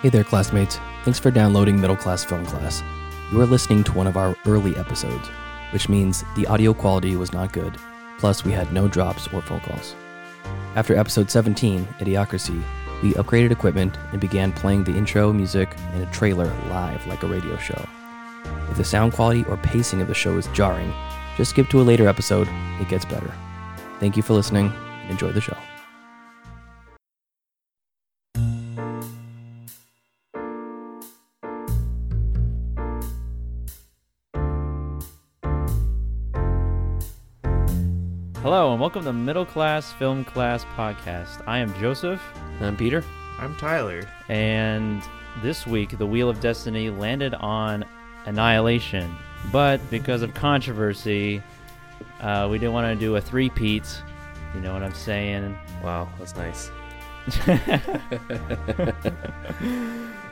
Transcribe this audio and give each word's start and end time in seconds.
Hey 0.00 0.10
there, 0.10 0.22
classmates. 0.22 0.78
Thanks 1.02 1.18
for 1.18 1.32
downloading 1.32 1.80
Middle 1.80 1.96
Class 1.96 2.22
Film 2.22 2.46
Class. 2.46 2.84
You 3.32 3.40
are 3.40 3.46
listening 3.46 3.82
to 3.82 3.92
one 3.92 4.06
of 4.06 4.16
our 4.16 4.36
early 4.46 4.76
episodes, 4.76 5.26
which 5.72 5.88
means 5.88 6.22
the 6.36 6.46
audio 6.46 6.72
quality 6.72 7.16
was 7.16 7.32
not 7.32 7.52
good, 7.52 7.76
plus, 8.16 8.44
we 8.44 8.52
had 8.52 8.72
no 8.72 8.86
drops 8.86 9.26
or 9.32 9.42
phone 9.42 9.58
calls. 9.58 9.96
After 10.76 10.96
episode 10.96 11.32
17, 11.32 11.84
Idiocracy, 11.98 12.62
we 13.02 13.14
upgraded 13.14 13.50
equipment 13.50 13.98
and 14.12 14.20
began 14.20 14.52
playing 14.52 14.84
the 14.84 14.96
intro, 14.96 15.32
music, 15.32 15.74
and 15.92 16.04
a 16.04 16.12
trailer 16.12 16.46
live 16.70 17.04
like 17.08 17.24
a 17.24 17.26
radio 17.26 17.56
show. 17.56 17.84
If 18.70 18.76
the 18.76 18.84
sound 18.84 19.14
quality 19.14 19.44
or 19.46 19.56
pacing 19.56 20.00
of 20.00 20.06
the 20.06 20.14
show 20.14 20.38
is 20.38 20.46
jarring, 20.54 20.94
just 21.36 21.50
skip 21.50 21.68
to 21.70 21.80
a 21.80 21.82
later 21.82 22.06
episode, 22.06 22.48
it 22.80 22.88
gets 22.88 23.04
better. 23.04 23.34
Thank 23.98 24.16
you 24.16 24.22
for 24.22 24.34
listening 24.34 24.72
and 25.02 25.10
enjoy 25.10 25.32
the 25.32 25.40
show. 25.40 25.56
And 38.78 38.80
welcome 38.80 39.02
to 39.02 39.12
Middle 39.12 39.44
Class 39.44 39.92
Film 39.94 40.24
Class 40.24 40.64
Podcast. 40.76 41.42
I 41.48 41.58
am 41.58 41.74
Joseph, 41.80 42.22
I'm 42.60 42.76
Peter. 42.76 43.02
I'm 43.36 43.56
Tyler. 43.56 44.04
and 44.28 45.02
this 45.42 45.66
week 45.66 45.98
the 45.98 46.06
Wheel 46.06 46.30
of 46.30 46.38
Destiny 46.38 46.88
landed 46.88 47.34
on 47.34 47.84
Annihilation, 48.26 49.16
but 49.50 49.80
because 49.90 50.22
of 50.22 50.32
controversy, 50.32 51.42
uh, 52.20 52.46
we 52.48 52.60
didn't 52.60 52.72
want 52.72 52.86
to 52.86 52.94
do 53.04 53.16
a 53.16 53.20
three-peat. 53.20 54.00
You 54.54 54.60
know 54.60 54.74
what 54.74 54.84
I'm 54.84 54.94
saying? 54.94 55.58
Wow, 55.82 56.08
that's 56.16 56.36
nice. 56.36 56.70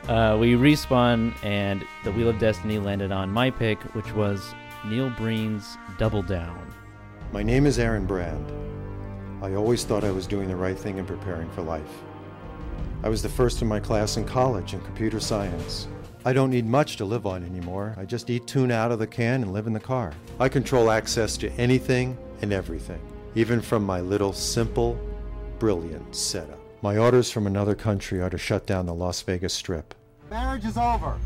uh, 0.07 0.37
we 0.39 0.53
respawn, 0.53 1.33
and 1.43 1.83
the 2.05 2.13
Wheel 2.13 2.29
of 2.29 2.39
Destiny 2.39 2.79
landed 2.79 3.11
on 3.11 3.29
my 3.29 3.51
pick, 3.51 3.83
which 3.93 4.13
was 4.13 4.55
Neil 4.85 5.09
Breen's 5.09 5.77
Double 5.97 6.21
Down. 6.21 6.73
My 7.33 7.43
name 7.43 7.65
is 7.65 7.77
Aaron 7.77 8.05
Brand. 8.05 8.53
I 9.43 9.53
always 9.55 9.83
thought 9.83 10.05
I 10.05 10.11
was 10.11 10.27
doing 10.27 10.47
the 10.47 10.55
right 10.55 10.79
thing 10.79 10.97
in 10.97 11.05
preparing 11.05 11.49
for 11.51 11.61
life. 11.61 12.03
I 13.03 13.09
was 13.09 13.21
the 13.21 13.27
first 13.27 13.61
in 13.61 13.67
my 13.67 13.81
class 13.81 14.15
in 14.15 14.23
college 14.23 14.73
in 14.73 14.79
computer 14.79 15.19
science. 15.19 15.89
I 16.23 16.31
don't 16.31 16.49
need 16.49 16.65
much 16.65 16.95
to 16.97 17.05
live 17.05 17.25
on 17.25 17.43
anymore. 17.43 17.93
I 17.97 18.05
just 18.05 18.29
eat 18.29 18.47
tuna 18.47 18.73
out 18.73 18.93
of 18.93 18.99
the 18.99 19.07
can 19.07 19.43
and 19.43 19.51
live 19.51 19.67
in 19.67 19.73
the 19.73 19.79
car. 19.79 20.13
I 20.39 20.47
control 20.47 20.89
access 20.89 21.35
to 21.37 21.51
anything 21.53 22.17
and 22.41 22.53
everything, 22.53 23.01
even 23.35 23.61
from 23.61 23.83
my 23.83 23.99
little 23.99 24.31
simple, 24.31 24.97
brilliant 25.59 26.15
setup. 26.15 26.59
My 26.81 26.97
orders 26.97 27.29
from 27.29 27.45
another 27.45 27.75
country 27.75 28.21
are 28.21 28.29
to 28.29 28.37
shut 28.37 28.65
down 28.65 28.85
the 28.85 28.93
Las 28.93 29.21
Vegas 29.21 29.53
Strip. 29.53 29.93
Marriage 30.29 30.63
is 30.63 30.77
over. 30.77 31.19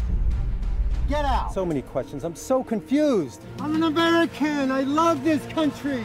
Get 1.07 1.25
out. 1.25 1.53
So 1.53 1.65
many 1.65 1.81
questions. 1.81 2.23
I'm 2.23 2.35
so 2.35 2.63
confused. 2.63 3.41
I'm 3.59 3.75
an 3.75 3.83
American. 3.83 4.71
I 4.71 4.81
love 4.81 5.23
this 5.23 5.45
country. 5.47 6.03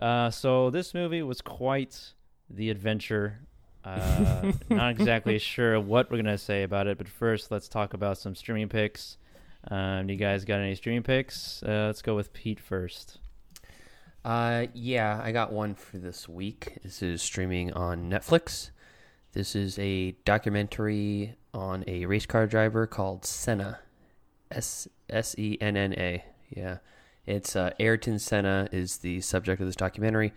Uh, 0.00 0.30
so 0.30 0.70
this 0.70 0.94
movie 0.94 1.22
was 1.22 1.40
quite 1.40 2.14
the 2.48 2.70
adventure. 2.70 3.40
Uh, 3.84 4.52
not 4.70 4.90
exactly 4.92 5.38
sure 5.38 5.80
what 5.80 6.10
we're 6.10 6.16
gonna 6.16 6.38
say 6.38 6.62
about 6.62 6.86
it, 6.86 6.98
but 6.98 7.08
first 7.08 7.50
let's 7.50 7.68
talk 7.68 7.94
about 7.94 8.18
some 8.18 8.34
streaming 8.34 8.68
picks. 8.68 9.18
Um, 9.68 10.08
you 10.08 10.16
guys 10.16 10.44
got 10.44 10.60
any 10.60 10.74
streaming 10.74 11.02
picks? 11.02 11.62
Uh, 11.62 11.84
let's 11.86 12.02
go 12.02 12.16
with 12.16 12.32
Pete 12.32 12.60
first. 12.60 13.18
Uh, 14.24 14.66
yeah, 14.74 15.20
I 15.22 15.32
got 15.32 15.52
one 15.52 15.74
for 15.74 15.98
this 15.98 16.28
week. 16.28 16.78
This 16.82 17.02
is 17.02 17.22
streaming 17.22 17.72
on 17.72 18.10
Netflix. 18.10 18.70
This 19.32 19.54
is 19.54 19.78
a 19.78 20.12
documentary 20.24 21.36
on 21.54 21.84
a 21.86 22.06
race 22.06 22.26
car 22.26 22.46
driver 22.46 22.86
called 22.86 23.24
Senna. 23.24 23.80
S 24.50 24.88
S 25.08 25.34
E 25.38 25.56
N 25.60 25.76
N 25.76 25.94
A. 25.94 26.24
Yeah. 26.48 26.78
It's 27.26 27.54
uh, 27.54 27.70
Ayrton 27.78 28.18
Senna 28.18 28.68
is 28.72 28.98
the 28.98 29.20
subject 29.20 29.60
of 29.60 29.68
this 29.68 29.76
documentary, 29.76 30.32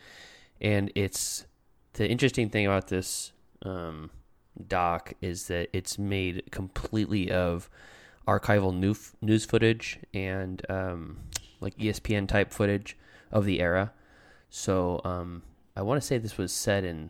and 0.62 0.92
it's 0.96 1.46
the 1.94 2.08
interesting 2.08 2.50
thing 2.50 2.68
about 2.68 2.88
this 2.88 3.32
um, 3.64 4.12
doc 4.68 5.14
is 5.22 5.48
that 5.48 5.70
it's 5.74 5.98
made 5.98 6.44
completely 6.52 7.32
of 7.32 7.70
archival 8.28 8.76
new 8.76 8.96
news 9.22 9.46
footage 9.46 10.00
and 10.14 10.64
um, 10.70 11.18
like 11.62 11.76
ESPN 11.78 12.28
type 12.28 12.52
footage 12.52 12.98
of 13.32 13.46
the 13.46 13.60
era. 13.60 13.94
So 14.50 15.02
um, 15.04 15.42
I 15.76 15.82
want 15.82 16.00
to 16.00 16.06
say 16.06 16.18
this 16.18 16.38
was 16.38 16.52
set 16.52 16.84
in 16.84 17.10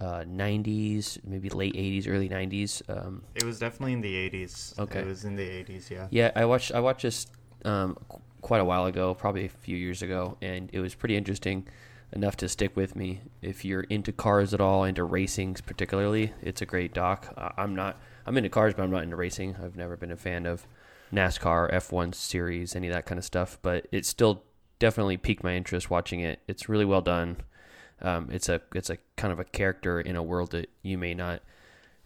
uh, 0.00 0.22
90s, 0.28 1.18
maybe 1.24 1.48
late 1.50 1.74
80s, 1.74 2.06
early 2.08 2.28
90s. 2.28 2.82
Um, 2.88 3.22
It 3.34 3.44
was 3.44 3.58
definitely 3.58 3.94
in 3.94 4.00
the 4.00 4.14
80s. 4.30 4.78
Okay. 4.78 5.00
It 5.00 5.06
was 5.06 5.24
in 5.24 5.36
the 5.36 5.42
80s, 5.48 5.90
yeah. 5.90 6.06
yeah, 6.10 6.30
I 6.36 6.44
watched 6.44 6.72
I 6.72 6.80
watched 6.80 7.02
this 7.02 7.26
um, 7.64 7.96
qu- 8.08 8.20
quite 8.40 8.60
a 8.60 8.64
while 8.64 8.86
ago, 8.86 9.14
probably 9.14 9.44
a 9.46 9.48
few 9.48 9.76
years 9.76 10.00
ago, 10.02 10.36
and 10.40 10.70
it 10.72 10.80
was 10.80 10.94
pretty 10.94 11.16
interesting 11.16 11.66
enough 12.12 12.36
to 12.36 12.48
stick 12.48 12.76
with 12.76 12.94
me. 12.96 13.20
If 13.42 13.64
you're 13.64 13.82
into 13.82 14.12
cars 14.12 14.54
at 14.54 14.60
all, 14.60 14.84
into 14.84 15.02
racing 15.04 15.54
particularly, 15.66 16.32
it's 16.42 16.62
a 16.62 16.66
great 16.66 16.94
doc. 16.94 17.32
I- 17.36 17.52
I'm 17.58 17.74
not. 17.74 18.00
I'm 18.26 18.36
into 18.36 18.50
cars, 18.50 18.74
but 18.74 18.82
I'm 18.84 18.90
not 18.90 19.02
into 19.02 19.16
racing. 19.16 19.56
I've 19.62 19.76
never 19.76 19.96
been 19.96 20.12
a 20.12 20.16
fan 20.16 20.46
of 20.46 20.66
NASCAR, 21.12 21.72
F1 21.72 22.14
series, 22.14 22.76
any 22.76 22.86
of 22.88 22.92
that 22.94 23.06
kind 23.06 23.18
of 23.18 23.24
stuff. 23.24 23.58
But 23.62 23.86
it 23.90 24.04
still 24.06 24.44
definitely 24.78 25.16
piqued 25.16 25.42
my 25.42 25.54
interest 25.54 25.90
watching 25.90 26.20
it. 26.20 26.40
It's 26.46 26.68
really 26.68 26.84
well 26.84 27.00
done. 27.00 27.38
Um, 28.00 28.28
it's 28.30 28.48
a 28.48 28.60
it's 28.74 28.90
a 28.90 28.98
kind 29.16 29.32
of 29.32 29.40
a 29.40 29.44
character 29.44 30.00
in 30.00 30.16
a 30.16 30.22
world 30.22 30.52
that 30.52 30.70
you 30.82 30.98
may 30.98 31.14
not 31.14 31.42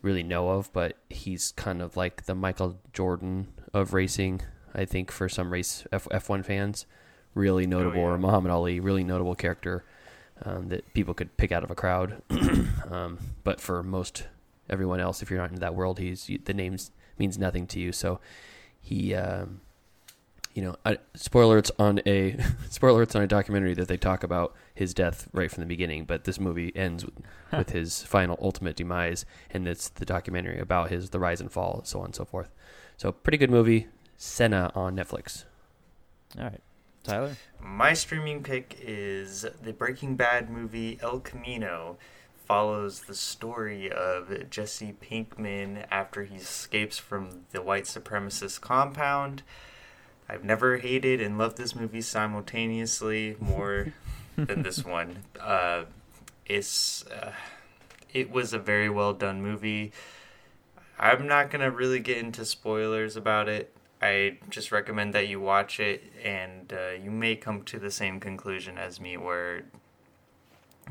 really 0.00 0.22
know 0.22 0.50
of, 0.50 0.72
but 0.72 0.96
he's 1.08 1.52
kind 1.52 1.80
of 1.80 1.96
like 1.96 2.24
the 2.24 2.34
Michael 2.34 2.78
Jordan 2.92 3.48
of 3.72 3.92
racing. 3.92 4.42
I 4.74 4.84
think 4.84 5.10
for 5.10 5.28
some 5.28 5.52
race 5.52 5.86
F 5.92 6.08
F1 6.10 6.44
fans, 6.44 6.86
really 7.34 7.66
notable, 7.66 8.00
yeah. 8.00 8.06
or 8.06 8.18
Muhammad 8.18 8.50
Ali, 8.50 8.80
really 8.80 9.04
notable 9.04 9.34
character 9.34 9.84
um, 10.44 10.68
that 10.68 10.92
people 10.94 11.14
could 11.14 11.36
pick 11.36 11.52
out 11.52 11.64
of 11.64 11.70
a 11.70 11.74
crowd. 11.74 12.22
um, 12.90 13.18
but 13.44 13.60
for 13.60 13.82
most 13.82 14.24
everyone 14.68 15.00
else, 15.00 15.22
if 15.22 15.30
you're 15.30 15.38
not 15.38 15.50
into 15.50 15.60
that 15.60 15.74
world, 15.74 15.98
he's 15.98 16.30
the 16.44 16.54
names 16.54 16.90
means 17.18 17.38
nothing 17.38 17.66
to 17.68 17.78
you. 17.78 17.92
So 17.92 18.20
he, 18.80 19.14
um, 19.14 19.60
you 20.54 20.62
know, 20.62 20.76
I, 20.84 20.98
spoiler 21.14 21.58
it's 21.58 21.70
on 21.78 22.00
a 22.06 22.36
spoiler 22.70 23.02
it's 23.02 23.16
on 23.16 23.22
a 23.22 23.26
documentary 23.26 23.74
that 23.74 23.88
they 23.88 23.96
talk 23.96 24.22
about 24.22 24.54
his 24.74 24.92
death 24.92 25.28
right 25.32 25.50
from 25.50 25.62
the 25.62 25.66
beginning. 25.66 26.04
But 26.04 26.24
this 26.24 26.38
movie 26.38 26.74
ends 26.76 27.04
with, 27.04 27.14
with 27.52 27.70
his 27.70 28.02
final 28.02 28.38
ultimate 28.40 28.76
demise, 28.76 29.24
and 29.50 29.66
it's 29.66 29.88
the 29.88 30.04
documentary 30.04 30.58
about 30.58 30.90
his 30.90 31.10
the 31.10 31.18
rise 31.18 31.40
and 31.40 31.50
fall, 31.50 31.82
so 31.84 32.00
on 32.00 32.06
and 32.06 32.14
so 32.14 32.24
forth. 32.24 32.50
So 32.96 33.12
pretty 33.12 33.38
good 33.38 33.50
movie. 33.50 33.88
Senna 34.16 34.70
on 34.74 34.94
Netflix. 34.94 35.44
All 36.38 36.44
right, 36.44 36.60
Tyler. 37.02 37.36
My 37.60 37.94
streaming 37.94 38.42
pick 38.42 38.78
is 38.80 39.46
the 39.62 39.72
Breaking 39.72 40.16
Bad 40.16 40.50
movie 40.50 40.98
El 41.02 41.20
Camino. 41.20 41.96
Follows 42.46 43.02
the 43.02 43.14
story 43.14 43.90
of 43.90 44.50
Jesse 44.50 44.94
Pinkman 45.00 45.86
after 45.90 46.24
he 46.24 46.36
escapes 46.36 46.98
from 46.98 47.46
the 47.52 47.62
white 47.62 47.84
supremacist 47.84 48.60
compound. 48.60 49.42
I've 50.32 50.44
never 50.44 50.78
hated 50.78 51.20
and 51.20 51.36
loved 51.36 51.58
this 51.58 51.76
movie 51.76 52.00
simultaneously 52.00 53.36
more 53.38 53.92
than 54.36 54.62
this 54.62 54.82
one. 54.82 55.18
Uh, 55.38 55.84
it's 56.46 57.06
uh, 57.08 57.32
it 58.14 58.30
was 58.30 58.54
a 58.54 58.58
very 58.58 58.88
well 58.88 59.12
done 59.12 59.42
movie. 59.42 59.92
I'm 60.98 61.26
not 61.26 61.50
gonna 61.50 61.70
really 61.70 62.00
get 62.00 62.16
into 62.16 62.46
spoilers 62.46 63.14
about 63.14 63.50
it. 63.50 63.76
I 64.00 64.38
just 64.48 64.72
recommend 64.72 65.12
that 65.12 65.28
you 65.28 65.38
watch 65.38 65.78
it, 65.78 66.02
and 66.24 66.72
uh, 66.72 66.92
you 66.92 67.10
may 67.10 67.36
come 67.36 67.62
to 67.64 67.78
the 67.78 67.90
same 67.90 68.18
conclusion 68.18 68.78
as 68.78 69.00
me, 69.00 69.18
where 69.18 69.64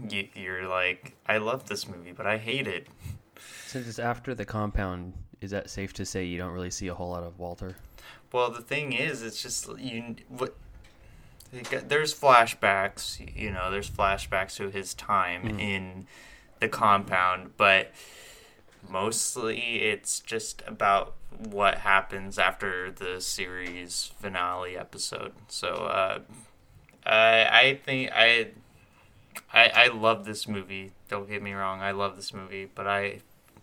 you, 0.07 0.27
you're 0.35 0.67
like, 0.67 1.15
I 1.27 1.39
love 1.39 1.67
this 1.67 1.87
movie, 1.87 2.11
but 2.11 2.27
I 2.27 2.37
hate 2.37 2.67
it. 2.67 2.87
Since 3.65 3.87
it's 3.87 3.99
after 3.99 4.35
the 4.35 4.45
compound, 4.45 5.13
is 5.41 5.49
that 5.49 5.69
safe 5.71 5.94
to 5.94 6.05
say 6.05 6.25
you 6.25 6.37
don't 6.37 6.53
really 6.53 6.69
see 6.69 6.89
a 6.89 6.94
whole 6.94 7.09
lot 7.09 7.23
of 7.23 7.39
Walter? 7.39 7.75
Well, 8.31 8.50
the 8.50 8.62
thing 8.62 8.94
is, 8.94 9.22
it's 9.22 9.42
just 9.42 9.68
you. 9.78 10.16
What 10.30 10.56
there's 11.51 12.18
flashbacks, 12.18 13.19
you 13.36 13.51
know, 13.51 13.69
there's 13.69 13.89
flashbacks 13.89 14.56
to 14.56 14.69
his 14.69 14.94
time 14.94 15.60
in 15.60 16.07
the 16.60 16.69
compound, 16.69 17.51
but 17.57 17.92
mostly 18.89 19.81
it's 19.81 20.22
just 20.22 20.63
about 20.66 21.13
what 21.38 21.80
happens 21.80 22.39
after 22.39 22.89
the 22.92 23.19
series 23.19 24.12
finale 24.19 24.78
episode. 24.78 25.33
So, 25.50 25.68
uh, 25.68 26.19
I 27.06 27.48
I 27.51 27.80
think 27.83 28.12
I. 28.13 28.48
I, 29.54 29.72
I 29.74 29.88
love 29.88 30.25
this 30.25 30.45
movie. 30.48 30.92
Don't 31.07 31.30
get 31.30 31.42
me 31.42 31.54
wrong. 31.54 31.81
I 31.81 31.92
love 31.92 32.18
this 32.18 32.33
movie, 32.33 32.69
but 32.74 32.86
I 32.86 33.19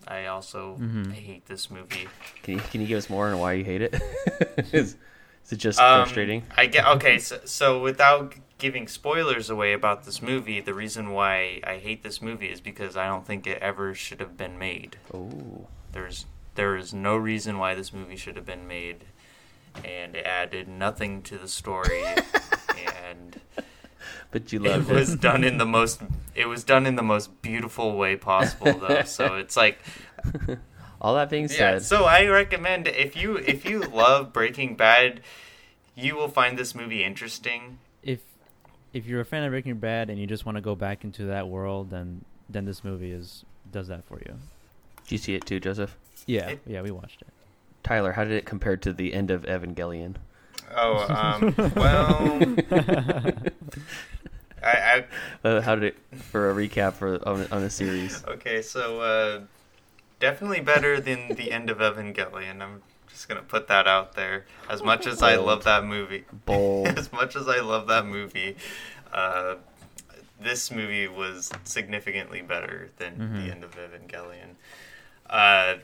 I 0.09 0.27
also 0.27 0.77
hate 1.13 1.47
this 1.47 1.71
movie. 1.71 2.09
Can 2.43 2.55
you 2.55 2.61
can 2.61 2.81
you 2.81 2.87
give 2.87 2.99
us 2.99 3.11
more 3.11 3.29
on 3.29 3.39
why 3.39 3.53
you 3.53 3.65
hate 3.65 3.83
it? 3.83 3.95
is, 4.73 4.97
is 5.45 5.53
it 5.53 5.57
just 5.57 5.79
Um, 5.79 6.03
frustrating? 6.05 6.45
I 6.57 6.67
get 6.67 6.87
okay. 6.87 7.19
So, 7.19 7.41
so 7.45 7.81
without 7.83 8.35
giving 8.57 8.89
spoilers 8.89 9.51
away 9.51 9.73
about 9.73 10.05
this 10.05 10.23
movie, 10.23 10.61
the 10.61 10.75
reason 10.75 11.11
why 11.11 11.61
I 11.63 11.77
hate 11.77 12.03
this 12.03 12.23
movie 12.23 12.47
is 12.49 12.61
because 12.61 12.97
I 12.97 13.07
don't 13.07 13.27
think 13.27 13.47
it 13.47 13.59
ever 13.61 13.95
should 13.95 14.21
have 14.21 14.37
been 14.37 14.59
made. 14.59 14.97
Oh. 15.13 15.67
There's 15.93 16.25
there 16.55 16.75
is 16.77 16.93
no 16.95 17.17
reason 17.17 17.59
why 17.59 17.75
this 17.75 17.93
movie 17.93 18.17
should 18.17 18.37
have 18.37 18.47
been 18.47 18.67
made, 18.67 19.05
and 19.85 20.17
it 20.17 20.25
added 20.27 20.69
nothing 20.69 21.23
to 21.23 21.37
the 21.39 21.49
story. 21.49 22.03
and 23.05 23.41
But 24.31 24.53
you 24.53 24.59
love 24.59 24.67
it 24.73 24.79
loved 24.79 24.91
was 24.91 25.13
it. 25.15 25.21
done 25.21 25.43
in 25.45 25.59
the 25.59 25.67
most 25.79 26.01
it 26.35 26.47
was 26.47 26.65
done 26.65 26.87
in 26.87 26.97
the 26.97 27.03
most 27.03 27.41
beautiful 27.43 27.97
way 27.97 28.17
possible 28.17 28.79
though. 28.79 29.03
so 29.03 29.37
it's 29.37 29.57
like 29.57 29.79
All 31.01 31.15
that 31.15 31.31
being 31.31 31.45
yeah. 31.45 31.79
said, 31.79 31.83
So 31.85 32.05
I 32.07 32.27
recommend 32.27 32.89
if 32.89 33.15
you 33.17 33.37
if 33.37 33.65
you 33.65 33.81
love 33.81 34.33
Breaking 34.33 34.75
Bad, 34.75 35.21
you 35.95 36.17
will 36.17 36.29
find 36.29 36.59
this 36.59 36.75
movie 36.75 37.05
interesting. 37.05 37.79
If 38.03 38.19
if 38.93 39.07
you're 39.07 39.21
a 39.21 39.25
fan 39.25 39.45
of 39.45 39.51
Breaking 39.53 39.77
Bad 39.79 40.11
and 40.11 40.19
you 40.19 40.27
just 40.27 40.45
want 40.45 40.57
to 40.57 40.61
go 40.63 40.75
back 40.75 41.05
into 41.05 41.27
that 41.27 41.47
world, 41.49 41.91
then 41.91 42.25
then 42.51 42.65
this 42.65 42.83
movie 42.83 43.13
is 43.13 43.45
does 43.71 43.87
that 43.89 44.05
for 44.07 44.19
you. 44.27 44.35
did 45.05 45.13
you 45.13 45.19
see 45.19 45.35
it 45.37 45.47
too, 45.47 45.61
Joseph? 45.61 45.97
Yeah, 46.27 46.49
It- 46.49 46.63
yeah, 46.67 46.83
we 46.83 46.91
watched 46.91 47.23
it. 47.23 47.29
Tyler, 47.85 48.13
how 48.13 48.25
did 48.25 48.33
it 48.33 48.45
compare 48.45 48.77
to 48.79 48.93
the 48.93 49.15
end 49.15 49.31
of 49.31 49.43
Evangelion? 49.45 50.17
Oh, 50.77 51.07
um, 51.09 51.55
well, 51.77 52.41
I, 54.63 55.05
Uh, 55.45 55.61
how 55.61 55.75
did 55.75 55.85
it 55.85 55.97
for 56.25 56.51
a 56.51 56.55
recap 56.55 56.95
for 56.95 57.17
on, 57.29 57.47
on 57.53 57.63
the 57.63 57.71
series? 57.71 58.25
Okay, 58.27 58.63
so 58.63 59.01
uh, 59.01 59.41
definitely 60.21 60.61
better 60.61 61.01
than 61.01 61.35
the 61.35 61.53
end 61.53 61.71
of 61.71 61.79
Evangelion. 61.79 62.61
I'm 62.61 62.83
just 63.09 63.29
gonna 63.29 63.43
put 63.43 63.69
that 63.69 63.87
out 63.87 64.15
there. 64.15 64.47
As 64.69 64.83
much 64.83 65.07
as 65.07 65.23
I 65.23 65.37
love 65.37 65.65
that 65.65 65.85
movie, 65.85 66.25
Bold. 66.47 66.87
as 66.99 67.13
much 67.13 67.37
as 67.37 67.49
I 67.49 67.61
love 67.61 67.87
that 67.89 68.07
movie, 68.07 68.57
uh, 69.13 69.57
this 70.41 70.71
movie 70.71 71.09
was 71.09 71.51
significantly 71.65 72.43
better 72.43 72.91
than 72.99 73.17
Mhm. 73.17 73.45
the 73.45 73.51
end 73.51 73.65
of 73.65 73.75
Evangelion. 73.77 74.55
Uh, 75.29 75.77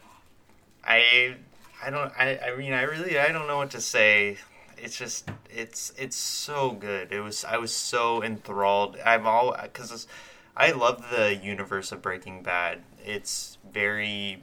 I 0.85 1.37
I 1.83 1.91
don't 1.91 2.13
I, 2.19 2.39
I 2.39 2.57
mean 2.57 2.73
I 2.73 2.83
really 2.83 3.19
I 3.19 3.33
don't 3.33 3.47
know 3.47 3.57
what 3.59 3.71
to 3.71 3.81
say. 3.81 4.39
It's 4.85 4.99
just 4.99 5.31
it's 5.49 5.93
it's 5.97 6.17
so 6.17 6.73
good. 6.73 7.11
It 7.11 7.21
was 7.21 7.45
I 7.45 7.57
was 7.57 7.73
so 7.73 8.23
enthralled. 8.23 8.99
I'm 9.05 9.27
all 9.27 9.57
because 9.63 10.07
I 10.57 10.73
love 10.73 11.05
the 11.11 11.35
universe 11.35 11.91
of 11.91 12.03
Breaking 12.03 12.43
Bad. 12.43 12.81
It's 13.05 13.57
very 13.73 14.43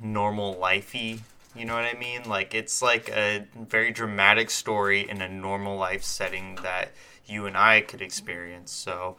normal 0.00 0.54
lifey. 0.54 1.20
You 1.56 1.64
know 1.64 1.74
what 1.74 1.84
I 1.84 1.94
mean? 1.98 2.28
Like 2.28 2.54
it's 2.54 2.80
like 2.82 3.08
a 3.10 3.44
very 3.58 3.90
dramatic 3.90 4.50
story 4.50 5.08
in 5.08 5.20
a 5.20 5.28
normal 5.28 5.76
life 5.76 6.02
setting 6.02 6.56
that 6.62 6.90
you 7.26 7.46
and 7.46 7.56
I 7.56 7.80
could 7.80 8.02
experience. 8.02 8.70
So, 8.72 9.16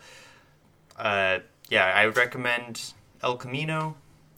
uh, 0.98 1.40
yeah, 1.70 1.86
I 1.96 2.06
would 2.06 2.18
recommend 2.18 2.94
El 3.24 3.36
Camino 3.38 3.96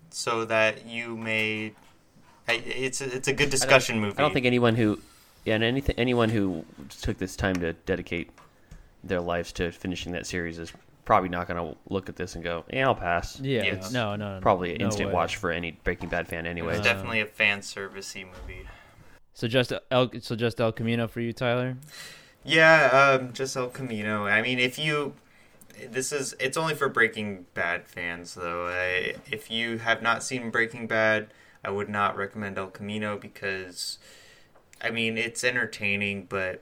so 0.09 0.45
that 0.45 0.85
you 0.87 1.15
may. 1.17 1.73
I- 2.47 2.53
It's 2.65 3.01
a, 3.01 3.13
it's 3.15 3.27
a 3.27 3.33
good 3.33 3.49
discussion 3.49 3.99
movie. 3.99 4.17
I 4.17 4.21
don't 4.21 4.33
think 4.33 4.45
anyone 4.45 4.75
who, 4.75 4.99
yeah, 5.47 5.55
and 5.55 5.63
anything 5.63 5.95
anyone 5.97 6.29
who 6.29 6.65
took 7.01 7.17
this 7.17 7.35
time 7.35 7.55
to 7.61 7.73
dedicate 7.73 8.29
their 9.03 9.21
lives 9.21 9.51
to 9.53 9.71
finishing 9.71 10.11
that 10.11 10.25
series 10.27 10.59
is 10.59 10.73
probably 11.05 11.29
not 11.29 11.47
going 11.47 11.57
to 11.71 11.77
look 11.89 12.09
at 12.09 12.17
this 12.17 12.35
and 12.35 12.43
go, 12.43 12.65
"Yeah, 12.71 12.87
I'll 12.87 12.95
pass." 12.95 13.39
Yeah, 13.39 13.63
Yes. 13.63 13.91
no, 13.93 14.15
no, 14.17 14.35
no, 14.35 14.41
Probably 14.41 14.73
an 14.75 14.79
no 14.81 14.85
instant 14.87 15.07
way. 15.09 15.13
watch 15.13 15.37
for 15.37 15.51
any 15.51 15.71
Breaking 15.83 16.09
Bad 16.09 16.27
fan, 16.27 16.45
anyway. 16.45 16.73
was 16.73 16.81
Uh, 16.81 16.83
definitely 16.83 17.21
a 17.21 17.25
fan 17.25 17.61
servicey 17.61 18.25
movie. 18.25 18.67
So 19.33 19.47
just 19.47 19.71
El, 19.91 20.11
so 20.19 20.35
just 20.35 20.59
El 20.59 20.71
Camino 20.73 21.07
for 21.07 21.21
you, 21.21 21.31
Tyler. 21.31 21.77
Yeah, 22.43 23.17
um, 23.21 23.33
just 23.33 23.55
El 23.55 23.67
Camino. 23.69 24.25
I 24.25 24.41
mean, 24.41 24.59
if 24.59 24.77
you, 24.79 25.13
this 25.89 26.11
is 26.11 26.35
it's 26.39 26.57
only 26.57 26.73
for 26.75 26.89
Breaking 26.89 27.45
Bad 27.53 27.87
fans 27.87 28.33
though. 28.35 28.67
I, 28.67 29.15
if 29.31 29.49
you 29.51 29.77
have 29.77 30.01
not 30.01 30.23
seen 30.23 30.49
Breaking 30.49 30.87
Bad, 30.87 31.27
I 31.63 31.69
would 31.69 31.87
not 31.89 32.17
recommend 32.17 32.57
El 32.57 32.67
Camino 32.67 33.17
because, 33.17 33.97
I 34.81 34.91
mean, 34.91 35.17
it's 35.17 35.43
entertaining, 35.43 36.25
but 36.29 36.61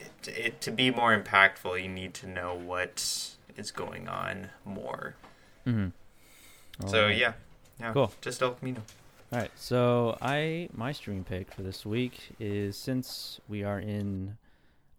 it, 0.00 0.28
it 0.28 0.60
to 0.62 0.70
be 0.70 0.90
more 0.90 1.18
impactful, 1.18 1.82
you 1.82 1.88
need 1.88 2.14
to 2.14 2.26
know 2.26 2.54
what 2.54 3.30
is 3.56 3.70
going 3.70 4.08
on 4.08 4.48
more. 4.64 5.14
Mm-hmm. 5.66 6.88
so 6.88 7.08
yeah, 7.08 7.34
yeah, 7.80 7.92
Cool. 7.92 8.12
Just 8.20 8.42
El 8.42 8.52
Camino. 8.52 8.82
All 9.32 9.38
right, 9.38 9.50
so 9.56 10.18
I 10.20 10.68
my 10.74 10.92
stream 10.92 11.24
pick 11.24 11.52
for 11.52 11.62
this 11.62 11.86
week 11.86 12.34
is 12.38 12.76
since 12.76 13.40
we 13.48 13.64
are 13.64 13.80
in 13.80 14.36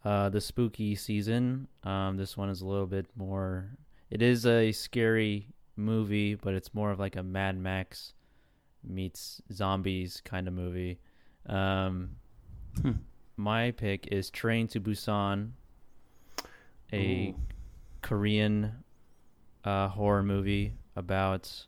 uh, 0.04 0.30
the 0.30 0.42
spooky 0.42 0.96
season. 0.96 1.68
Um, 1.84 2.18
this 2.18 2.36
one 2.36 2.50
is 2.50 2.62
a 2.62 2.66
little 2.66 2.88
bit 2.88 3.06
more. 3.16 3.70
It 4.10 4.22
is 4.22 4.46
a 4.46 4.72
scary 4.72 5.48
movie, 5.76 6.36
but 6.36 6.54
it's 6.54 6.74
more 6.74 6.92
of 6.92 7.00
like 7.00 7.16
a 7.16 7.24
Mad 7.24 7.58
Max 7.58 8.14
meets 8.84 9.42
zombies 9.52 10.22
kind 10.26 10.48
of 10.48 10.54
movie. 10.54 11.00
Um, 11.48 12.16
Hmm. 12.81 12.92
my 13.38 13.72
pick 13.72 14.08
is 14.08 14.30
Train 14.30 14.68
to 14.70 14.80
Busan, 14.80 15.52
a 16.92 17.30
Ooh. 17.30 17.36
Korean 18.02 18.84
uh, 19.64 19.88
horror 19.90 20.24
movie 20.24 20.74
about 20.96 21.66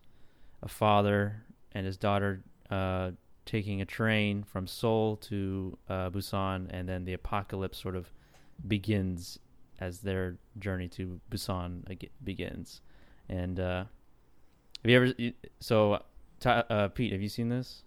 a 0.61 0.67
father 0.67 1.43
and 1.71 1.85
his 1.85 1.97
daughter 1.97 2.43
uh, 2.69 3.11
taking 3.45 3.81
a 3.81 3.85
train 3.85 4.43
from 4.43 4.67
Seoul 4.67 5.17
to 5.17 5.77
uh, 5.89 6.09
Busan, 6.09 6.67
and 6.71 6.89
then 6.89 7.05
the 7.05 7.13
apocalypse 7.13 7.77
sort 7.77 7.95
of 7.95 8.11
begins 8.67 9.39
as 9.79 9.99
their 9.99 10.37
journey 10.57 10.87
to 10.87 11.19
Busan 11.29 11.89
ag- 11.89 12.11
begins. 12.23 12.81
And 13.29 13.59
uh, 13.59 13.85
have 14.83 14.91
you 14.91 14.95
ever? 14.95 15.13
So, 15.59 16.01
uh, 16.45 16.87
Pete, 16.89 17.11
have 17.11 17.21
you 17.21 17.29
seen 17.29 17.49
this? 17.49 17.83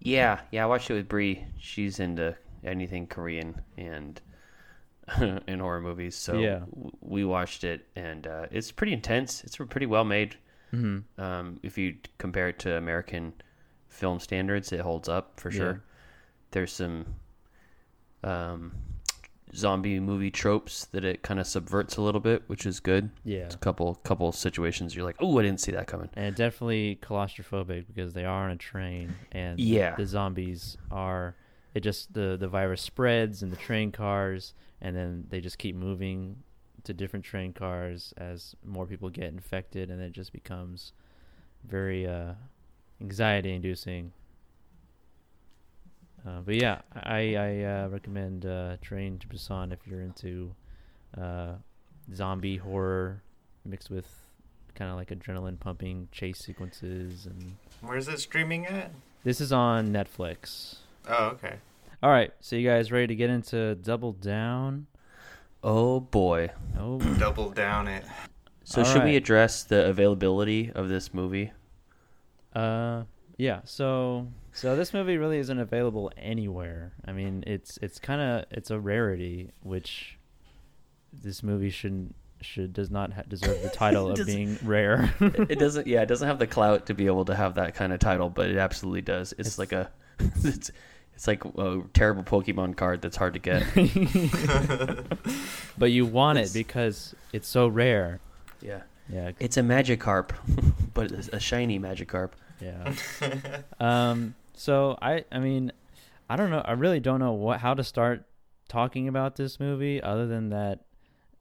Yeah, 0.00 0.40
yeah, 0.50 0.64
I 0.64 0.66
watched 0.66 0.90
it 0.90 0.94
with 0.94 1.08
Bree. 1.08 1.44
She's 1.58 1.98
into 2.00 2.36
anything 2.62 3.06
Korean 3.06 3.60
and 3.76 4.20
in 5.46 5.60
horror 5.60 5.80
movies, 5.80 6.14
so 6.16 6.38
Yeah. 6.38 6.60
we 7.00 7.24
watched 7.24 7.64
it, 7.64 7.86
and 7.96 8.26
uh, 8.26 8.46
it's 8.50 8.70
pretty 8.70 8.92
intense. 8.92 9.44
It's 9.44 9.56
pretty 9.56 9.86
well 9.86 10.04
made. 10.04 10.36
Mm-hmm. 10.72 11.20
Um, 11.22 11.60
if 11.62 11.78
you 11.78 11.96
compare 12.18 12.48
it 12.48 12.58
to 12.60 12.76
American 12.76 13.32
film 13.88 14.18
standards, 14.18 14.72
it 14.72 14.80
holds 14.80 15.08
up 15.08 15.38
for 15.38 15.50
sure. 15.50 15.72
Yeah. 15.72 15.78
There's 16.50 16.72
some 16.72 17.06
um, 18.22 18.72
zombie 19.54 20.00
movie 20.00 20.30
tropes 20.30 20.86
that 20.86 21.04
it 21.04 21.22
kind 21.22 21.38
of 21.38 21.46
subverts 21.46 21.96
a 21.96 22.02
little 22.02 22.20
bit, 22.20 22.42
which 22.48 22.66
is 22.66 22.80
good. 22.80 23.10
Yeah. 23.24 23.48
A 23.52 23.56
couple 23.56 23.94
couple 24.04 24.30
situations 24.32 24.94
you're 24.94 25.04
like, 25.04 25.16
oh, 25.20 25.38
I 25.38 25.42
didn't 25.42 25.60
see 25.60 25.72
that 25.72 25.86
coming. 25.86 26.08
and 26.14 26.34
definitely 26.34 26.98
claustrophobic 27.02 27.86
because 27.86 28.12
they 28.14 28.24
are 28.24 28.44
on 28.44 28.50
a 28.50 28.56
train 28.56 29.14
and 29.32 29.58
Yeah. 29.60 29.94
the 29.96 30.06
zombies 30.06 30.76
are 30.90 31.34
it 31.74 31.80
just 31.80 32.12
the 32.14 32.36
the 32.38 32.48
virus 32.48 32.82
spreads 32.82 33.42
in 33.42 33.50
the 33.50 33.56
train 33.56 33.92
cars 33.92 34.54
and 34.80 34.94
then 34.96 35.26
they 35.30 35.40
just 35.40 35.58
keep 35.58 35.74
moving 35.76 36.36
to 36.84 36.92
different 36.92 37.24
train 37.24 37.52
cars 37.52 38.12
as 38.16 38.54
more 38.64 38.86
people 38.86 39.08
get 39.08 39.24
infected 39.32 39.90
and 39.90 40.00
it 40.02 40.12
just 40.12 40.32
becomes 40.32 40.92
very 41.64 42.06
uh 42.06 42.34
anxiety 43.00 43.52
inducing 43.52 44.12
uh, 46.26 46.40
but 46.44 46.54
yeah 46.54 46.80
i 46.94 47.34
i 47.36 47.62
uh, 47.62 47.88
recommend 47.88 48.46
uh 48.46 48.76
train 48.80 49.18
to 49.18 49.26
busan 49.28 49.72
if 49.72 49.78
you're 49.86 50.00
into 50.02 50.54
uh 51.20 51.52
zombie 52.14 52.56
horror 52.56 53.22
mixed 53.64 53.90
with 53.90 54.06
kind 54.74 54.90
of 54.90 54.96
like 54.96 55.08
adrenaline 55.10 55.58
pumping 55.58 56.08
chase 56.12 56.38
sequences 56.38 57.26
and 57.26 57.56
Where's 57.80 58.08
it 58.08 58.18
streaming 58.18 58.66
at? 58.66 58.90
this 59.22 59.40
is 59.40 59.52
on 59.52 59.88
netflix 59.92 60.76
Oh, 61.08 61.26
okay. 61.34 61.56
all 62.02 62.10
right 62.10 62.32
so 62.40 62.56
you 62.56 62.68
guys 62.68 62.90
ready 62.90 63.06
to 63.08 63.14
get 63.14 63.30
into 63.30 63.74
double 63.76 64.12
down 64.12 64.86
Oh 65.66 65.98
boy. 66.00 66.50
oh 66.78 66.98
Double 67.18 67.48
down 67.48 67.88
it. 67.88 68.04
So 68.64 68.82
All 68.82 68.84
should 68.84 69.04
we 69.04 69.16
address 69.16 69.62
the 69.62 69.86
availability 69.86 70.70
of 70.74 70.90
this 70.90 71.14
movie? 71.14 71.52
uh 72.54 73.04
yeah 73.36 73.60
so 73.64 74.26
so 74.52 74.76
this 74.76 74.92
movie 74.94 75.16
really 75.16 75.38
isn't 75.38 75.58
available 75.58 76.12
anywhere. 76.16 76.92
I 77.04 77.12
mean 77.12 77.42
it's 77.46 77.78
it's 77.82 77.98
kind 77.98 78.20
of 78.20 78.44
it's 78.50 78.70
a 78.70 78.78
rarity 78.78 79.50
which 79.62 80.18
this 81.12 81.42
movie 81.42 81.70
shouldn't 81.70 82.14
should 82.40 82.72
does 82.72 82.90
not 82.90 83.12
ha- 83.12 83.22
deserve 83.26 83.60
the 83.62 83.68
title 83.70 84.10
of 84.12 84.26
being 84.26 84.58
rare. 84.62 85.12
It 85.20 85.58
doesn't 85.64 85.86
yeah 85.86 86.02
it 86.02 86.06
doesn't 86.06 86.28
have 86.28 86.38
the 86.38 86.46
clout 86.46 86.86
to 86.86 86.94
be 86.94 87.06
able 87.06 87.24
to 87.24 87.34
have 87.34 87.54
that 87.56 87.74
kind 87.74 87.92
of 87.92 87.98
title 87.98 88.30
but 88.30 88.48
it 88.50 88.56
absolutely 88.58 89.02
does. 89.02 89.32
It's, 89.32 89.56
It's- 89.56 89.58
like 89.58 89.72
a 89.72 89.90
it's 90.44 90.70
it's 91.14 91.26
like 91.28 91.44
a 91.44 91.82
terrible 91.92 92.22
pokemon 92.24 92.76
card 92.76 93.00
that's 93.02 93.16
hard 93.16 93.34
to 93.34 93.38
get. 93.40 93.62
But 95.78 95.90
you 95.90 96.06
want 96.06 96.38
It's- 96.38 96.50
it 96.50 96.54
because 96.58 97.14
it's 97.32 97.48
so 97.48 97.68
rare. 97.68 98.20
Yeah. 98.60 98.82
Yeah. 99.08 99.32
It's 99.38 99.56
a 99.56 99.62
magikarp 99.62 100.30
but 100.94 101.10
a 101.32 101.40
shiny 101.40 101.78
magikarp 101.78 102.30
Yeah. 102.60 102.92
um. 103.80 104.34
So 104.54 104.96
I. 105.02 105.24
I 105.32 105.38
mean, 105.38 105.72
I 106.28 106.36
don't 106.36 106.50
know. 106.50 106.62
I 106.64 106.72
really 106.72 107.00
don't 107.00 107.20
know 107.20 107.32
what 107.32 107.60
how 107.60 107.74
to 107.74 107.84
start 107.84 108.24
talking 108.68 109.08
about 109.08 109.36
this 109.36 109.60
movie 109.60 110.02
other 110.02 110.26
than 110.26 110.50
that 110.50 110.80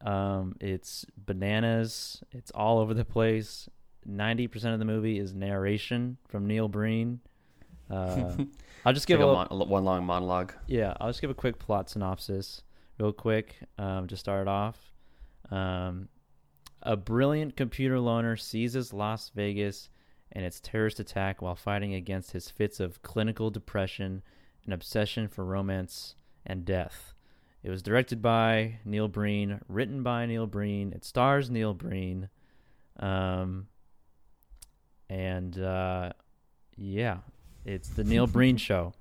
um, 0.05 0.55
it's 0.59 1.05
bananas. 1.17 2.21
It's 2.31 2.51
all 2.51 2.79
over 2.79 2.93
the 2.93 3.05
place. 3.05 3.69
Ninety 4.05 4.47
percent 4.47 4.73
of 4.73 4.79
the 4.79 4.85
movie 4.85 5.17
is 5.19 5.33
narration 5.33 6.17
from 6.27 6.45
Neil 6.45 6.67
Breen. 6.67 7.21
Uh, 7.89 8.35
I'll 8.85 8.93
just 8.93 9.07
give 9.07 9.19
like 9.19 9.49
a, 9.49 9.53
a 9.53 9.55
little- 9.55 9.67
one 9.67 9.85
long 9.85 10.05
monologue. 10.05 10.53
yeah. 10.67 10.93
I'll 10.99 11.09
just 11.09 11.21
give 11.21 11.29
a 11.29 11.33
quick 11.35 11.57
plot 11.59 11.89
synopsis, 11.89 12.63
real 12.99 13.13
quick, 13.13 13.55
um, 13.77 14.07
to 14.07 14.17
start 14.17 14.47
off. 14.47 14.77
Um, 15.51 16.09
a 16.81 16.97
brilliant 16.97 17.55
computer 17.55 17.99
loner 17.99 18.35
seizes 18.35 18.91
Las 18.91 19.31
Vegas 19.35 19.89
and 20.33 20.43
its 20.43 20.59
terrorist 20.59 20.99
attack 20.99 21.41
while 21.41 21.55
fighting 21.55 21.93
against 21.93 22.31
his 22.31 22.49
fits 22.49 22.79
of 22.79 23.01
clinical 23.03 23.51
depression 23.51 24.23
and 24.65 24.73
obsession 24.73 25.27
for 25.27 25.45
romance 25.45 26.15
and 26.45 26.65
death. 26.65 27.13
It 27.61 27.69
was 27.69 27.81
directed 27.81 28.21
by 28.21 28.79
Neil 28.83 29.07
Breen, 29.07 29.61
written 29.69 30.03
by 30.03 30.25
Neil 30.25 30.47
Breen. 30.47 30.91
It 30.91 31.05
stars 31.05 31.49
Neil 31.49 31.73
Breen. 31.73 32.27
Um, 32.99 33.67
and 35.09 35.57
uh, 35.57 36.11
yeah, 36.75 37.19
it's 37.63 37.89
the 37.89 38.03
Neil 38.03 38.27
Breen 38.27 38.57
show. 38.57 38.93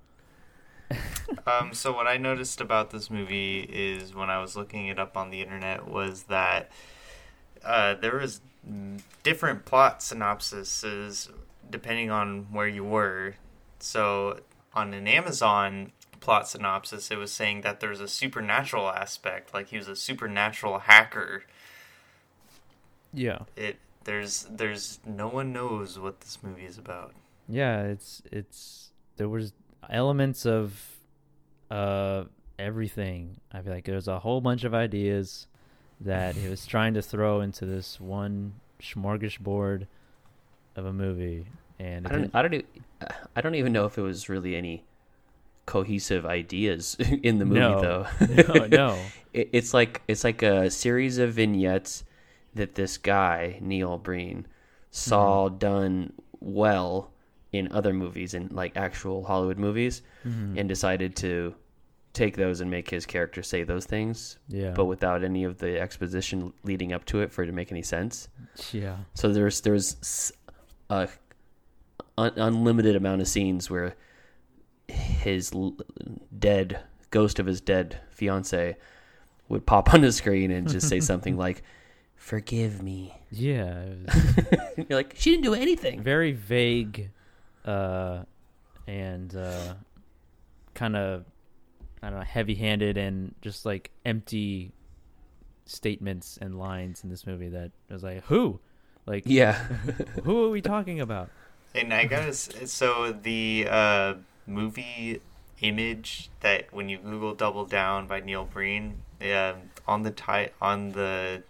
Um, 1.47 1.73
so 1.73 1.93
what 1.93 2.07
I 2.07 2.19
noticed 2.19 2.61
about 2.61 2.91
this 2.91 3.11
movie 3.11 3.61
is 3.61 4.15
when 4.15 4.29
I 4.29 4.41
was 4.41 4.55
looking 4.55 4.89
it 4.89 4.99
up 4.99 5.17
on 5.17 5.31
the 5.31 5.41
internet 5.41 5.89
was 5.89 6.25
that 6.25 6.71
uh, 7.65 7.95
there 7.95 8.19
was 8.19 8.43
different 9.23 9.65
plot 9.65 10.01
synopsises 10.01 11.31
depending 11.71 12.11
on 12.11 12.47
where 12.53 12.69
you 12.69 12.85
were. 12.85 13.35
So 13.79 14.41
on 14.75 14.95
an 14.95 15.09
Amazon 15.09 15.93
plot 16.21 16.49
synopsis, 16.49 17.11
it 17.11 17.19
was 17.19 17.33
saying 17.33 17.63
that 17.63 17.81
there's 17.81 18.01
a 18.01 18.09
supernatural 18.09 18.89
aspect, 18.89 19.53
like 19.53 19.69
he 19.69 19.77
was 19.77 19.89
a 19.89 19.97
supernatural 19.97 20.81
hacker. 20.81 21.45
Yeah. 23.13 23.41
It 23.57 23.79
there's 24.05 24.47
there's 24.51 25.01
no 25.05 25.29
one 25.29 25.53
knows 25.53 25.99
what 25.99 26.21
this 26.21 26.39
movie 26.43 26.65
is 26.65 26.79
about. 26.79 27.13
Yeah, 27.49 27.83
it's 27.83 28.23
it's 28.31 28.91
there 29.17 29.29
was 29.29 29.53
elements 29.91 30.47
of 30.47 30.81
uh 31.71 32.25
everything. 32.59 33.41
I 33.51 33.61
feel 33.63 33.73
like 33.73 33.85
there's 33.85 34.09
a 34.09 34.21
whole 34.21 34.41
bunch 34.41 34.65
of 34.65 34.75
ideas 34.75 35.47
that 36.05 36.35
he 36.37 36.49
was 36.49 36.67
trying 36.67 36.95
to 36.95 37.03
throw 37.03 37.41
into 37.41 37.65
this 37.67 38.01
one 38.01 38.55
smorgasbord 38.81 39.87
of 40.77 40.87
a 40.87 40.93
movie, 40.93 41.47
and 41.79 42.07
I 42.07 42.11
don't. 42.11 42.31
I 42.35 42.43
don't. 42.43 42.65
I 43.37 43.41
don't 43.41 43.55
even 43.57 43.73
know 43.73 43.85
if 43.87 43.99
it 43.99 44.03
was 44.03 44.29
really 44.29 44.55
any 44.57 44.85
cohesive 45.67 46.27
ideas 46.27 46.97
in 47.23 47.39
the 47.39 47.45
movie, 47.45 47.61
No. 47.61 47.81
though. 47.81 48.07
no, 48.55 48.67
no. 48.67 48.99
It, 49.33 49.49
it's 49.53 49.73
like 49.73 50.03
it's 50.09 50.25
like 50.25 50.43
a 50.43 50.71
series 50.71 51.17
of 51.17 51.33
vignettes 51.33 52.05
that 52.55 52.75
this 52.75 52.99
guy 52.99 53.57
Neil 53.63 53.97
Breen 53.97 54.47
saw 54.91 55.49
Mm-hmm. 55.49 55.57
done 55.57 56.13
well 56.39 57.11
in 57.51 57.73
other 57.73 57.95
movies, 57.95 58.35
in 58.35 58.49
like 58.53 58.77
actual 58.77 59.25
Hollywood 59.25 59.57
movies, 59.57 60.03
Mhm. 60.27 60.59
and 60.59 60.69
decided 60.69 61.17
to 61.17 61.55
take 62.13 62.37
those 62.37 62.61
and 62.61 62.71
make 62.71 62.91
his 62.91 63.07
character 63.07 63.43
say 63.43 63.63
those 63.65 63.87
things, 63.87 64.39
yeah, 64.49 64.73
but 64.73 64.85
without 64.85 65.25
any 65.25 65.45
of 65.45 65.59
the 65.59 65.81
exposition 65.81 66.53
leading 66.63 66.93
up 66.93 67.05
to 67.07 67.21
it 67.21 67.33
for 67.33 67.43
it 67.43 67.47
to 67.47 67.53
make 67.53 67.71
any 67.73 67.83
sense. 67.83 68.29
yeah, 68.73 68.97
So 69.15 69.33
there's 69.33 69.61
there's 69.63 70.33
a 70.91 71.09
un- 72.19 72.33
unlimited 72.37 72.97
amount 72.97 73.21
of 73.23 73.29
scenes 73.29 73.71
where 73.71 73.95
his 74.89 75.53
l- 75.55 75.77
dead 76.39 76.81
ghost 77.11 77.39
of 77.39 77.47
his 77.47 77.61
dead 77.61 77.99
fiance 78.11 78.77
would 79.49 79.65
pop 79.67 79.93
on 79.95 80.01
the 80.03 80.13
screen 80.13 80.51
and 80.51 80.69
just 80.69 80.89
say 80.89 81.01
something 81.01 81.37
like 81.47 81.63
"Forgive 82.17 82.83
me." 82.83 83.15
yeah. 83.31 83.85
You're 84.77 84.87
like, 84.91 85.15
she 85.17 85.31
didn't 85.31 85.45
do 85.45 85.55
anything. 85.55 86.03
very 86.03 86.33
vague, 86.33 87.11
uh, 87.65 88.25
and 88.87 89.35
uh, 89.35 89.75
kind 90.75 90.97
of 90.97 91.25
I 92.03 92.11
don't 92.11 92.19
know, 92.19 92.25
heavy-handed 92.25 92.97
and 92.97 93.35
just 93.43 93.65
like 93.65 93.91
empty 94.05 94.73
statements 95.67 96.39
and 96.41 96.59
lines 96.59 97.05
in 97.05 97.11
this 97.11 97.27
movie 97.27 97.49
that 97.51 97.71
was 97.89 98.03
like, 98.03 98.25
who, 98.25 98.59
like, 99.07 99.23
Yeah, 99.27 99.55
who 100.25 100.45
are 100.45 100.51
we 100.51 100.61
talking 100.61 101.01
about? 101.01 101.31
And 101.75 101.95
I 101.95 102.05
gotta 102.05 102.35
so 102.35 103.13
the 103.13 103.67
uh, 103.71 104.15
movie 104.47 105.21
image 105.63 106.29
that 106.41 106.73
when 106.73 106.89
you 106.89 106.99
Google 106.99 107.35
Double 107.35 107.65
Down 107.65 108.07
by 108.07 108.21
Neil 108.21 108.45
Breen, 108.45 108.99
um, 109.23 109.71
on 109.87 110.03
the 110.03 110.11
ti- 110.11 110.53
on 110.61 110.93
the 110.93 111.43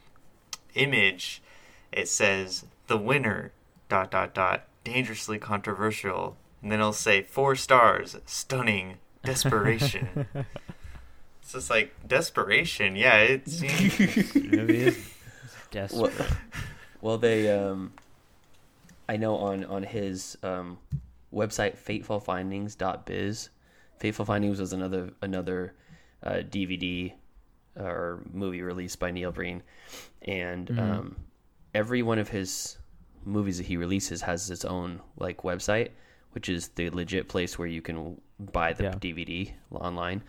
image, 0.75 1.43
it 1.91 2.09
says 2.09 2.65
the 2.87 2.97
winner 2.97 3.53
dot 3.89 4.11
dot 4.11 4.35
dot 4.35 4.65
dangerously 4.85 5.39
controversial, 5.39 6.37
and 6.63 6.71
then 6.71 6.79
it'll 6.79 6.93
say 6.93 7.23
four 7.23 7.57
stars, 7.57 8.17
stunning, 8.27 8.99
desperation. 9.25 10.09
it's 11.43 11.53
just 11.53 11.71
like 11.71 11.95
desperation, 12.07 12.97
yeah. 12.97 13.19
It 13.19 13.49
seems 13.49 14.33
The 14.33 14.49
movie 14.57 14.83
is 14.83 14.99
desperate. 15.71 16.13
well, 16.19 16.27
well, 17.01 17.19
they 17.19 17.51
um, 17.51 17.93
I 19.09 19.17
know 19.17 19.37
on 19.37 19.65
on 19.65 19.83
his 19.83 20.37
um 20.43 20.79
website 21.33 21.77
fatefulfindings.biz. 21.79 23.49
Fateful 23.99 24.25
Findings 24.25 24.59
was 24.61 24.73
another 24.73 25.13
another 25.23 25.75
uh, 26.23 26.43
DVD 26.49 27.13
or 27.77 28.21
movie 28.33 28.61
released 28.63 28.99
by 28.99 29.11
Neil 29.11 29.33
Breen, 29.33 29.63
and 30.23 30.69
Mhm. 30.69 30.79
um, 30.79 31.17
every 31.75 32.03
one 32.03 32.19
of 32.19 32.29
his 32.29 32.77
movies 33.25 33.59
that 33.59 33.67
he 33.67 33.77
releases 33.77 34.23
has 34.23 34.51
its 34.51 34.65
own 34.65 35.01
like 35.17 35.39
website, 35.39 35.91
which 36.33 36.49
is 36.49 36.69
the 36.69 36.91
legit 36.91 37.29
place 37.29 37.59
where 37.59 37.69
you 37.69 37.81
can 37.81 38.21
buy 38.43 38.73
the 38.73 38.85
Yeah. 38.85 38.91
DVD 38.95 39.53
online, 39.71 40.23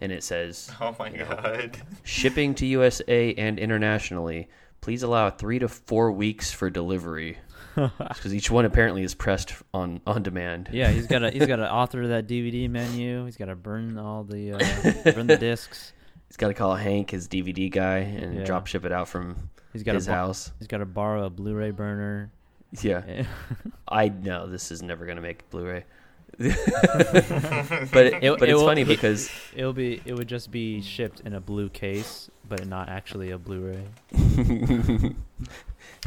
and 0.00 0.10
it 0.12 0.22
says 0.22 0.70
oh 0.80 0.94
my 0.98 1.10
god. 1.10 1.76
shipping 2.04 2.54
to 2.56 2.66
USA 2.66 3.34
and 3.34 3.58
internationally. 3.58 4.48
Please 4.80 5.02
allow 5.02 5.28
three 5.28 5.58
to 5.58 5.68
four 5.68 6.10
weeks 6.10 6.50
for 6.50 6.70
delivery, 6.70 7.36
because 7.76 8.34
each 8.34 8.50
one 8.50 8.64
apparently 8.64 9.02
is 9.02 9.14
pressed 9.14 9.52
on 9.74 10.00
on 10.06 10.22
demand. 10.22 10.70
yeah, 10.72 10.90
he's 10.90 11.06
got 11.06 11.18
to 11.18 11.30
he's 11.30 11.46
got 11.46 11.56
to 11.56 11.70
author 11.72 12.06
that 12.08 12.26
DVD 12.26 12.68
menu. 12.70 13.24
He's 13.26 13.36
got 13.36 13.46
to 13.46 13.56
burn 13.56 13.98
all 13.98 14.24
the 14.24 14.52
uh, 14.54 15.12
burn 15.12 15.26
the 15.26 15.36
discs. 15.36 15.92
He's 16.28 16.36
got 16.38 16.48
to 16.48 16.54
call 16.54 16.76
Hank, 16.76 17.10
his 17.10 17.28
DVD 17.28 17.70
guy, 17.70 17.98
and 17.98 18.36
Yeah. 18.38 18.44
drop 18.44 18.68
ship 18.68 18.84
it 18.86 18.92
out 18.92 19.08
from 19.08 19.50
He's 19.74 19.82
got 19.82 19.96
his 19.96 20.06
to 20.06 20.12
house. 20.12 20.50
he's 20.58 20.68
got 20.68 20.78
to 20.78 20.86
borrow 20.86 21.24
a 21.26 21.30
Blu-ray 21.30 21.72
burner. 21.72 22.30
Yeah, 22.80 23.24
I 23.88 24.08
know 24.08 24.46
this 24.46 24.70
is 24.70 24.80
never 24.80 25.04
gonna 25.04 25.20
make 25.20 25.50
Blu-ray, 25.50 25.84
but 26.38 28.06
it, 28.06 28.22
It- 28.22 28.38
but 28.38 28.48
it 28.48 28.50
it's 28.50 28.52
will- 28.58 28.66
funny 28.66 28.84
because 28.84 29.30
It'll 29.54 29.72
be 29.72 30.00
it 30.04 30.14
would 30.14 30.28
just 30.28 30.50
be 30.50 30.80
shipped 30.82 31.20
in 31.20 31.34
a 31.34 31.40
blue 31.40 31.68
case, 31.68 32.30
but 32.48 32.66
not 32.66 32.88
actually 32.88 33.30
a 33.30 33.38
Blu-ray. 33.38 33.84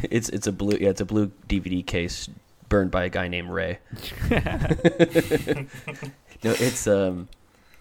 it's 0.09 0.29
it's 0.29 0.47
a 0.47 0.51
blue 0.51 0.77
yeah 0.81 0.89
it's 0.89 1.01
a 1.01 1.05
blue 1.05 1.31
DVD 1.47 1.85
case 1.85 2.27
burned 2.69 2.89
by 2.91 3.03
a 3.03 3.09
guy 3.09 3.27
named 3.27 3.49
Ray. 3.49 3.79
No, 6.43 6.51
it's 6.59 6.87
um. 6.87 7.29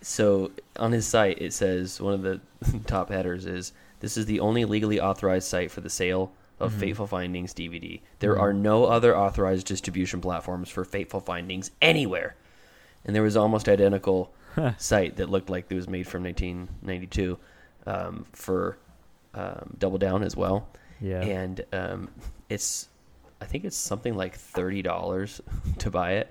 So 0.03 0.53
on 0.79 0.93
his 0.93 1.05
site, 1.07 1.41
it 1.43 1.53
says 1.53 2.01
one 2.01 2.13
of 2.15 2.23
the 2.23 2.41
top 2.87 3.09
headers 3.11 3.45
is 3.47 3.73
this 4.01 4.17
is 4.17 4.27
the 4.27 4.39
only 4.41 4.65
legally 4.65 5.01
authorized 5.01 5.49
site 5.49 5.71
for 5.73 5.81
the 5.81 5.91
sale 5.91 6.33
of 6.63 6.73
Mhm. 6.73 6.79
Fateful 6.81 7.07
Findings 7.07 7.53
DVD. 7.53 8.01
There 8.21 8.35
Mhm. 8.37 8.41
are 8.41 8.53
no 8.53 8.85
other 8.87 9.17
authorized 9.17 9.67
distribution 9.67 10.21
platforms 10.21 10.69
for 10.69 10.85
Fateful 10.85 11.21
Findings 11.21 11.71
anywhere. 11.83 12.37
And 13.05 13.15
there 13.15 13.23
was 13.23 13.37
almost 13.37 13.69
identical 13.69 14.33
site 14.79 15.17
that 15.17 15.29
looked 15.31 15.49
like 15.51 15.67
it 15.71 15.75
was 15.75 15.89
made 15.89 16.07
from 16.07 16.23
1992 16.23 17.39
um, 17.87 18.27
for 18.33 18.77
um, 19.35 19.75
Double 19.79 19.97
Down 19.99 20.23
as 20.23 20.37
well 20.37 20.69
Yeah. 21.01 21.21
and 21.23 21.65
um, 21.73 22.11
it's 22.49 22.89
I 23.41 23.45
think 23.47 23.65
it's 23.65 23.77
something 23.77 24.15
like 24.15 24.35
thirty 24.37 24.83
dollars 24.83 25.41
to 25.79 25.91
buy 25.91 26.13
it. 26.13 26.31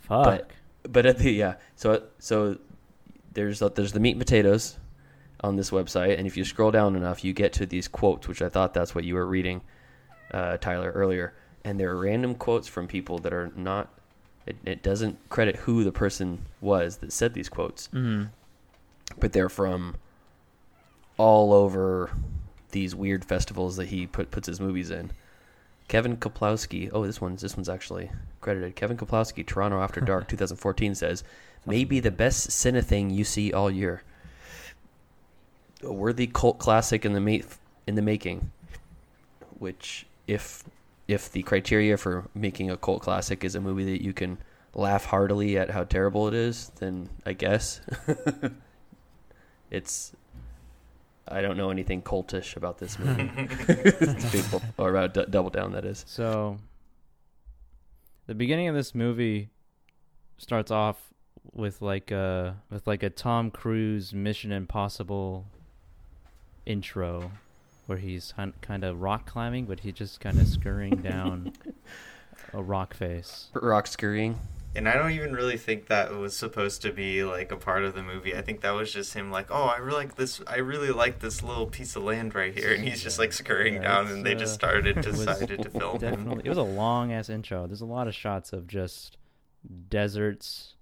Fuck. 0.00 0.24
But 0.24 0.50
but 0.92 1.04
at 1.06 1.18
the 1.18 1.30
yeah, 1.32 1.56
so 1.74 2.02
so 2.18 2.56
there's 3.34 3.58
there's 3.74 3.92
the 3.92 4.00
meat 4.00 4.12
and 4.12 4.20
potatoes 4.20 4.78
on 5.40 5.56
this 5.56 5.70
website, 5.70 6.16
and 6.18 6.26
if 6.26 6.36
you 6.36 6.44
scroll 6.44 6.70
down 6.70 6.96
enough, 6.96 7.24
you 7.24 7.32
get 7.32 7.52
to 7.54 7.66
these 7.66 7.88
quotes, 7.88 8.26
which 8.28 8.40
I 8.42 8.48
thought 8.48 8.72
that's 8.74 8.94
what 8.94 9.04
you 9.04 9.14
were 9.14 9.26
reading, 9.26 9.60
uh, 10.32 10.56
Tyler 10.56 10.90
earlier, 10.92 11.34
and 11.64 11.78
they're 11.78 11.96
random 11.96 12.34
quotes 12.34 12.68
from 12.68 12.86
people 12.88 13.18
that 13.18 13.32
are 13.32 13.50
not. 13.56 13.88
It, 14.46 14.56
it 14.64 14.82
doesn't 14.82 15.18
credit 15.28 15.56
who 15.56 15.82
the 15.84 15.92
person 15.92 16.46
was 16.60 16.98
that 16.98 17.12
said 17.12 17.34
these 17.34 17.48
quotes 17.48 17.88
Mhm. 17.88 18.28
but 19.18 19.32
they're 19.32 19.48
from 19.48 19.96
all 21.18 21.52
over 21.52 22.10
these 22.70 22.94
weird 22.94 23.24
festivals 23.24 23.76
that 23.76 23.88
he 23.88 24.06
put 24.06 24.30
puts 24.30 24.46
his 24.46 24.60
movies 24.60 24.90
in. 24.90 25.10
Kevin 25.88 26.16
Kaplowski. 26.16 26.90
Oh, 26.92 27.06
this 27.06 27.20
one's 27.20 27.42
this 27.42 27.56
one's 27.56 27.68
actually 27.68 28.10
credited. 28.40 28.76
Kevin 28.76 28.96
Kaplowski, 28.96 29.46
Toronto 29.46 29.80
After 29.80 30.00
Dark, 30.00 30.28
2014 30.28 30.94
says, 30.94 31.24
"May 31.64 31.84
be 31.84 32.00
the 32.00 32.10
best 32.10 32.50
cine 32.50 32.84
thing 32.84 33.10
you 33.10 33.24
see 33.24 33.52
all 33.52 33.70
year." 33.70 34.02
A 35.86 35.92
worthy 35.92 36.26
cult 36.26 36.58
classic 36.58 37.04
in 37.04 37.12
the 37.12 37.20
ma- 37.20 37.44
in 37.86 37.94
the 37.94 38.02
making. 38.02 38.50
Which, 39.58 40.06
if 40.26 40.64
if 41.08 41.30
the 41.30 41.42
criteria 41.42 41.96
for 41.96 42.24
making 42.34 42.70
a 42.70 42.76
cult 42.76 43.02
classic 43.02 43.44
is 43.44 43.54
a 43.54 43.60
movie 43.60 43.84
that 43.84 44.02
you 44.04 44.12
can 44.12 44.38
laugh 44.74 45.06
heartily 45.06 45.56
at 45.56 45.70
how 45.70 45.84
terrible 45.84 46.28
it 46.28 46.34
is, 46.34 46.70
then 46.80 47.08
I 47.24 47.32
guess 47.32 47.80
it's. 49.70 50.12
I 51.28 51.40
don't 51.40 51.56
know 51.56 51.70
anything 51.70 52.02
cultish 52.02 52.56
about 52.56 52.78
this 52.78 52.98
movie. 53.00 53.28
People- 54.30 54.62
or 54.78 54.90
about 54.90 55.12
D- 55.14 55.24
Double 55.28 55.50
Down, 55.50 55.72
that 55.72 55.84
is. 55.84 56.04
So, 56.06 56.58
the 58.28 58.34
beginning 58.34 58.68
of 58.68 58.76
this 58.76 58.94
movie 58.94 59.48
starts 60.38 60.70
off 60.70 61.00
with 61.52 61.82
like 61.82 62.10
a 62.12 62.56
with 62.70 62.86
like 62.86 63.02
a 63.02 63.10
Tom 63.10 63.50
Cruise 63.50 64.12
Mission 64.14 64.52
Impossible 64.52 65.46
intro, 66.66 67.32
where 67.86 67.98
he's 67.98 68.34
kind 68.60 68.84
of 68.84 69.00
rock 69.00 69.26
climbing, 69.26 69.64
but 69.64 69.80
he's 69.80 69.94
just 69.94 70.20
kind 70.20 70.38
of 70.38 70.46
scurrying 70.46 70.96
down 71.02 71.52
a 72.52 72.62
rock 72.62 72.94
face. 72.94 73.48
Rock 73.54 73.86
scurrying. 73.86 74.38
And 74.74 74.86
I 74.86 74.92
don't 74.92 75.12
even 75.12 75.32
really 75.32 75.56
think 75.56 75.86
that 75.86 76.12
was 76.14 76.36
supposed 76.36 76.82
to 76.82 76.92
be 76.92 77.24
like 77.24 77.50
a 77.50 77.56
part 77.56 77.84
of 77.84 77.94
the 77.94 78.02
movie. 78.02 78.36
I 78.36 78.42
think 78.42 78.60
that 78.60 78.72
was 78.72 78.92
just 78.92 79.14
him 79.14 79.30
like, 79.30 79.46
oh, 79.50 79.64
I 79.64 79.78
really 79.78 79.96
like 79.96 80.16
this. 80.16 80.42
I 80.46 80.56
really 80.56 80.90
like 80.90 81.20
this 81.20 81.42
little 81.42 81.66
piece 81.66 81.96
of 81.96 82.02
land 82.02 82.34
right 82.34 82.52
here, 82.52 82.74
and 82.74 82.84
he's 82.86 83.02
just 83.02 83.18
like 83.18 83.32
scurrying 83.32 83.76
Yeah, 83.76 83.82
down, 84.02 84.08
and 84.08 84.26
they 84.26 84.34
just 84.34 84.52
uh, 84.62 84.66
started 84.66 85.00
decided 85.00 85.62
to 85.62 85.70
film 85.70 86.00
him. 86.00 86.42
It 86.44 86.48
was 86.50 86.58
a 86.58 86.62
long 86.62 87.10
ass 87.10 87.30
intro. 87.30 87.66
There's 87.66 87.80
a 87.80 87.86
lot 87.86 88.06
of 88.06 88.14
shots 88.14 88.52
of 88.52 88.66
just 88.66 89.16
deserts 89.88 90.74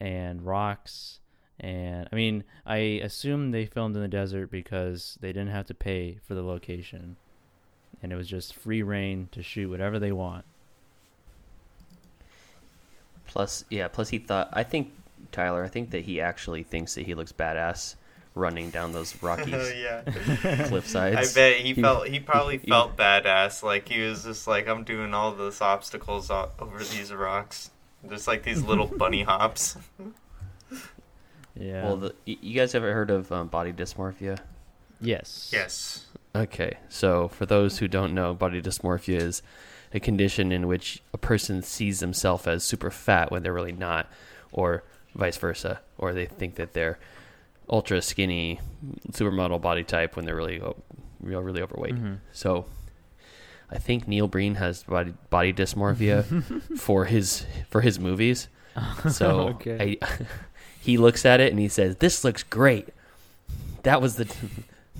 and 0.00 0.40
rocks. 0.40 1.20
And 1.60 2.08
I 2.12 2.16
mean, 2.16 2.44
I 2.66 2.76
assume 2.76 3.50
they 3.52 3.66
filmed 3.66 3.94
in 3.96 4.02
the 4.02 4.08
desert 4.08 4.50
because 4.50 5.16
they 5.20 5.28
didn't 5.32 5.50
have 5.52 5.66
to 5.66 5.74
pay 5.74 6.18
for 6.26 6.34
the 6.34 6.42
location, 6.42 7.16
and 8.02 8.12
it 8.12 8.16
was 8.16 8.26
just 8.28 8.54
free 8.54 8.82
reign 8.82 9.28
to 9.32 9.42
shoot 9.42 9.70
whatever 9.70 9.98
they 9.98 10.12
want. 10.12 10.44
Plus, 13.26 13.64
yeah. 13.70 13.88
Plus, 13.88 14.08
he 14.10 14.18
thought. 14.18 14.48
I 14.52 14.62
think 14.62 14.92
Tyler. 15.32 15.64
I 15.64 15.68
think 15.68 15.90
that 15.90 16.04
he 16.04 16.20
actually 16.20 16.62
thinks 16.62 16.94
that 16.94 17.06
he 17.06 17.14
looks 17.14 17.32
badass 17.32 17.94
running 18.34 18.68
down 18.70 18.92
those 18.92 19.14
rocky 19.22 19.54
Oh 19.54 19.68
yeah. 19.76 20.02
cliff 20.66 20.96
I 20.96 21.24
bet 21.34 21.58
he 21.58 21.72
felt 21.74 22.08
he 22.08 22.18
probably 22.18 22.58
he- 22.58 22.68
felt 22.68 22.96
badass. 22.96 23.62
Like 23.62 23.88
he 23.88 24.00
was 24.02 24.24
just 24.24 24.46
like 24.48 24.66
I'm 24.68 24.84
doing 24.84 25.14
all 25.14 25.32
this 25.32 25.60
obstacles 25.62 26.30
over 26.30 26.78
these 26.78 27.12
rocks, 27.12 27.70
just 28.08 28.26
like 28.26 28.42
these 28.42 28.62
little 28.62 28.86
bunny 28.98 29.22
hops. 29.22 29.76
Yeah. 31.58 31.84
Well, 31.84 31.96
the, 31.96 32.14
you 32.26 32.54
guys 32.54 32.74
ever 32.74 32.92
heard 32.92 33.10
of 33.10 33.30
um, 33.32 33.48
body 33.48 33.72
dysmorphia? 33.72 34.38
yes. 35.00 35.50
Yes. 35.52 36.06
Okay, 36.36 36.78
so 36.88 37.28
for 37.28 37.46
those 37.46 37.78
who 37.78 37.86
don't 37.86 38.12
know, 38.12 38.34
body 38.34 38.60
dysmorphia 38.60 39.20
is 39.22 39.40
a 39.92 40.00
condition 40.00 40.50
in 40.50 40.66
which 40.66 41.00
a 41.12 41.18
person 41.18 41.62
sees 41.62 42.00
themselves 42.00 42.46
as 42.48 42.64
super 42.64 42.90
fat 42.90 43.30
when 43.30 43.44
they're 43.44 43.52
really 43.52 43.70
not, 43.70 44.10
or 44.50 44.82
vice 45.14 45.36
versa, 45.36 45.80
or 45.96 46.12
they 46.12 46.26
think 46.26 46.56
that 46.56 46.72
they're 46.72 46.98
ultra 47.70 48.02
skinny, 48.02 48.58
supermodel 49.12 49.60
body 49.62 49.84
type 49.84 50.16
when 50.16 50.24
they're 50.24 50.34
really, 50.34 50.60
o- 50.60 50.74
real, 51.20 51.40
really 51.40 51.62
overweight. 51.62 51.94
Mhm. 51.94 52.18
So, 52.32 52.66
I 53.70 53.78
think 53.78 54.06
Neil 54.06 54.28
Breen 54.28 54.56
has 54.56 54.82
body 54.84 55.14
body 55.30 55.52
dysmorphia 55.52 56.24
for 56.78 57.04
his 57.06 57.46
for 57.68 57.80
his 57.80 57.98
movies. 57.98 58.48
So 59.08 59.48
Okay. 59.50 59.98
I, 60.02 60.08
he 60.80 60.98
looks 60.98 61.24
at 61.24 61.40
it 61.40 61.50
and 61.52 61.60
he 61.60 61.68
says, 61.68 61.96
"This 61.96 62.24
looks 62.24 62.42
great. 62.42 62.88
That 63.84 64.02
was 64.02 64.16
the 64.16 64.26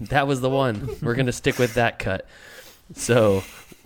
that 0.01 0.27
was 0.29 0.41
the 0.41 0.51
one. 0.51 0.89
We're 1.03 1.15
gonna 1.15 1.33
stick 1.33 1.59
with 1.59 1.75
that 1.75 1.99
cut." 1.99 2.27
So 2.95 3.43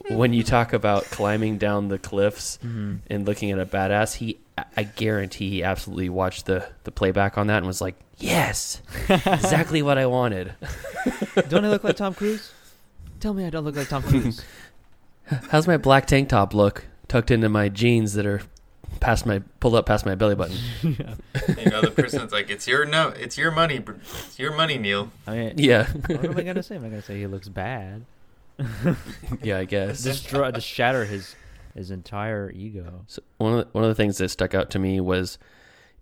when 0.09 0.33
you 0.33 0.43
talk 0.43 0.73
about 0.73 1.05
climbing 1.05 1.57
down 1.59 1.89
the 1.89 1.99
cliffs 1.99 2.59
Mhm. 2.65 2.99
and 3.09 3.27
looking 3.27 3.51
at 3.51 3.59
a 3.59 3.67
badass, 3.67 4.17
he 4.17 4.39
I 4.77 4.83
guarantee 4.83 5.49
he 5.51 5.63
absolutely 5.63 6.09
watched 6.09 6.47
the 6.47 6.67
the 6.85 6.91
playback 6.91 7.39
on 7.39 7.47
that 7.47 7.59
and 7.59 7.67
was 7.67 7.81
like, 7.81 7.95
"Yes, 8.19 8.83
exactly 9.09 9.81
what 9.83 9.97
I 9.99 10.07
wanted." 10.07 10.53
don't 11.49 11.65
I 11.65 11.69
look 11.71 11.85
like 11.85 11.97
Tom 11.97 12.13
Cruise? 12.13 12.53
Tell 13.21 13.33
me 13.35 13.45
I 13.47 13.51
don't 13.51 13.65
look 13.65 13.77
like 13.77 13.89
Tom 13.89 14.03
Cruise. 14.03 14.43
How's 15.51 15.67
my 15.67 15.77
black 15.77 16.07
tank 16.07 16.29
top 16.29 16.55
look 16.55 16.87
tucked 17.09 17.31
into 17.31 17.49
my 17.49 17.69
jeans 17.69 18.15
that 18.15 18.27
are 18.27 18.43
past 19.01 19.27
my 19.27 19.41
pulled 19.61 19.75
up 19.75 19.87
past 19.87 20.07
my 20.07 20.15
belly 20.15 20.35
button? 20.35 20.57
yeah. 20.83 21.15
You 21.57 21.71
know 21.71 21.81
the 21.83 21.93
person's 21.95 22.33
like, 22.33 22.51
it's 22.51 22.67
your 22.67 22.85
no, 22.85 23.09
it's 23.09 23.37
your 23.39 23.51
money, 23.51 23.79
br- 23.79 23.93
it's 24.27 24.39
your 24.39 24.55
money, 24.55 24.79
Neil. 24.79 25.11
I 25.27 25.37
mean, 25.37 25.55
Yeah, 25.57 25.87
what 26.07 26.25
am 26.25 26.39
I 26.39 26.43
gonna 26.43 26.63
say? 26.63 26.77
Am 26.77 26.85
I 26.85 26.89
gonna 26.89 27.03
say 27.03 27.19
he 27.19 27.27
looks 27.27 27.49
bad? 27.49 28.05
yeah, 29.43 29.59
I 29.59 29.65
guess. 29.65 30.03
Destroy, 30.03 30.51
to 30.51 30.61
shatter 30.61 31.05
his 31.05 31.37
his 31.75 31.91
entire 31.91 32.51
ego. 32.51 33.05
So 33.07 33.23
one 33.39 33.53
of 33.53 33.59
the, 33.59 33.69
one 33.73 33.85
of 33.85 33.89
the 33.89 33.95
things 33.95 34.19
that 34.19 34.29
stuck 34.31 34.55
out 34.55 34.71
to 34.71 34.79
me 34.79 35.01
was 35.01 35.39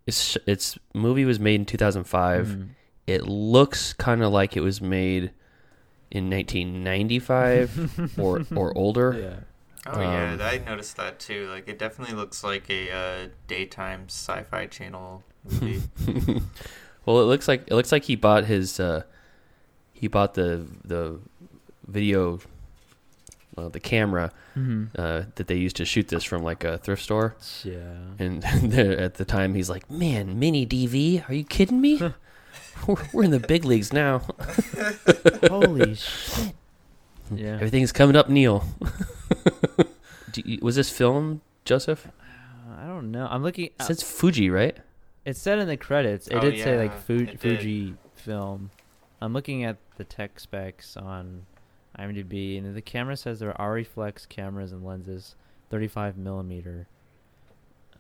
its 0.06 0.36
its 0.46 0.78
movie 0.94 1.24
was 1.24 1.38
made 1.38 1.56
in 1.56 1.66
2005. 1.66 2.46
Mm. 2.46 2.68
It 3.06 3.24
looks 3.24 3.92
kind 3.92 4.22
of 4.22 4.32
like 4.32 4.56
it 4.56 4.62
was 4.62 4.80
made 4.80 5.32
in 6.11 6.31
1995 6.31 8.19
or 8.19 8.42
or 8.55 8.77
older. 8.79 9.16
Yeah. 9.19 9.92
Oh 9.92 10.01
yeah, 10.01 10.33
Um, 10.33 10.40
I 10.42 10.59
noticed 10.59 10.97
that 10.97 11.21
too. 11.21 11.49
Like 11.49 11.69
it 11.69 11.79
definitely 11.79 12.14
looks 12.16 12.42
like 12.42 12.69
a 12.71 12.90
uh, 12.90 13.29
daytime 13.47 14.05
sci-fi 14.09 14.66
channel 14.66 15.23
movie. 15.45 15.83
Well, 17.07 17.21
it 17.21 17.27
looks 17.27 17.47
like 17.47 17.62
it 17.69 17.75
looks 17.75 17.92
like 17.92 18.03
he 18.03 18.16
bought 18.16 18.47
his 18.47 18.81
uh, 18.81 19.05
he 19.92 20.09
bought 20.09 20.35
the 20.35 20.66
the 20.85 21.21
video 21.87 22.40
uh, 23.57 23.69
the 23.69 23.79
camera 23.81 24.33
Mm-hmm. 24.57 24.99
uh, 24.99 25.25
that 25.35 25.49
they 25.49 25.55
used 25.57 25.77
to 25.77 25.85
shoot 25.85 26.09
this 26.09 26.25
from 26.25 26.42
like 26.42 26.64
a 26.64 26.79
thrift 26.79 27.03
store. 27.03 27.37
Yeah. 27.62 27.92
And 28.19 28.42
at 28.75 29.14
the 29.16 29.25
time, 29.27 29.55
he's 29.55 29.69
like, 29.69 29.90
"Man, 29.90 30.38
mini 30.38 30.66
DV? 30.66 31.29
Are 31.29 31.35
you 31.35 31.45
kidding 31.45 31.79
me? 31.81 32.01
We're, 32.86 32.96
we're 33.12 33.24
in 33.24 33.30
the 33.30 33.40
big 33.40 33.64
leagues 33.64 33.92
now. 33.92 34.18
Holy 35.48 35.94
shit. 35.94 36.52
Yeah. 37.34 37.54
Everything's 37.54 37.92
coming 37.92 38.16
up, 38.16 38.28
Neil." 38.28 38.64
Do 40.32 40.42
you, 40.44 40.58
was 40.62 40.76
this 40.76 40.90
film, 40.90 41.40
Joseph? 41.64 42.06
Uh, 42.08 42.82
I 42.82 42.86
don't 42.86 43.10
know. 43.10 43.26
I'm 43.30 43.42
looking. 43.42 43.66
It 43.66 43.74
Uh, 43.80 43.84
says 43.84 44.02
Fuji, 44.02 44.50
right? 44.50 44.76
it 45.24 45.36
said 45.36 45.58
in 45.58 45.66
the 45.66 45.76
credits. 45.76 46.28
It 46.28 46.34
Oh, 46.36 46.40
did 46.40 46.58
say 46.62 46.78
like 46.78 46.90
yeah, 46.92 46.98
Fu- 47.00 47.26
did. 47.26 47.40
Fuji 47.40 47.94
film. 48.14 48.70
I'm 49.20 49.32
looking 49.32 49.64
at 49.64 49.78
the 49.96 50.04
tech 50.04 50.38
specs 50.38 50.96
on 50.96 51.46
IMDb, 51.98 52.58
and 52.58 52.76
the 52.76 52.82
camera 52.82 53.16
says 53.16 53.40
there 53.40 53.58
are 53.60 53.72
reflex 53.72 54.26
cameras 54.26 54.70
and 54.72 54.84
lenses, 54.84 55.34
35 55.70 56.16
millimeter. 56.18 56.86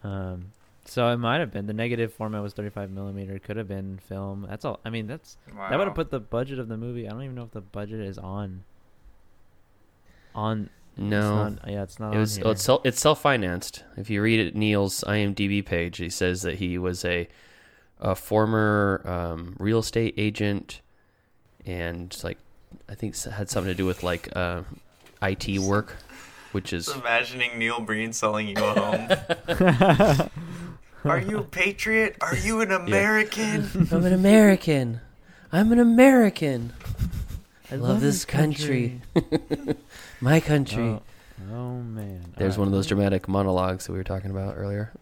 Um, 0.04 0.52
so 0.86 1.08
it 1.08 1.16
might 1.18 1.38
have 1.40 1.50
been 1.52 1.66
the 1.66 1.72
negative 1.74 2.12
format 2.12 2.42
was 2.42 2.52
35 2.54 2.90
millimeter. 2.90 3.38
Could 3.38 3.56
have 3.56 3.68
been 3.68 3.98
film. 3.98 4.46
That's 4.48 4.64
all. 4.64 4.80
I 4.84 4.90
mean, 4.90 5.06
that's 5.06 5.36
Wow. 5.56 5.68
that 5.70 5.78
would 5.78 5.86
have 5.88 5.94
put 5.96 6.10
the 6.10 6.20
budget 6.20 6.58
of 6.58 6.68
the 6.68 6.76
movie. 6.76 7.06
I 7.06 7.10
don't 7.10 7.22
even 7.22 7.34
know 7.34 7.42
if 7.44 7.50
the 7.52 7.60
budget 7.60 8.00
is 8.00 8.18
on. 8.18 8.62
On 10.34 10.68
No, 10.96 11.46
it's 11.46 11.62
not, 11.62 11.70
yeah, 11.70 11.82
it's 11.82 11.98
not. 12.00 12.12
it 12.12 12.14
on 12.16 12.20
was. 12.20 12.36
here. 12.36 12.46
It's 12.48 12.62
self, 12.62 12.80
it's 12.84 13.00
self 13.00 13.20
financed. 13.20 13.84
If 13.96 14.10
you 14.10 14.22
read 14.22 14.40
it, 14.40 14.54
Neil's 14.54 15.02
IMDb 15.06 15.64
page, 15.64 15.96
he 15.98 16.08
says 16.10 16.42
that 16.42 16.56
he 16.56 16.78
was 16.78 17.04
a 17.04 17.28
a 17.98 18.14
former 18.14 19.02
um, 19.06 19.56
real 19.58 19.78
estate 19.78 20.14
agent, 20.18 20.82
and 21.64 22.14
like 22.22 22.38
I 22.88 22.94
think 22.94 23.14
s- 23.14 23.24
had 23.24 23.48
something 23.48 23.70
to 23.72 23.76
do 23.76 23.86
with 23.86 24.02
like 24.02 24.28
uh, 24.36 24.62
IT 25.22 25.58
work, 25.60 25.96
which 26.52 26.74
is 26.74 26.84
Just 26.86 26.98
imagining 26.98 27.58
Neil 27.58 27.80
Breen 27.80 28.12
selling 28.12 28.48
you 28.48 28.56
a 28.58 28.78
home. 29.48 30.30
Are 31.06 31.20
you 31.20 31.38
a 31.38 31.42
patriot? 31.42 32.16
Are 32.20 32.34
you 32.36 32.60
an 32.60 32.70
American? 32.82 33.68
I'm 33.92 34.04
an 34.04 34.12
American. 34.12 35.00
I'm 35.52 35.72
an 35.72 35.78
American. 35.78 36.72
I 37.70 37.76
love 37.76 38.00
this 38.00 38.24
country. 38.24 39.00
My 40.20 40.40
country. 40.40 40.82
Oh, 40.84 41.02
oh 41.52 41.74
man. 41.80 42.32
There's 42.36 42.54
Alright. 42.54 42.58
one 42.58 42.68
of 42.68 42.72
those 42.72 42.86
dramatic 42.86 43.28
monologues 43.28 43.86
that 43.86 43.92
we 43.92 43.98
were 43.98 44.04
talking 44.04 44.30
about 44.30 44.54
earlier. 44.56 44.92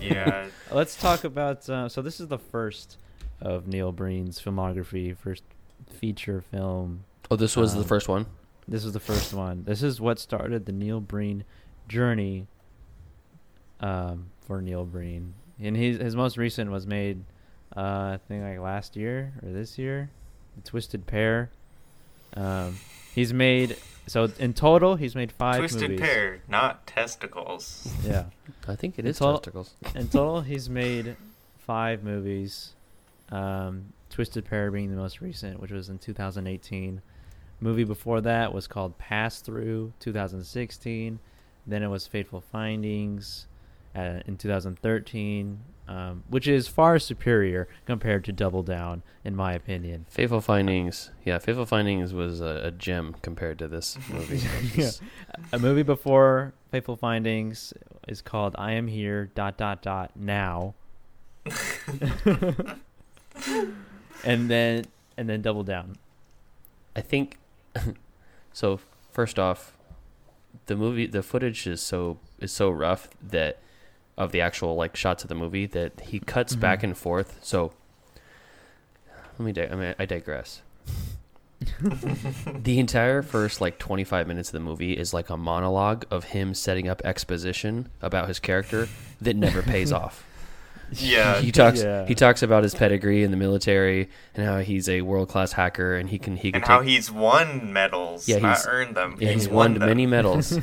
yeah. 0.00 0.46
Let's 0.70 0.96
talk 1.00 1.24
about. 1.24 1.68
Uh, 1.68 1.88
so 1.88 2.02
this 2.02 2.20
is 2.20 2.28
the 2.28 2.38
first 2.38 2.98
of 3.40 3.66
Neil 3.66 3.92
Breen's 3.92 4.40
filmography, 4.40 5.16
first 5.16 5.42
feature 5.88 6.40
film. 6.40 7.04
Oh, 7.30 7.36
this 7.36 7.56
was 7.56 7.72
the 7.74 7.80
Um, 7.80 7.86
first 7.86 8.08
one. 8.08 8.26
This 8.68 8.84
is 8.84 8.92
the 8.92 9.00
first 9.00 9.32
one. 9.34 9.64
This 9.64 9.82
is 9.82 10.00
what 10.00 10.18
started 10.18 10.66
the 10.66 10.72
Neil 10.72 11.00
Breen 11.00 11.44
journey. 11.88 12.46
Um, 13.80 14.26
for 14.46 14.60
Neil 14.62 14.84
Breen, 14.84 15.34
and 15.60 15.76
his 15.76 15.98
his 15.98 16.16
most 16.16 16.36
recent 16.36 16.70
was 16.70 16.86
made, 16.86 17.24
uh, 17.76 17.80
I 17.80 18.18
think 18.28 18.42
like 18.44 18.58
last 18.58 18.96
year 18.96 19.32
or 19.42 19.50
this 19.52 19.78
year, 19.78 20.10
Twisted 20.64 21.06
Pair. 21.06 21.50
Um, 22.36 22.76
he's 23.14 23.32
made 23.32 23.76
so 24.06 24.28
in 24.38 24.52
total 24.54 24.96
he's 24.96 25.14
made 25.14 25.30
five 25.32 25.58
Twisted 25.58 25.82
movies. 25.82 26.00
pear, 26.00 26.42
not 26.48 26.86
testicles. 26.86 27.88
Yeah. 28.04 28.24
I 28.68 28.74
think 28.76 28.98
it 28.98 29.06
It's 29.06 29.18
is 29.18 29.22
all- 29.22 29.38
testicles. 29.38 29.74
In 29.94 30.08
total, 30.08 30.40
he's 30.40 30.68
made 30.68 31.16
five 31.58 32.02
movies. 32.02 32.72
Um, 33.30 33.92
Twisted 34.10 34.44
Pair 34.44 34.70
being 34.70 34.90
the 34.90 34.96
most 34.96 35.20
recent, 35.20 35.60
which 35.60 35.70
was 35.72 35.88
in 35.88 35.98
2018. 35.98 37.00
Movie 37.60 37.84
before 37.84 38.20
that 38.20 38.52
was 38.52 38.66
called 38.66 38.98
Pass 38.98 39.40
Through, 39.40 39.92
2016. 40.00 41.18
Then 41.66 41.82
it 41.82 41.88
was 41.88 42.06
Fateful 42.06 42.40
Findings 42.40 43.46
uh, 43.94 44.20
in 44.26 44.36
2013, 44.36 45.60
um, 45.86 46.24
which 46.28 46.48
is 46.48 46.66
far 46.66 46.98
superior 46.98 47.68
compared 47.86 48.24
to 48.24 48.32
Double 48.32 48.62
Down, 48.62 49.02
in 49.24 49.36
my 49.36 49.52
opinion. 49.52 50.06
Faithful 50.08 50.40
Findings. 50.40 51.10
Yeah, 51.24 51.38
Faithful 51.38 51.66
Findings 51.66 52.12
was 52.12 52.40
a, 52.40 52.62
a 52.64 52.70
gem 52.70 53.16
compared 53.22 53.58
to 53.58 53.68
this 53.68 53.98
movie. 54.10 54.42
Yeah. 54.74 54.90
A 55.52 55.58
movie 55.58 55.82
before 55.82 56.54
Faithful 56.70 56.96
Findings 56.96 57.72
is 58.08 58.22
called 58.22 58.54
I 58.58 58.72
Am 58.72 58.88
Here, 58.88 59.30
dot, 59.34 59.56
dot, 59.56 59.82
dot, 59.82 60.12
now. 60.16 60.74
and 64.24 64.50
then 64.50 64.86
and 65.16 65.28
then 65.28 65.42
double 65.42 65.62
down. 65.62 65.96
I 66.96 67.00
think 67.00 67.38
so. 68.52 68.80
First 69.12 69.38
off, 69.38 69.76
the 70.66 70.74
movie, 70.74 71.06
the 71.06 71.22
footage 71.22 71.68
is 71.68 71.80
so 71.80 72.18
is 72.40 72.50
so 72.50 72.68
rough 72.70 73.08
that 73.22 73.58
of 74.16 74.32
the 74.32 74.40
actual 74.40 74.74
like 74.76 74.96
shots 74.96 75.24
of 75.24 75.28
the 75.28 75.34
movie 75.34 75.66
that 75.66 76.00
he 76.00 76.20
cuts 76.20 76.54
Mhm. 76.56 76.60
back 76.60 76.82
and 76.82 76.96
forth. 76.96 77.38
So 77.42 77.72
let 79.38 79.44
me. 79.46 79.52
Di- 79.52 79.68
I 79.68 79.74
mean, 79.74 79.94
I 79.98 80.04
digress. 80.06 80.62
the 82.62 82.78
entire 82.78 83.22
first 83.22 83.60
like 83.60 83.78
25 83.78 84.26
minutes 84.28 84.48
of 84.50 84.52
the 84.52 84.60
movie 84.60 84.92
is 84.96 85.14
like 85.14 85.30
a 85.30 85.36
monologue 85.36 86.04
of 86.10 86.24
him 86.24 86.52
setting 86.52 86.88
up 86.88 87.00
exposition 87.04 87.88
about 88.02 88.28
his 88.28 88.38
character 88.38 88.88
that 89.20 89.34
never 89.36 89.62
pays 89.62 89.90
off. 90.02 90.24
Yeah. 90.92 91.40
he 91.40 91.50
talks 91.50 91.82
Yeah. 91.82 92.06
he 92.06 92.14
talks 92.14 92.42
about 92.42 92.62
his 92.62 92.74
pedigree 92.74 93.22
in 93.24 93.30
the 93.30 93.36
military 93.38 94.10
and 94.34 94.46
how 94.46 94.58
he's 94.58 94.88
a 94.88 95.00
world 95.00 95.28
class 95.30 95.52
hacker 95.52 95.96
and 95.96 96.10
he 96.10 96.18
can 96.18 96.36
he 96.36 96.52
can 96.52 96.56
and 96.56 96.64
take 96.64 96.68
how 96.68 96.82
he's 96.82 97.10
won 97.10 97.72
medals, 97.72 98.28
Yeah, 98.28 98.38
not 98.38 98.56
he's- 98.58 98.66
earned 98.68 98.94
them. 98.94 99.16
yeah, 99.18 99.30
he's 99.30 99.48
won 99.48 99.74
them. 99.74 99.88
many 99.88 100.06
medals, 100.06 100.58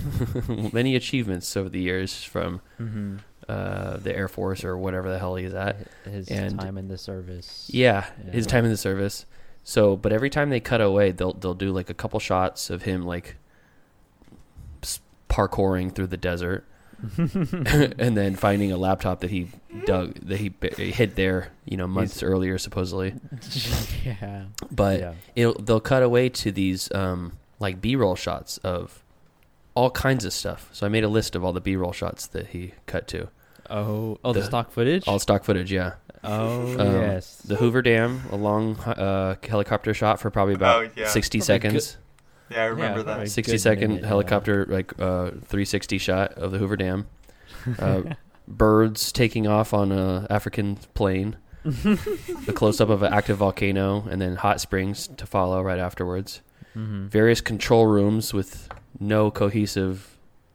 many 0.73 0.95
achievements 0.95 1.57
over 1.57 1.69
the 1.69 1.81
years 1.81 2.23
from 2.23 2.61
Mm-hmm. 2.79 3.17
Uh, 3.51 3.97
the 3.97 4.15
Air 4.15 4.27
Force 4.27 4.63
or 4.63 4.77
whatever 4.77 5.09
the 5.09 5.19
hell 5.19 5.35
he's 5.35 5.53
at. 5.53 5.77
His 6.05 6.29
and- 6.29 6.59
time 6.59 6.77
in 6.77 6.87
the 6.87 6.97
service. 6.97 7.69
Yeah, 7.71 8.05
his 8.31 8.47
time 8.47 8.63
in 8.63 8.71
the 8.71 8.77
service. 8.77 9.25
So, 9.63 9.95
but 9.95 10.11
every 10.11 10.29
time 10.29 10.49
they 10.49 10.59
cut 10.59 10.81
away, 10.81 11.11
they'll 11.11 11.33
they'll 11.33 11.53
do 11.53 11.71
like 11.71 11.89
a 11.89 11.93
couple 11.93 12.19
shots 12.19 12.69
of 12.69 12.83
him 12.83 13.05
like 13.05 13.35
parkouring 15.29 15.93
through 15.93 16.07
the 16.07 16.17
desert, 16.17 16.65
and 17.17 18.17
then 18.17 18.35
finding 18.35 18.71
a 18.71 18.77
laptop 18.77 19.19
that 19.19 19.29
he 19.29 19.49
dug 19.85 20.15
that 20.27 20.37
he 20.37 20.51
hid 20.91 21.15
there, 21.15 21.49
you 21.65 21.77
know, 21.77 21.87
months 21.87 22.23
earlier 22.23 22.57
supposedly. 22.57 23.13
yeah. 24.05 24.45
But 24.71 24.99
yeah. 24.99 25.13
it'll, 25.35 25.61
they'll 25.61 25.79
cut 25.79 26.03
away 26.03 26.29
to 26.29 26.51
these 26.51 26.91
um, 26.93 27.33
like 27.59 27.81
B-roll 27.81 28.15
shots 28.15 28.57
of 28.59 29.03
all 29.75 29.91
kinds 29.91 30.25
of 30.25 30.33
stuff. 30.33 30.69
So 30.73 30.85
I 30.85 30.89
made 30.89 31.03
a 31.03 31.09
list 31.09 31.35
of 31.35 31.43
all 31.45 31.53
the 31.53 31.61
B-roll 31.61 31.93
shots 31.93 32.27
that 32.27 32.47
he 32.47 32.73
cut 32.85 33.07
to. 33.09 33.29
Oh, 33.71 34.19
oh, 34.23 34.33
the, 34.33 34.39
the- 34.41 34.45
stock 34.45 34.71
footage. 34.71 35.07
All 35.07 35.19
stock 35.19 35.43
footage, 35.43 35.71
yeah. 35.71 35.93
oh, 36.23 36.79
Um, 36.79 36.93
yes. 37.01 37.37
The 37.37 37.55
Hoover 37.55 37.81
Dam, 37.81 38.21
a 38.31 38.35
long 38.35 38.77
uh, 38.79 39.35
helicopter 39.47 39.93
shot 39.93 40.19
for 40.19 40.29
probably 40.29 40.53
about 40.55 40.83
Oh, 40.85 40.89
yeah. 40.95 41.07
60 41.07 41.39
Probably 41.39 41.45
seconds. 41.45 41.97
Yeah, 42.49 42.63
I 42.63 42.65
remember 42.65 42.99
Yeah, 42.99 43.03
that. 43.17 43.29
Sixty 43.29 43.57
second 43.57 43.81
60 43.91 43.95
good 43.95 44.01
yeah. 44.01 44.07
helicopter 44.07 44.65
like 44.67 44.91
uh 44.99 45.27
360 45.31 45.97
shot 45.97 46.33
of 46.33 46.51
the 46.51 46.57
Hoover 46.57 46.75
Dam. 46.77 47.07
Uh, 47.79 48.01
birds 48.47 49.11
taking 49.11 49.47
off 49.47 49.73
on 49.73 49.91
a 49.91 50.25
African 50.29 50.75
plane. 50.93 51.37
a 52.47 52.53
close 52.53 52.81
up 52.81 52.89
of 52.89 53.03
an 53.03 53.13
active 53.13 53.37
volcano 53.37 54.07
and 54.09 54.19
then 54.21 54.35
hot 54.35 54.59
springs 54.59 55.07
to 55.07 55.25
follow 55.27 55.61
right 55.61 55.77
afterwards. 55.79 56.41
Mhm. 56.75 57.07
Various 57.07 57.39
control 57.39 57.85
rooms 57.85 58.33
with 58.33 58.67
no 58.99 59.29
cohesive 59.31 60.10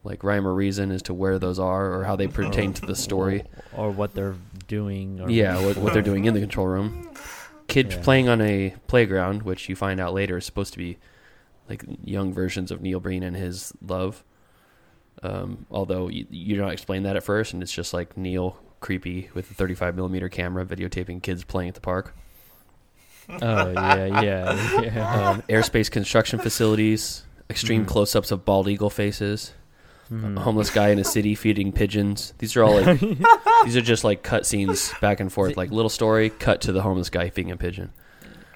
like 0.07 0.23
rhyme 0.23 0.47
or 0.47 0.53
reason 0.53 0.89
as 0.91 1.01
to 1.03 1.13
where 1.13 1.37
those 1.37 1.59
are 1.59 1.93
or 1.93 2.03
how 2.05 2.15
they 2.15 2.27
pertain 2.27 2.73
to 2.73 2.85
the 2.85 2.95
story. 2.95 3.43
or 3.75 3.91
what 3.91 4.13
they're 4.15 4.35
doing. 4.67 5.19
Or 5.21 5.29
Yeah, 5.29 5.63
what, 5.63 5.77
what 5.77 5.93
they're 5.93 6.01
doing 6.01 6.25
in 6.25 6.33
the 6.33 6.39
control 6.47 6.65
room. 6.67 7.09
Kids 7.67 7.95
Yeah. 7.95 8.01
playing 8.01 8.29
on 8.29 8.41
a 8.41 8.73
playground, 8.87 9.43
which 9.43 9.69
you 9.69 9.75
find 9.75 9.99
out 9.99 10.13
later 10.13 10.37
is 10.37 10.45
supposed 10.45 10.71
to 10.73 10.79
be 10.79 10.97
like 11.69 11.83
young 12.03 12.33
versions 12.33 12.71
of 12.71 12.81
Neil 12.81 12.99
Breen 12.99 13.21
and 13.23 13.35
his 13.35 13.73
love. 13.85 14.23
Um, 15.21 15.65
although 15.69 16.07
you, 16.07 16.25
you 16.29 16.55
don't 16.55 16.71
explain 16.71 17.03
that 17.03 17.15
at 17.17 17.23
first, 17.23 17.51
and 17.53 17.61
it's 17.61 17.71
just 17.71 17.93
like 17.93 18.15
Neil 18.15 18.57
creepy 18.79 19.29
with 19.33 19.49
a 19.51 19.53
35 19.55 19.95
millimeter 19.95 20.29
camera 20.29 20.63
videotaping 20.65 21.21
kids 21.23 21.43
playing 21.43 21.69
at 21.69 21.75
the 21.75 21.81
park. 21.81 22.15
Oh 23.29 23.71
yeah, 23.71 24.21
yeah, 24.21 24.81
yeah. 24.81 25.29
Um, 25.31 25.41
airspace 25.49 25.91
construction 25.91 26.39
facilities, 26.39 27.23
extreme 27.49 27.83
Mhm. 27.83 27.87
close-ups 27.89 28.31
of 28.31 28.45
bald 28.45 28.69
eagle 28.69 28.89
faces. 28.89 29.51
A 30.09 30.39
homeless 30.39 30.69
guy 30.69 30.89
in 30.89 30.99
a 30.99 31.03
city 31.03 31.35
feeding 31.35 31.71
pigeons. 31.71 32.33
These 32.37 32.55
are 32.55 32.63
all 32.63 32.79
like 32.81 32.99
these 33.65 33.75
are 33.77 33.81
just 33.81 34.03
like 34.03 34.23
cut 34.23 34.45
scenes 34.45 34.93
back 35.01 35.19
and 35.19 35.31
forth, 35.31 35.57
like 35.57 35.71
little 35.71 35.89
story 35.89 36.29
cut 36.29 36.61
to 36.61 36.71
the 36.71 36.81
homeless 36.81 37.09
guy 37.09 37.29
feeding 37.29 37.51
a 37.51 37.57
pigeon. 37.57 37.91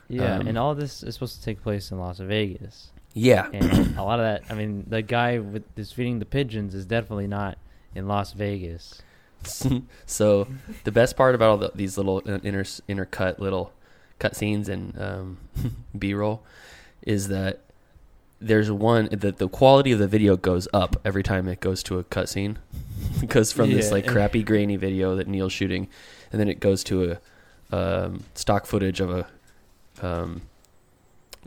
Yeah, 0.07 0.37
Um, 0.37 0.47
and 0.47 0.57
all 0.57 0.75
this 0.75 1.03
is 1.03 1.13
supposed 1.15 1.37
to 1.37 1.43
take 1.43 1.61
place 1.63 1.91
in 1.91 1.99
Las 1.99 2.19
Vegas. 2.19 2.91
Yeah, 3.13 3.47
And 3.53 3.97
a 3.97 4.03
lot 4.03 4.19
of 4.19 4.25
that, 4.25 4.43
I 4.49 4.55
mean, 4.55 4.85
the 4.87 5.01
guy 5.01 5.39
with 5.39 5.63
this 5.75 5.91
feeding 5.91 6.19
the 6.19 6.25
pigeons 6.25 6.73
is 6.73 6.85
definitely 6.85 7.27
not 7.27 7.57
in 7.93 8.07
Las 8.07 8.31
Vegas. 8.33 9.01
so 10.05 10.47
the 10.83 10.91
best 10.91 11.17
part 11.17 11.33
about 11.35 11.49
all 11.49 11.57
the, 11.57 11.71
these 11.75 11.97
little 11.97 12.21
uh, 12.27 12.39
inter 12.43 12.63
intercut 12.63 13.39
little 13.39 13.73
cut 14.19 14.35
scenes 14.35 14.69
and 14.69 14.99
um, 15.01 15.37
b-roll 15.97 16.43
is 17.01 17.29
that 17.29 17.59
there's 18.41 18.71
one 18.71 19.07
that 19.11 19.37
the 19.37 19.47
quality 19.47 19.91
of 19.91 19.99
the 19.99 20.07
video 20.07 20.35
goes 20.35 20.67
up 20.73 20.99
every 21.05 21.23
time 21.23 21.47
it 21.47 21.59
goes 21.59 21.83
to 21.83 21.99
a 21.99 22.03
cutscene. 22.03 22.57
because 23.21 23.51
from 23.51 23.71
this 23.71 23.91
like 23.91 24.07
crappy 24.07 24.43
grainy 24.43 24.75
video 24.75 25.15
that 25.15 25.27
neil's 25.27 25.51
shooting 25.53 25.87
and 26.31 26.39
then 26.39 26.47
it 26.47 26.59
goes 26.59 26.83
to 26.83 27.17
a 27.71 27.75
um, 27.75 28.23
stock 28.35 28.65
footage 28.65 28.99
of 28.99 29.09
a 29.11 29.27
um, 30.05 30.41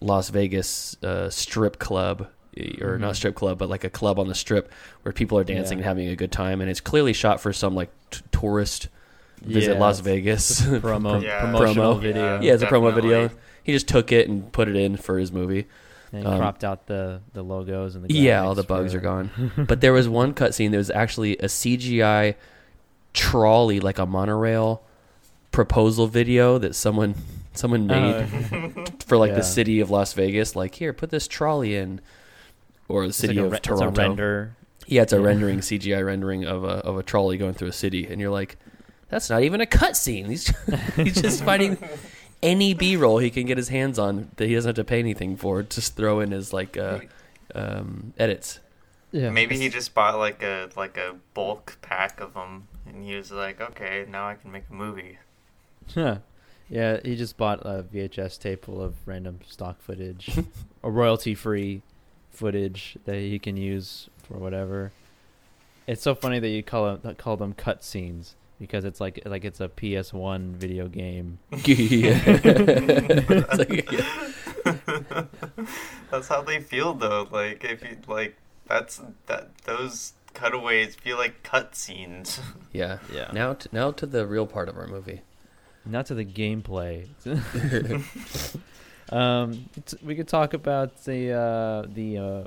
las 0.01 0.29
vegas 0.31 0.97
uh, 1.03 1.31
strip 1.31 1.79
club 1.79 2.29
or 2.81 2.97
Mhm. 2.97 3.01
not 3.01 3.17
strip 3.17 3.35
club 3.35 3.59
but 3.59 3.69
like 3.69 3.85
a 3.85 3.91
club 3.91 4.19
on 4.19 4.29
the 4.29 4.35
strip 4.35 4.71
where 5.03 5.13
people 5.13 5.39
are 5.39 5.45
dancing 5.45 5.79
Yeah. 5.79 5.83
and 5.83 5.89
having 5.89 6.09
a 6.09 6.17
good 6.17 6.31
time 6.33 6.61
and 6.61 6.71
it's 6.71 6.81
clearly 6.81 7.13
shot 7.13 7.41
for 7.41 7.53
some 7.53 7.75
like 7.75 7.91
t- 8.11 8.21
tourist 8.31 8.89
visit 9.43 9.75
Yeah, 9.75 9.81
las 9.81 10.01
vegas 10.01 10.61
Promo, 10.63 11.23
Yeah. 11.23 11.41
promotional 11.41 11.97
Promo. 11.97 12.01
video. 12.01 12.41
yeah, 12.41 12.55
it's 12.55 12.63
a 12.63 12.67
promo 12.67 12.95
video. 12.95 13.31
He 13.63 13.73
just 13.73 13.89
took 13.89 14.13
it 14.13 14.29
and 14.29 14.53
put 14.53 14.69
it 14.69 14.77
in 14.77 14.97
for 14.97 15.19
his 15.19 15.33
movie. 15.33 15.67
And 16.14 16.27
Um, 16.27 16.38
cropped 16.38 16.62
out 16.62 16.87
the, 16.87 17.20
the 17.33 17.42
logos 17.42 17.96
and 17.96 18.05
the 18.05 18.14
Yeah, 18.14 18.42
all 18.44 18.55
the 18.55 18.62
bugs 18.62 18.92
for- 18.92 18.98
are 18.98 19.00
gone. 19.00 19.31
but 19.66 19.81
there 19.81 19.92
was 19.92 20.09
one 20.09 20.33
cutscene. 20.33 20.70
There 20.70 20.79
was 20.79 20.90
actually 20.90 21.37
a 21.38 21.48
CGI 21.48 22.37
trolley, 23.12 23.81
like 23.81 23.98
a 23.98 24.07
monorail 24.07 24.83
proposal 25.50 26.07
video 26.07 26.59
that 26.59 26.74
someone 26.74 27.14
someone 27.53 27.87
made 27.87 28.14
Uh, 28.53 28.85
for 29.07 29.16
like 29.16 29.31
yeah. 29.31 29.37
the 29.37 29.42
city 29.42 29.81
of 29.81 29.90
Las 29.90 30.12
Vegas. 30.12 30.57
Like, 30.57 30.74
here, 30.74 30.92
put 30.92 31.11
this 31.11 31.27
trolley 31.29 31.77
in, 31.77 32.00
or 32.88 33.07
the 33.07 33.12
city 33.12 33.35
like 33.35 33.46
of 33.46 33.53
re- 33.53 33.59
Toronto. 33.61 34.00
render. 34.03 34.57
Yeah, 34.87 35.03
it's 35.03 35.12
a 35.12 35.16
Yeah. 35.16 35.22
rendering 35.27 35.59
CGI 35.62 36.05
rendering 36.05 36.44
of 36.44 36.64
a 36.64 36.68
of 36.85 36.96
a 36.98 37.03
trolley 37.03 37.38
going 37.38 37.55
through 37.55 37.68
a 37.68 37.72
city, 37.72 38.07
and 38.07 38.20
you're 38.20 38.31
like, 38.31 38.57
that's 39.09 39.31
not 39.31 39.42
even 39.42 39.61
a 39.61 39.66
cutscene. 39.66 40.27
He's 40.29 40.46
he's 40.96 41.20
just 41.22 41.42
finding 41.44 41.79
any 42.45 42.75
B 42.75 42.97
roll 42.97 43.19
he 43.19 43.31
can 43.31 43.47
get 43.47 43.57
his 43.57 43.71
hands 43.71 43.99
on 43.99 44.31
that 44.37 44.47
he 44.47 44.55
doesn't 44.55 44.69
have 44.69 44.77
to 44.77 44.85
pay 44.85 45.01
anything 45.01 45.37
for. 45.37 45.63
Just 45.63 45.97
throw 45.97 46.21
in 46.21 46.31
his 46.31 46.53
like 46.53 46.77
uh, 46.77 47.01
um, 47.55 48.13
edits. 48.19 48.61
Yeah. 49.11 49.31
Maybe 49.31 49.57
he 49.57 49.69
just 49.69 49.95
bought 49.95 50.19
like 50.19 50.43
a 50.43 50.69
like 50.77 50.97
a 50.97 51.17
bulk 51.33 51.79
pack 51.83 52.21
of 52.21 52.35
them, 52.35 52.69
and 52.87 53.03
he 53.03 53.17
was 53.17 53.33
like, 53.33 53.61
"Okay, 53.61 54.05
now 54.09 54.29
I 54.29 54.35
can 54.35 54.53
make 54.53 54.65
a 54.71 54.75
movie." 54.75 55.19
Huh. 55.95 56.19
Yeah, 56.69 56.99
he 57.05 57.15
just 57.17 57.37
bought 57.37 57.61
a 57.65 57.83
VHS 57.83 58.39
tape 58.39 58.65
full 58.65 58.81
of 58.81 58.95
random 59.07 59.41
stock 59.47 59.81
footage, 59.83 60.39
or 60.83 60.91
royalty-free 60.91 61.83
footage 62.31 62.97
that 63.05 63.17
he 63.17 63.39
can 63.39 63.57
use 63.57 64.09
for 64.23 64.35
whatever. 64.35 64.93
It's 65.87 66.03
so 66.03 66.15
funny 66.15 66.39
that 66.39 66.49
you 66.49 66.63
call 66.63 66.97
them 66.97 67.15
call 67.17 67.37
them 67.37 67.53
cut 67.53 67.85
scenes 67.85 68.35
because 68.59 68.85
it's 68.85 69.01
like 69.01 69.21
like 69.25 69.45
it's 69.45 69.61
a 69.61 69.69
PS1 69.69 70.53
video 70.53 70.88
game. 70.88 71.38
It's 71.53 73.59
like, 73.59 73.93
yeah. 73.93 74.05
That's 76.11 76.29
how 76.29 76.43
they 76.43 76.61
feel, 76.61 76.95
though. 76.95 77.29
Like 77.31 77.64
if 77.64 77.83
you 77.83 77.97
like, 78.07 78.37
that's 78.67 79.01
that 79.27 79.57
those 79.64 80.14
cutaways 80.33 80.95
feel 80.95 81.17
like 81.17 81.43
cutscenes. 81.43 82.40
yeah. 82.73 82.99
Yeah. 83.12 83.31
Now, 83.33 83.55
to, 83.55 83.69
now 83.73 83.90
to 83.93 84.07
the 84.07 84.27
real 84.27 84.47
part 84.47 84.69
of 84.69 84.77
our 84.77 84.87
movie. 84.87 85.23
Not 85.87 86.07
to 86.07 86.14
the 86.14 86.25
gameplay. 86.25 87.09
um, 89.11 89.69
t- 89.85 89.99
we 90.03 90.14
could 90.14 90.29
talk 90.29 90.55
about 90.55 91.05
the 91.05 91.33
uh, 91.33 91.87
the 91.93 92.19
uh, 92.19 92.45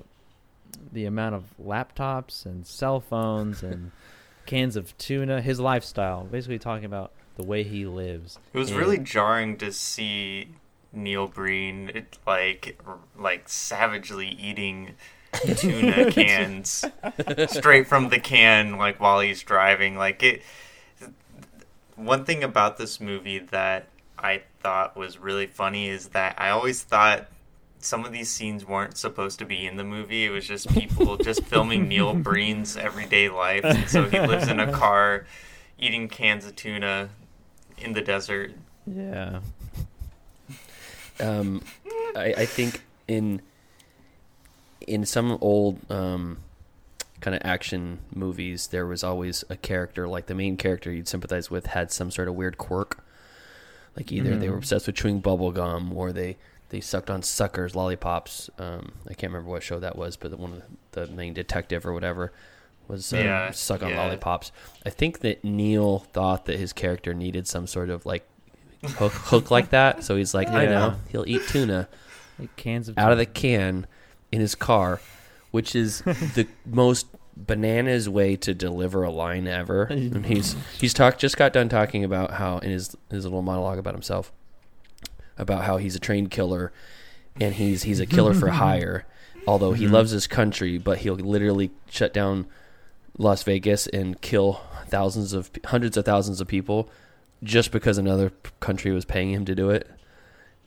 the 0.92 1.06
amount 1.06 1.36
of 1.36 1.44
laptops 1.64 2.46
and 2.46 2.66
cell 2.66 3.00
phones 3.00 3.62
and 3.62 3.92
cans 4.48 4.76
of 4.76 4.98
tuna. 4.98 5.42
His 5.42 5.60
lifestyle, 5.60 6.24
basically 6.24 6.58
talking 6.58 6.86
about 6.86 7.12
the 7.36 7.44
way 7.44 7.62
he 7.62 7.86
lives. 7.86 8.40
It 8.54 8.58
was 8.58 8.72
And- 8.72 8.80
really 8.80 8.98
jarring 8.98 9.58
to 9.58 9.72
see 9.72 10.48
Neil 10.92 11.28
Breen 11.28 12.06
like 12.26 12.80
like 13.16 13.48
savagely 13.48 14.28
eating 14.30 14.96
tuna 15.58 16.12
cans 16.12 16.84
straight 17.48 17.86
from 17.86 18.10
the 18.10 18.20
can 18.20 18.78
like 18.78 19.00
while 19.00 19.20
he's 19.20 19.44
driving 19.44 19.96
like 19.98 20.24
it 20.24 20.42
one 21.96 22.24
thing 22.26 22.44
about 22.44 22.78
this 22.78 23.00
movie 23.02 23.40
that 23.40 23.88
I 24.18 24.44
thought 24.62 24.96
was 24.96 25.18
really 25.20 25.46
funny 25.48 25.90
is 25.90 26.10
that 26.10 26.36
I 26.40 26.50
always 26.50 26.82
thought 26.82 27.28
some 27.88 28.06
of 28.06 28.12
these 28.12 28.30
scenes 28.30 28.66
weren't 28.66 28.98
supposed 28.98 29.40
to 29.40 29.46
be 29.46 29.66
in 29.66 29.78
the 29.78 29.84
movie. 29.84 30.26
It 30.26 30.30
was 30.30 30.46
just 30.46 30.70
people 30.74 31.18
just 31.18 31.44
filming 31.44 31.88
Neil 31.90 32.14
Breen's 32.14 32.76
everyday 32.76 33.30
life. 33.30 33.64
And 33.64 33.90
so 33.90 34.10
he 34.10 34.20
lives 34.20 34.48
in 34.50 34.60
a 34.60 34.72
car 34.78 35.26
eating 35.80 36.08
cans 36.08 36.46
of 36.46 36.56
tuna 36.56 37.10
in 37.78 37.94
the 37.94 38.02
desert. 38.02 38.52
Yeah. 38.86 39.40
um, 41.20 41.64
I, 42.16 42.34
I 42.38 42.46
think 42.46 42.84
in 43.08 43.42
in 44.86 45.06
some 45.06 45.38
old 45.42 45.80
um, 45.92 46.38
kind 47.22 47.36
of 47.36 47.42
action 47.44 48.00
movies, 48.14 48.68
there 48.68 48.86
was 48.86 49.04
always 49.04 49.44
a 49.50 49.56
character 49.56 50.08
like 50.08 50.28
the 50.28 50.36
main 50.36 50.58
character 50.58 50.92
you'd 50.92 51.08
sympathize 51.08 51.50
with 51.50 51.68
had 51.68 51.92
some 51.92 52.12
sort 52.12 52.28
of 52.28 52.36
weird 52.36 52.58
quirk. 52.58 53.04
Like 53.96 54.12
either 54.12 54.36
they 54.36 54.48
were 54.50 54.58
obsessed 54.58 54.86
with 54.86 54.96
chewing 54.96 55.22
bubble 55.22 55.52
gum, 55.52 55.92
or 55.92 56.14
they 56.14 56.38
they 56.70 56.82
sucked 56.82 57.10
on 57.10 57.22
suckers, 57.24 57.76
lollipops. 57.76 58.50
Um, 58.60 58.94
I 59.06 59.14
can't 59.14 59.32
remember 59.32 59.50
what 59.52 59.64
show 59.64 59.80
that 59.80 59.98
was, 59.98 60.18
but 60.18 60.38
one 60.38 60.54
of 60.54 60.62
the, 60.92 61.06
the 61.06 61.14
main 61.14 61.34
detective 61.34 61.86
or 61.86 61.94
whatever 61.94 62.34
was 62.88 63.14
uh, 63.14 63.18
Yeah, 63.18 63.52
suck 63.52 63.84
on 63.84 63.90
yeah. 63.90 64.02
lollipops. 64.02 64.52
I 64.86 64.90
think 64.90 65.20
that 65.20 65.44
Neil 65.44 66.00
thought 66.00 66.46
that 66.46 66.60
his 66.60 66.74
character 66.74 67.14
needed 67.14 67.48
some 67.48 67.68
sort 67.68 67.90
of 67.90 68.06
like 68.06 68.28
hook, 68.84 69.14
hook 69.14 69.52
like 69.52 69.70
that, 69.70 70.04
so 70.04 70.16
he's 70.16 70.34
like, 70.34 70.50
I 70.50 70.66
know 70.66 70.96
he'll 71.10 71.28
eat 71.28 71.42
tuna 71.48 71.88
Like 72.40 72.56
cans 72.56 72.90
of 72.90 72.98
out 72.98 73.12
of 73.12 73.18
the 73.18 73.26
can 73.26 73.88
in 74.32 74.42
his 74.42 74.56
car, 74.56 75.02
which 75.52 75.76
is 75.76 76.02
the 76.06 76.48
most 76.66 77.08
bananas 77.36 78.10
way 78.10 78.36
to 78.36 78.54
deliver 78.54 79.04
a 79.04 79.12
line 79.12 79.48
ever. 79.48 79.84
And 79.84 80.26
he's 80.26 80.56
he's 80.80 80.94
talked 80.94 81.20
just 81.20 81.38
got 81.38 81.54
done 81.54 81.70
talking 81.70 82.04
about 82.04 82.32
how 82.32 82.58
in 82.60 82.72
his 82.72 82.96
his 83.10 83.24
little 83.26 83.42
monologue 83.42 83.78
about 83.78 83.94
himself 83.94 84.32
about 85.38 85.64
how 85.64 85.78
he's 85.78 85.96
a 85.96 86.00
trained 86.00 86.32
killer 86.32 86.72
and 87.40 87.56
he's 87.56 87.84
he's 87.84 88.00
a 88.00 88.06
killer 88.06 88.34
for 88.34 88.50
hire. 88.64 89.06
Although 89.48 89.72
he 89.74 89.88
loves 89.88 90.12
his 90.12 90.28
country, 90.28 90.78
but 90.78 90.98
he'll 91.00 91.16
literally 91.16 91.72
shut 91.90 92.14
down 92.14 92.48
Las 93.18 93.44
Vegas 93.44 93.88
and 93.88 94.20
kill 94.22 94.62
thousands 94.88 95.32
of 95.34 95.50
hundreds 95.66 95.96
of 95.96 96.04
thousands 96.06 96.42
of 96.42 96.48
people 96.48 96.90
just 97.44 97.72
because 97.72 97.98
another 97.98 98.32
country 98.60 98.92
was 98.92 99.06
paying 99.06 99.32
him 99.32 99.46
to 99.46 99.56
do 99.56 99.70
it, 99.70 99.90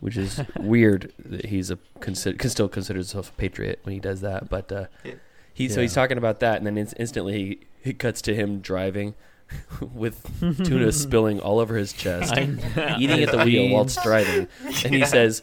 which 0.00 0.16
is 0.16 0.40
weird 0.60 1.12
that 1.18 1.46
he's 1.46 1.70
a 1.70 1.78
consider 2.00 2.38
can 2.38 2.48
still 2.48 2.68
consider 2.68 2.98
himself 3.00 3.28
a 3.30 3.32
patriot 3.34 3.80
when 3.82 3.92
he 3.92 4.00
does 4.00 4.22
that. 4.22 4.48
But 4.48 4.72
uh, 4.72 4.86
Yeah. 5.04 5.14
he 5.52 5.68
so 5.68 5.82
he's 5.82 5.92
talking 5.94 6.16
about 6.16 6.40
that, 6.40 6.56
and 6.56 6.66
then 6.66 6.78
ins- 6.78 6.94
instantly 6.98 7.32
he, 7.34 7.60
he 7.82 7.92
cuts 7.92 8.22
to 8.22 8.34
him 8.34 8.60
driving 8.60 9.14
with 9.94 10.22
tuna 10.64 10.92
spilling 11.04 11.40
all 11.40 11.58
over 11.58 11.76
his 11.76 11.92
chest, 11.92 12.36
eating 12.36 13.22
at 13.22 13.30
the 13.30 13.42
wheel 13.44 13.72
while 13.72 13.84
Beans. 13.84 13.98
driving, 14.02 14.48
and 14.84 14.94
he 14.94 15.04
says, 15.04 15.42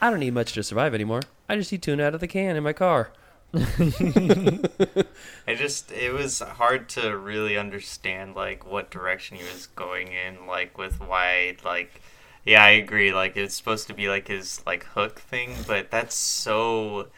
"I 0.00 0.10
don't 0.10 0.20
need 0.20 0.34
much 0.34 0.52
to 0.54 0.62
survive 0.62 0.94
anymore. 0.94 1.20
I 1.48 1.56
just 1.56 1.72
eat 1.72 1.82
tuna 1.82 2.04
out 2.04 2.14
of 2.14 2.20
the 2.20 2.28
can 2.28 2.56
in 2.56 2.62
my 2.62 2.72
car." 2.72 3.10
I 3.54 5.54
just 5.54 5.92
it 5.92 6.12
was 6.12 6.40
hard 6.40 6.88
to 6.90 7.16
really 7.16 7.56
understand 7.56 8.34
like 8.34 8.66
what 8.68 8.90
direction 8.90 9.36
he 9.36 9.44
was 9.44 9.66
going 9.68 10.08
in, 10.08 10.46
like 10.46 10.76
with 10.78 11.00
why 11.00 11.56
like 11.64 12.00
yeah, 12.44 12.62
I 12.64 12.70
agree. 12.70 13.12
Like 13.12 13.36
it's 13.36 13.54
supposed 13.54 13.86
to 13.88 13.94
be 13.94 14.08
like 14.08 14.28
his 14.28 14.62
like 14.66 14.84
hook 14.84 15.18
thing, 15.20 15.54
but 15.66 15.90
that's 15.90 16.14
so 16.14 17.08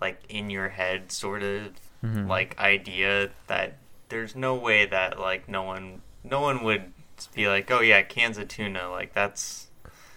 like 0.00 0.20
in 0.28 0.50
your 0.50 0.68
head 0.70 1.12
sort 1.12 1.42
of 1.42 1.72
Mhm. 2.04 2.26
like 2.26 2.58
idea 2.58 3.30
that 3.46 3.76
there's 4.12 4.36
no 4.36 4.54
way 4.54 4.84
that 4.86 5.18
like 5.18 5.48
no 5.48 5.62
one 5.62 6.02
no 6.22 6.40
one 6.40 6.62
would 6.64 6.92
be 7.34 7.48
like, 7.48 7.70
oh 7.70 7.80
yeah, 7.80 8.02
cans 8.02 8.36
of 8.38 8.48
tuna. 8.48 8.90
Like 8.90 9.12
that's 9.14 9.68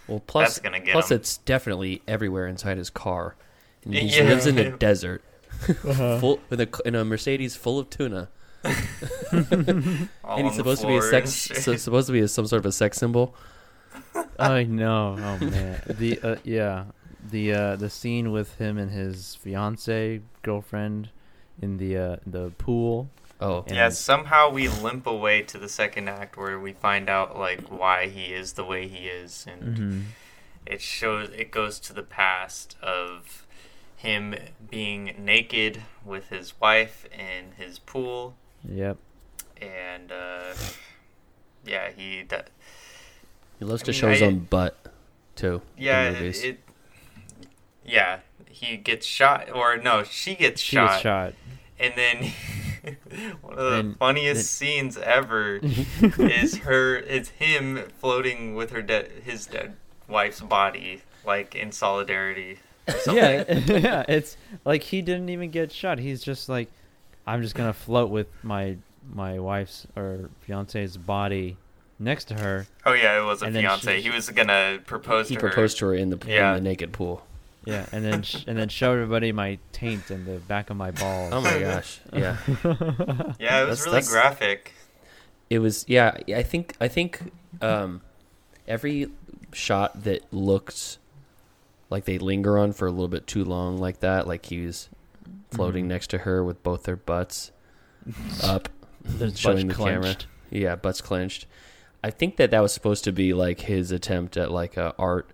Well, 0.06 0.20
plus 0.26 0.48
That's 0.48 0.58
gonna 0.60 0.80
get 0.80 0.92
plus 0.92 1.10
him. 1.10 1.16
it's 1.16 1.38
definitely 1.38 2.02
everywhere 2.06 2.46
inside 2.46 2.76
his 2.78 2.90
car. 2.90 3.34
And 3.84 3.94
he 3.94 4.16
Yeah. 4.16 4.24
lives 4.24 4.46
in 4.46 4.58
a 4.58 4.76
desert, 4.86 5.22
Uh-huh. 5.68 6.18
full 6.20 6.40
with 6.50 6.60
a 6.60 6.68
in 6.84 6.94
a 6.94 7.04
Mercedes 7.04 7.56
full 7.56 7.78
of 7.78 7.88
tuna, 7.90 8.28
all 10.24 10.38
and 10.38 10.46
he's 10.46 10.56
supposed 10.56 10.80
to 10.82 10.86
be 10.86 10.96
a 10.96 11.02
sex, 11.02 11.30
so, 11.32 11.76
supposed 11.76 12.06
to 12.08 12.12
be 12.12 12.20
a, 12.20 12.28
some 12.28 12.46
sort 12.46 12.60
of 12.60 12.66
a 12.66 12.72
sex 12.72 12.98
symbol. 12.98 13.34
I 14.38 14.64
know. 14.64 15.16
Oh 15.18 15.44
man. 15.44 15.80
The 15.88 16.20
uh, 16.22 16.36
yeah, 16.44 16.84
the 17.30 17.52
uh, 17.52 17.76
the 17.76 17.88
scene 17.88 18.32
with 18.32 18.56
him 18.56 18.76
and 18.78 18.90
his 18.90 19.34
fiance 19.36 20.20
girlfriend 20.42 21.08
in 21.62 21.78
the 21.78 21.96
uh, 21.96 22.16
the 22.26 22.50
pool. 22.58 23.08
Oh, 23.40 23.64
And- 23.66 23.76
Yeah, 23.76 23.88
somehow 23.90 24.48
we 24.50 24.68
limp 24.68 25.06
away 25.06 25.42
to 25.42 25.58
the 25.58 25.68
second 25.68 26.08
act 26.08 26.36
where 26.36 26.58
we 26.58 26.72
find 26.72 27.08
out 27.10 27.36
like 27.38 27.62
why 27.68 28.06
he 28.08 28.26
is 28.32 28.54
the 28.54 28.64
way 28.64 28.88
he 28.88 29.08
is, 29.08 29.46
and 29.48 29.62
Mm-hmm. 29.62 30.00
it 30.64 30.80
shows 30.80 31.28
it 31.30 31.50
goes 31.50 31.78
to 31.80 31.92
the 31.92 32.02
past 32.02 32.76
of 32.82 33.46
him 33.96 34.34
being 34.70 35.14
naked 35.18 35.82
with 36.04 36.28
his 36.30 36.58
wife 36.60 37.06
in 37.12 37.52
his 37.56 37.78
pool, 37.78 38.36
Yep. 38.68 38.96
and 39.60 40.10
uh, 40.12 40.54
yeah, 41.64 41.90
he 41.90 42.22
d- 42.22 42.36
he 43.58 43.64
loves 43.64 43.82
I 43.82 43.86
to 43.86 43.90
mean, 43.92 44.00
show 44.00 44.08
his 44.10 44.22
I- 44.22 44.26
own 44.26 44.38
butt 44.40 44.76
too. 45.34 45.60
yeah 45.76 46.08
in 46.10 46.24
it 46.24 46.60
yeah 47.84 48.20
he 48.48 48.76
gets 48.78 49.06
shot 49.06 49.50
or 49.54 49.76
no 49.76 50.02
she 50.02 50.34
gets 50.34 50.60
She 50.62 50.76
shot, 50.76 50.88
gets 50.92 51.02
shot. 51.02 51.34
and 51.78 51.92
then 51.96 52.32
one 53.42 53.54
of 53.54 53.58
the 53.58 53.72
And 53.80 53.98
funniest 53.98 54.34
then- 54.36 54.44
scenes 54.44 54.98
ever 54.98 55.56
is 55.62 56.58
her 56.58 56.96
It's 56.96 57.30
him 57.30 57.80
floating 57.98 58.54
with 58.54 58.70
her 58.70 58.82
dead 58.82 59.10
his 59.24 59.46
dead 59.46 59.74
wife's 60.08 60.40
body 60.40 61.02
like 61.24 61.54
in 61.54 61.72
solidarity 61.72 62.58
or 62.88 62.94
yeah, 63.14 63.44
yeah. 63.66 64.04
It's 64.08 64.36
like 64.64 64.84
he 64.84 65.02
didn't 65.02 65.28
even 65.28 65.50
get 65.50 65.72
shot. 65.72 65.98
He's 65.98 66.22
just 66.22 66.48
like, 66.48 66.70
I'm 67.26 67.42
just 67.42 67.56
gonna 67.56 67.72
float 67.72 68.10
with 68.10 68.28
my 68.44 68.76
my 69.12 69.40
wife's 69.40 69.86
or 69.96 70.30
fiance's 70.42 70.96
body 70.96 71.56
next 71.98 72.26
to 72.26 72.34
her. 72.34 72.66
oh 72.84 72.92
yeah 72.92 73.20
it 73.20 73.24
was 73.24 73.42
a 73.42 73.46
And 73.46 73.56
fiance 73.56 73.96
she- 73.96 74.02
he 74.02 74.10
was 74.10 74.28
gonna 74.30 74.78
propose 74.86 75.28
he 75.28 75.34
to 75.34 75.40
proposed 75.40 75.80
her 75.80 75.86
to 75.86 75.90
her 75.90 75.94
in 75.96 76.10
the 76.10 76.18
Yeah. 76.28 76.50
in 76.56 76.62
the 76.62 76.68
naked 76.70 76.92
pool. 76.92 77.26
Yeah, 77.66 77.84
and 77.92 78.04
then 78.04 78.22
sh- 78.22 78.44
and 78.46 78.56
then 78.56 78.68
show 78.68 78.92
everybody 78.92 79.32
my 79.32 79.58
taint 79.72 80.10
and 80.10 80.24
the 80.24 80.38
back 80.38 80.70
of 80.70 80.76
my 80.76 80.92
balls. 80.92 81.32
Oh 81.34 81.40
my 81.40 81.58
gosh, 81.58 82.00
yeah. 82.12 82.36
yeah 83.38 83.62
it 83.62 83.68
was 83.68 83.84
That's- 83.84 83.86
really 83.86 83.90
that's- 84.00 84.08
graphic 84.10 84.72
It 85.50 85.58
was 85.58 85.84
yeah. 85.88 86.16
I 86.28 86.42
think 86.42 86.74
I 86.80 86.88
think 86.88 87.32
um, 87.60 88.00
every 88.68 89.08
shot 89.52 90.04
that 90.04 90.22
looks 90.32 90.98
like 91.90 92.04
they 92.04 92.18
linger 92.18 92.58
on 92.58 92.72
for 92.72 92.86
a 92.86 92.90
little 92.90 93.08
bit 93.08 93.26
too 93.26 93.44
long, 93.44 93.78
like 93.78 94.00
that, 94.00 94.26
like 94.26 94.46
he 94.46 94.64
was 94.64 94.88
floating 95.50 95.84
Mhm. 95.86 95.88
next 95.88 96.06
to 96.10 96.18
her 96.18 96.42
with 96.44 96.62
both 96.62 96.84
their 96.84 96.96
butts 96.96 97.50
up, 98.42 98.68
There's 99.04 99.38
showing 99.38 99.66
butts 99.68 99.78
the 99.78 99.84
camera. 99.84 100.16
Yeah, 100.50 100.76
butts 100.76 101.00
clenched. 101.00 101.46
I 102.04 102.10
think 102.10 102.36
that 102.36 102.50
that 102.52 102.60
was 102.60 102.72
supposed 102.72 103.02
to 103.04 103.12
be 103.12 103.32
like 103.34 103.60
his 103.62 103.90
attempt 103.90 104.36
at 104.36 104.50
like 104.52 104.76
a 104.76 104.94
art, 104.98 105.30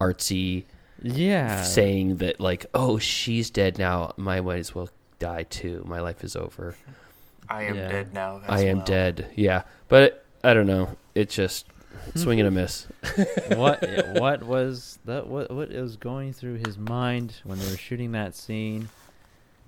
artsy 0.00 0.64
Yeah. 1.02 1.62
saying 1.62 2.16
that 2.16 2.40
like, 2.40 2.66
oh, 2.74 2.98
she's 2.98 3.50
dead 3.50 3.78
now. 3.78 4.12
My 4.16 4.40
might 4.40 4.58
as 4.58 4.74
well 4.74 4.88
die 5.18 5.44
too. 5.44 5.84
My 5.86 6.00
life 6.00 6.24
is 6.24 6.36
over. 6.36 6.74
i 7.48 7.64
am 7.64 7.76
Yeah. 7.76 7.88
dead 7.88 8.14
now 8.14 8.40
as 8.46 8.60
I 8.60 8.64
am 8.66 8.78
well. 8.78 8.86
dead. 8.86 9.26
Yeah, 9.34 9.62
but 9.88 10.24
I 10.42 10.54
don't 10.54 10.66
know. 10.66 10.96
It 11.14 11.30
just 11.30 11.66
hmm. 12.12 12.18
swing 12.18 12.40
and 12.40 12.48
a 12.48 12.50
miss. 12.50 12.86
what 13.48 13.82
what 14.18 14.42
was 14.42 14.98
that 15.04 15.26
what 15.26 15.50
what 15.50 15.70
was 15.70 15.96
going 15.96 16.32
through 16.32 16.60
his 16.66 16.78
mind 16.78 17.34
when 17.44 17.58
they 17.58 17.70
were 17.70 17.76
shooting 17.76 18.12
that 18.12 18.34
scene 18.34 18.88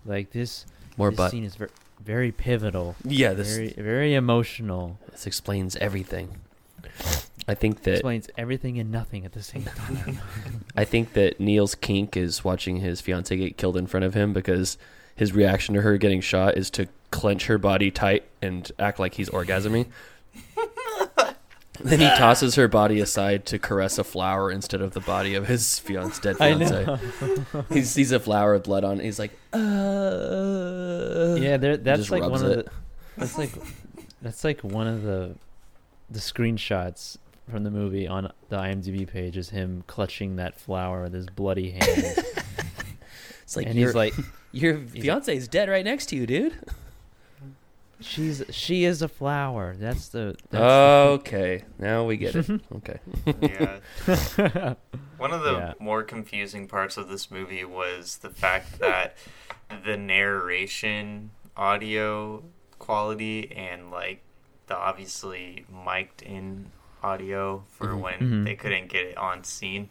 like 0.06 0.30
this 0.32 0.66
More 0.96 1.10
this 1.10 1.16
butt. 1.16 1.30
scene 1.30 1.44
is 1.44 1.56
ver- 1.56 1.70
very 2.04 2.32
pivotal 2.32 2.96
Yeah, 3.04 3.34
this 3.34 3.54
very 3.56 3.74
very 3.76 4.14
emotional 4.14 4.98
this 5.10 5.26
explains 5.26 5.76
everything. 5.76 6.40
I 7.46 7.54
think 7.54 7.82
that 7.82 7.92
explains 7.94 8.30
everything 8.38 8.78
and 8.78 8.90
nothing 8.90 9.24
at 9.24 9.32
the 9.32 9.42
same 9.42 9.64
time 9.64 10.18
I 10.76 10.84
think 10.84 11.12
that 11.12 11.38
Neil's 11.40 11.74
kink 11.74 12.16
is 12.16 12.42
watching 12.42 12.78
his 12.78 13.00
fiance 13.00 13.36
get 13.36 13.56
killed 13.58 13.76
in 13.76 13.86
front 13.86 14.04
of 14.04 14.14
him 14.14 14.32
because 14.32 14.78
his 15.14 15.32
reaction 15.32 15.74
to 15.74 15.82
her 15.82 15.98
getting 15.98 16.20
shot 16.20 16.56
is 16.56 16.70
to 16.70 16.88
clench 17.10 17.46
her 17.46 17.58
body 17.58 17.90
tight 17.90 18.24
and 18.40 18.70
act 18.78 18.98
like 18.98 19.14
he's 19.14 19.28
orgasming. 19.30 19.86
then 21.80 22.00
he 22.00 22.06
tosses 22.06 22.54
her 22.54 22.66
body 22.66 23.00
aside 23.00 23.44
to 23.46 23.58
caress 23.58 23.98
a 23.98 24.04
flower 24.04 24.50
instead 24.50 24.80
of 24.80 24.92
the 24.92 25.00
body 25.00 25.34
of 25.34 25.46
his 25.46 25.78
fiance 25.78 26.20
dead 26.22 26.38
fiance. 26.38 26.98
he 27.68 27.82
sees 27.82 28.10
a 28.10 28.18
flower 28.18 28.54
with 28.54 28.64
blood 28.64 28.84
on 28.84 29.00
it. 29.00 29.04
He's 29.04 29.18
like, 29.18 29.32
uh 29.52 31.36
yeah 31.38 31.56
there, 31.56 31.76
that's 31.76 32.10
like 32.10 32.22
one 32.22 32.32
of 32.32 32.40
the 32.40 32.66
that's 33.16 33.38
like 33.38 33.52
that's 34.22 34.44
like 34.44 34.60
one 34.62 34.86
of 34.86 35.02
the 35.02 35.34
the 36.14 36.20
screenshots 36.20 37.18
from 37.50 37.64
the 37.64 37.70
movie 37.70 38.06
on 38.08 38.32
the 38.48 38.56
IMDb 38.56 39.06
page 39.06 39.36
is 39.36 39.50
him 39.50 39.84
clutching 39.86 40.36
that 40.36 40.58
flower 40.58 41.02
with 41.02 41.12
his 41.12 41.26
bloody 41.26 41.70
hand. 41.72 42.24
It's 43.42 43.56
like 43.56 43.66
and 43.66 43.74
he's 43.76 43.94
like, 43.94 44.14
your 44.52 44.78
fiance 44.78 45.36
is 45.36 45.48
dead 45.48 45.68
right 45.68 45.84
next 45.84 46.06
to 46.06 46.16
you, 46.16 46.26
dude. 46.26 46.54
"She's 48.00 48.42
she 48.50 48.84
is 48.84 49.02
a 49.02 49.08
flower." 49.08 49.76
That's 49.78 50.08
the. 50.08 50.34
That's 50.48 50.62
Okay, 51.20 51.64
now 51.78 52.04
we 52.06 52.16
get 52.16 52.34
it. 52.36 52.48
Okay. 52.76 52.98
Yeah. 53.42 54.74
One 55.18 55.32
of 55.32 55.42
the 55.42 55.52
Yeah. 55.52 55.72
more 55.78 56.02
confusing 56.02 56.66
parts 56.68 56.96
of 56.96 57.08
this 57.10 57.30
movie 57.30 57.66
was 57.66 58.16
the 58.22 58.30
fact 58.30 58.78
that 58.78 59.14
the 59.84 59.98
narration 59.98 61.30
audio 61.54 62.44
quality 62.78 63.52
and 63.54 63.90
like 63.90 64.22
the 64.66 64.76
obviously 64.76 65.64
mic'd 65.84 66.22
in 66.22 66.70
audio 67.02 67.64
for 67.70 67.88
Mhm. 67.88 68.00
when 68.00 68.14
Mhm. 68.18 68.44
they 68.44 68.54
couldn't 68.54 68.88
get 68.88 69.04
it 69.04 69.16
on 69.18 69.44
scene 69.44 69.90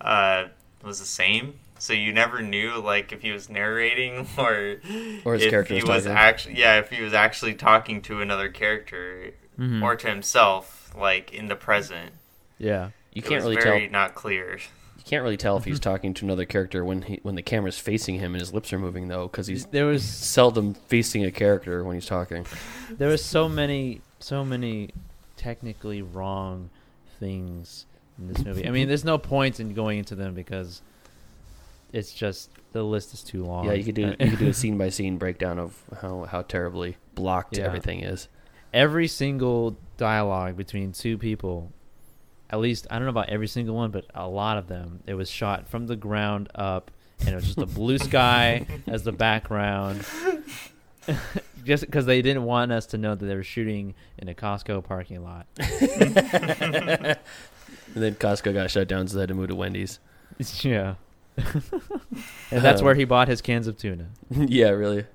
uh, 0.00 0.44
was 0.82 0.98
the 1.00 1.06
same. 1.06 1.54
So 1.78 1.92
you 1.94 2.12
never 2.12 2.42
knew 2.42 2.74
like 2.78 3.12
if 3.12 3.22
he 3.22 3.30
was 3.32 3.48
narrating 3.48 4.26
or 4.38 4.76
Or 5.24 5.34
his 5.34 5.44
if 5.44 5.50
character 5.50 5.74
he 5.74 5.80
was 5.80 5.88
was 5.88 6.06
actually 6.06 6.58
yeah 6.58 6.78
if 6.78 6.90
he 6.90 7.02
was 7.02 7.14
actually 7.14 7.54
talking 7.54 8.02
to 8.02 8.20
another 8.20 8.48
character 8.50 9.32
Mhm. 9.58 9.82
or 9.82 9.96
to 9.96 10.06
himself 10.08 10.90
like 10.96 11.32
in 11.32 11.48
the 11.48 11.56
present. 11.56 12.12
You 12.58 12.68
yeah. 12.68 12.90
It 13.14 13.22
can't 13.22 13.36
was 13.36 13.44
really 13.44 13.56
tell. 13.56 13.64
very 13.72 13.84
You 13.84 13.90
not 13.90 14.14
clear. 14.14 14.58
You 14.98 15.04
can't 15.04 15.22
really 15.22 15.36
tell 15.38 15.56
if 15.56 15.64
he's 15.64 15.80
talking 15.80 16.12
to 16.14 16.24
another 16.26 16.44
character 16.44 16.84
when 16.84 17.02
he 17.02 17.20
when 17.22 17.34
the 17.34 17.42
camera's 17.42 17.78
facing 17.78 18.16
him 18.16 18.34
and 18.34 18.40
his 18.40 18.52
lips 18.52 18.70
are 18.72 18.78
moving 18.78 19.08
though, 19.08 19.26
because 19.28 19.46
he's 19.46 19.64
There 19.66 19.86
was 19.86 20.04
seldom 20.04 20.74
facing 20.74 21.24
a 21.24 21.30
character 21.30 21.82
when 21.84 21.94
he's 21.96 22.06
talking. 22.06 22.44
there 22.90 23.08
was 23.08 23.24
so 23.24 23.48
many 23.48 24.02
so 24.20 24.44
many 24.44 24.90
technically 25.36 26.02
wrong 26.02 26.70
things 27.18 27.86
in 28.18 28.32
this 28.32 28.44
movie. 28.44 28.66
I 28.66 28.70
mean, 28.70 28.86
there's 28.88 29.04
no 29.04 29.18
point 29.18 29.58
in 29.60 29.74
going 29.74 29.98
into 29.98 30.14
them 30.14 30.34
because 30.34 30.82
it's 31.92 32.12
just 32.12 32.50
the 32.72 32.82
list 32.82 33.12
is 33.14 33.22
too 33.22 33.44
long. 33.44 33.64
Yeah, 33.66 33.72
you 33.72 33.84
could 33.84 33.94
do 33.96 34.14
you 34.20 34.30
could 34.30 34.38
do 34.38 34.48
a 34.48 34.54
scene 34.54 34.78
by 34.78 34.90
scene 34.90 35.16
breakdown 35.18 35.58
of 35.58 35.76
how 36.00 36.24
how 36.24 36.42
terribly 36.42 36.96
blocked 37.14 37.56
Yeah. 37.58 37.64
everything 37.64 38.00
is. 38.04 38.28
every 38.72 39.08
single 39.08 39.76
dialogue 39.96 40.56
between 40.56 40.92
two 40.92 41.18
people. 41.18 41.72
At 42.50 42.58
least 42.60 42.86
I 42.90 42.96
don't 42.96 43.04
know 43.04 43.10
about 43.10 43.28
every 43.28 43.46
single 43.48 43.74
one, 43.76 43.90
but 43.90 44.04
a 44.14 44.28
lot 44.28 44.58
of 44.58 44.66
them. 44.68 45.02
It 45.06 45.14
was 45.14 45.30
shot 45.30 45.68
from 45.68 45.86
the 45.86 45.96
ground 45.96 46.48
up, 46.54 46.90
and 47.20 47.28
it 47.30 47.34
was 47.34 47.44
just 47.46 47.58
a 47.58 47.66
blue 47.66 47.98
sky 48.10 48.66
as 48.86 49.02
the 49.04 49.12
background. 49.12 50.04
just 51.64 51.84
because 51.86 52.06
they 52.06 52.22
didn't 52.22 52.44
want 52.44 52.72
us 52.72 52.86
to 52.86 52.98
know 52.98 53.14
that 53.14 53.24
they 53.24 53.34
were 53.34 53.42
shooting 53.42 53.94
in 54.18 54.28
a 54.28 54.34
Costco 54.34 54.84
parking 54.84 55.22
lot. 55.22 55.46
And 57.92 58.04
then 58.04 58.14
Costco 58.14 58.54
got 58.54 58.70
shut 58.70 58.86
down, 58.86 59.08
so 59.08 59.16
they 59.16 59.22
had 59.22 59.28
to 59.30 59.34
move 59.34 59.48
to 59.48 59.54
Wendy's. 59.56 59.98
yeah. 60.62 60.94
and 61.36 62.62
that's 62.62 62.80
Um, 62.80 62.84
where 62.84 62.94
he 62.94 63.04
bought 63.04 63.26
his 63.28 63.40
cans 63.42 63.66
of 63.66 63.76
tuna. 63.76 64.06
yeah, 64.30 64.68
really. 64.70 65.06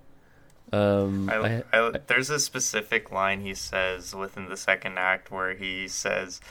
Um, 0.73 1.29
I, 1.29 1.63
I- 1.71 1.87
I, 1.87 1.91
there's 2.07 2.29
a 2.29 2.39
specific 2.39 3.11
line 3.11 3.41
he 3.41 3.53
says 3.53 4.13
within 4.13 4.49
the 4.49 4.57
second 4.57 4.97
act 4.97 5.31
where 5.31 5.53
he 5.53 5.87
says, 5.87 6.41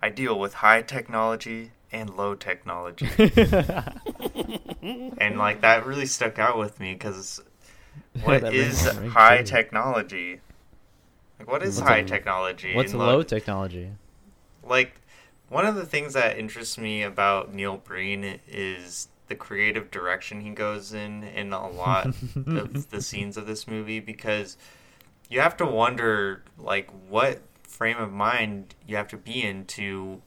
"I 0.00 0.08
deal 0.10 0.38
with 0.38 0.54
high 0.54 0.82
technology 0.82 1.72
and 1.90 2.10
low 2.10 2.34
technology," 2.36 3.08
and 5.18 5.38
like 5.38 5.62
that 5.62 5.84
really 5.86 6.06
stuck 6.06 6.38
out 6.38 6.58
with 6.58 6.78
me 6.78 6.92
because 6.92 7.40
what 8.22 8.52
is 8.54 8.86
high 9.08 9.42
technology? 9.42 10.40
Like, 11.38 11.50
what 11.50 11.62
is 11.62 11.76
What's 11.76 11.88
high 11.88 11.98
a- 11.98 12.04
technology? 12.04 12.74
What's 12.74 12.94
low 12.94 13.16
lo- 13.16 13.22
technology? 13.22 13.90
like 14.64 15.00
one 15.48 15.64
of 15.64 15.76
the 15.76 15.86
things 15.86 16.14
that 16.14 16.38
interests 16.38 16.76
me 16.76 17.02
about 17.02 17.54
Neil 17.54 17.76
Breen 17.76 18.40
is 18.48 19.08
the 19.28 19.34
creative 19.36 19.90
direction 19.92 20.40
he 20.40 20.50
goes 20.50 20.92
in 20.92 21.22
in 21.22 21.52
a 21.52 21.68
lot 21.68 22.06
of 22.46 22.90
the 22.90 23.00
scenes 23.00 23.36
of 23.36 23.46
this 23.46 23.68
movie 23.68 24.00
because 24.00 24.56
you 25.28 25.40
have 25.40 25.56
to 25.58 25.66
wonder 25.66 26.42
like 26.58 26.90
what 27.08 27.42
frame 27.62 27.96
of 27.98 28.12
mind 28.12 28.74
you 28.88 28.96
have 28.96 29.08
to 29.08 29.16
be 29.16 29.42
in 29.42 29.64
to 29.66 30.20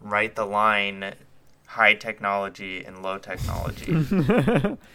write 0.00 0.34
the 0.36 0.44
line 0.46 1.14
high 1.72 1.94
technology 1.94 2.84
and 2.84 3.02
low 3.02 3.18
technology. 3.18 3.92
I 3.92 3.96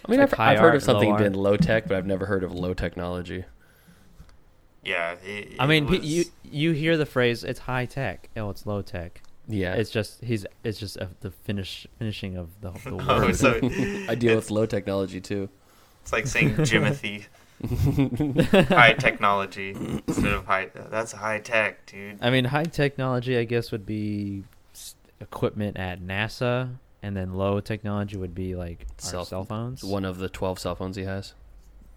mean, 0.08 0.20
like 0.20 0.34
I've, 0.34 0.40
I've 0.40 0.60
heard 0.60 0.66
art, 0.68 0.76
of 0.76 0.84
something 0.84 1.10
low 1.10 1.14
art. 1.16 1.20
being 1.22 1.34
low 1.34 1.56
tech, 1.58 1.88
but 1.88 1.98
I've 1.98 2.06
never 2.08 2.26
heard 2.26 2.44
of 2.44 2.52
low 2.54 2.74
technology. 2.74 3.46
yeah, 4.84 5.16
it, 5.24 5.54
I 5.60 5.66
it 5.66 5.68
mean, 5.68 5.86
was- 5.88 6.04
you 6.06 6.26
you 6.44 6.72
hear 6.72 6.98
the 6.98 7.06
phrase 7.06 7.44
"it's 7.44 7.60
high 7.62 7.86
tech." 7.86 8.30
Oh, 8.36 8.50
it's 8.50 8.66
low 8.66 8.82
tech. 8.82 9.22
Yeah, 9.48 9.74
It's 9.74 9.90
just 9.90 10.24
he's 10.24 10.46
it's 10.64 10.80
just 10.80 10.96
a, 10.98 11.10
the 11.20 11.30
finish 11.32 11.86
finishing 12.00 12.38
of 12.38 12.50
the, 12.62 12.72
the 12.86 12.96
word. 12.96 13.06
Oh, 13.10 13.32
so 13.34 13.60
I 14.10 14.16
deal 14.16 14.36
with 14.38 14.50
low 14.50 14.66
technology 14.66 15.20
too. 15.20 15.50
it's 16.02 16.14
like 16.14 16.28
saying 16.28 16.56
Jimothy 16.56 17.26
high 18.70 18.94
technology 18.94 19.72
instead 20.08 20.32
of 20.34 20.46
high. 20.46 20.70
That's 20.90 21.12
high 21.12 21.40
tech, 21.40 21.86
dude. 21.86 22.20
I 22.22 22.30
mean, 22.30 22.46
high 22.46 22.64
technology, 22.64 23.38
I 23.38 23.44
guess, 23.44 23.72
would 23.72 23.86
be 23.86 24.44
s- 24.46 24.53
equipment 25.24 25.78
at 25.78 26.02
NASA, 26.02 26.78
and 27.02 27.16
then 27.18 27.34
low 27.34 27.60
technology 27.60 28.18
would 28.18 28.36
be 28.36 28.56
like 28.56 28.86
our 29.04 29.10
Cell- 29.10 29.26
cell 29.26 29.44
phones. 29.46 29.84
One 29.84 30.06
of 30.06 30.18
the 30.20 30.30
twelve 30.30 30.60
cell 30.60 30.76
phones 30.76 30.96
he 30.96 31.04
has. 31.04 31.34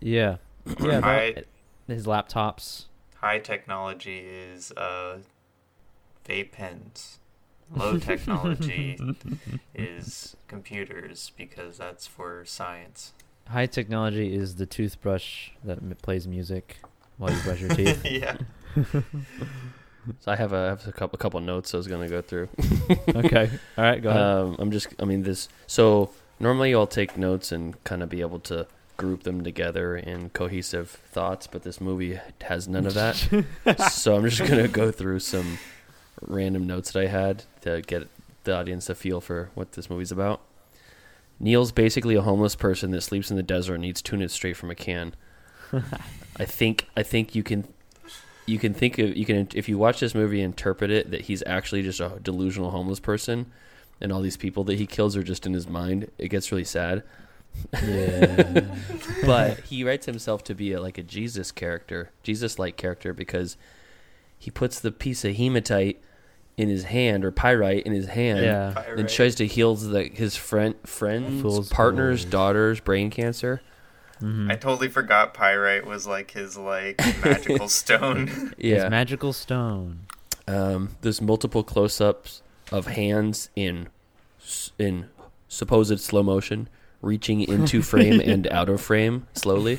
Yeah, 0.00 0.36
yeah. 0.80 1.00
High- 1.00 1.32
that- 1.32 1.46
his 1.86 2.06
laptops. 2.06 2.86
high 3.16 3.38
technology 3.38 4.18
is 4.18 4.72
uh, 4.72 5.18
vape 6.28 6.50
pens. 6.52 7.18
Low 7.74 7.98
technology 7.98 8.96
is 9.74 10.36
computers 10.48 11.32
because 11.36 11.78
that's 11.78 12.06
for 12.06 12.44
science. 12.44 13.12
High 13.48 13.66
technology 13.66 14.34
is 14.34 14.56
the 14.56 14.66
toothbrush 14.66 15.50
that 15.64 15.78
m- 15.78 15.94
plays 16.02 16.26
music 16.28 16.78
while 17.18 17.32
you 17.32 17.40
brush 17.42 17.60
your 17.60 17.70
teeth. 17.70 18.04
yeah. 18.04 18.36
So 20.20 20.32
I 20.32 20.36
have 20.36 20.52
a, 20.52 20.56
I 20.56 20.66
have 20.66 20.86
a 20.86 20.92
couple 20.92 21.16
a 21.16 21.18
couple 21.18 21.40
notes 21.40 21.74
I 21.74 21.76
was 21.76 21.86
gonna 21.86 22.08
go 22.08 22.22
through. 22.22 22.48
okay, 23.08 23.50
all 23.76 23.84
right, 23.84 24.02
go 24.02 24.10
ahead. 24.10 24.22
Um, 24.22 24.56
I'm 24.58 24.70
just 24.70 24.88
I 25.00 25.04
mean 25.04 25.22
this. 25.22 25.48
So 25.66 26.10
normally 26.40 26.74
I'll 26.74 26.86
take 26.86 27.16
notes 27.16 27.52
and 27.52 27.82
kind 27.84 28.02
of 28.02 28.08
be 28.08 28.20
able 28.20 28.40
to 28.40 28.66
group 28.96 29.24
them 29.24 29.44
together 29.44 29.96
in 29.96 30.30
cohesive 30.30 30.90
thoughts, 30.90 31.46
but 31.46 31.62
this 31.62 31.80
movie 31.80 32.18
has 32.42 32.66
none 32.66 32.86
of 32.86 32.94
that. 32.94 33.16
so 33.90 34.16
I'm 34.16 34.28
just 34.28 34.48
gonna 34.48 34.68
go 34.68 34.90
through 34.90 35.20
some 35.20 35.58
random 36.20 36.66
notes 36.66 36.92
that 36.92 37.02
I 37.02 37.06
had 37.08 37.44
to 37.62 37.82
get 37.82 38.08
the 38.44 38.56
audience 38.56 38.88
a 38.88 38.94
feel 38.94 39.20
for 39.20 39.50
what 39.54 39.72
this 39.72 39.90
movie's 39.90 40.12
about. 40.12 40.40
Neil's 41.38 41.72
basically 41.72 42.14
a 42.14 42.22
homeless 42.22 42.56
person 42.56 42.90
that 42.92 43.02
sleeps 43.02 43.30
in 43.30 43.36
the 43.36 43.42
desert 43.42 43.74
and 43.74 43.84
eats 43.84 44.00
tuna 44.00 44.28
straight 44.28 44.56
from 44.56 44.70
a 44.70 44.74
can. 44.74 45.14
I 46.38 46.44
think 46.44 46.86
I 46.96 47.02
think 47.02 47.34
you 47.34 47.42
can 47.42 47.66
you 48.46 48.58
can 48.58 48.72
think 48.72 48.98
of 48.98 49.16
you 49.16 49.24
can 49.24 49.48
if 49.54 49.68
you 49.68 49.76
watch 49.76 50.00
this 50.00 50.14
movie 50.14 50.40
interpret 50.40 50.90
it 50.90 51.10
that 51.10 51.22
he's 51.22 51.42
actually 51.46 51.82
just 51.82 52.00
a 52.00 52.18
delusional 52.22 52.70
homeless 52.70 53.00
person 53.00 53.46
and 54.00 54.12
all 54.12 54.20
these 54.20 54.36
people 54.36 54.64
that 54.64 54.78
he 54.78 54.86
kills 54.86 55.16
are 55.16 55.22
just 55.22 55.46
in 55.46 55.54
his 55.54 55.68
mind. 55.68 56.10
It 56.18 56.28
gets 56.28 56.52
really 56.52 56.64
sad. 56.64 57.02
yeah. 57.82 58.64
but 59.26 59.60
he 59.60 59.82
writes 59.82 60.06
himself 60.06 60.44
to 60.44 60.54
be 60.54 60.72
a, 60.72 60.80
like 60.80 60.98
a 60.98 61.02
Jesus 61.02 61.50
character, 61.50 62.10
Jesus 62.22 62.58
like 62.58 62.76
character 62.76 63.14
because 63.14 63.56
he 64.38 64.50
puts 64.50 64.80
the 64.80 64.92
piece 64.92 65.24
of 65.24 65.36
hematite 65.36 66.02
in 66.56 66.68
his 66.68 66.84
hand 66.84 67.24
or 67.24 67.30
pyrite 67.30 67.84
in 67.84 67.92
his 67.92 68.06
hand 68.06 68.40
yeah. 68.40 68.82
And 68.96 69.08
tries 69.08 69.34
to 69.36 69.46
heal 69.46 69.74
the, 69.74 70.04
his 70.04 70.36
friend 70.36 70.74
friend's 70.84 71.42
Fool's 71.42 71.68
partner's 71.68 72.24
daughter's 72.24 72.80
brain 72.80 73.10
cancer. 73.10 73.62
Mhm. 74.20 74.50
I 74.50 74.56
totally 74.56 74.88
forgot 74.88 75.34
pyrite 75.34 75.86
was 75.86 76.06
like 76.06 76.30
his 76.30 76.56
like 76.56 76.98
magical 77.24 77.68
stone. 77.82 78.26
His 78.26 78.52
Yeah. 78.58 78.88
magical 78.88 79.32
stone. 79.32 80.00
Um, 80.48 80.90
there's 81.02 81.20
multiple 81.20 81.62
close-ups 81.64 82.42
of 82.72 82.86
hands 82.86 83.50
in 83.56 83.88
in 84.78 85.06
supposed 85.48 86.00
slow 86.00 86.22
motion, 86.22 86.68
reaching 87.02 87.40
into 87.42 87.82
frame 87.92 88.20
and 88.20 88.46
out 88.48 88.68
of 88.68 88.80
frame 88.80 89.26
slowly. 89.34 89.78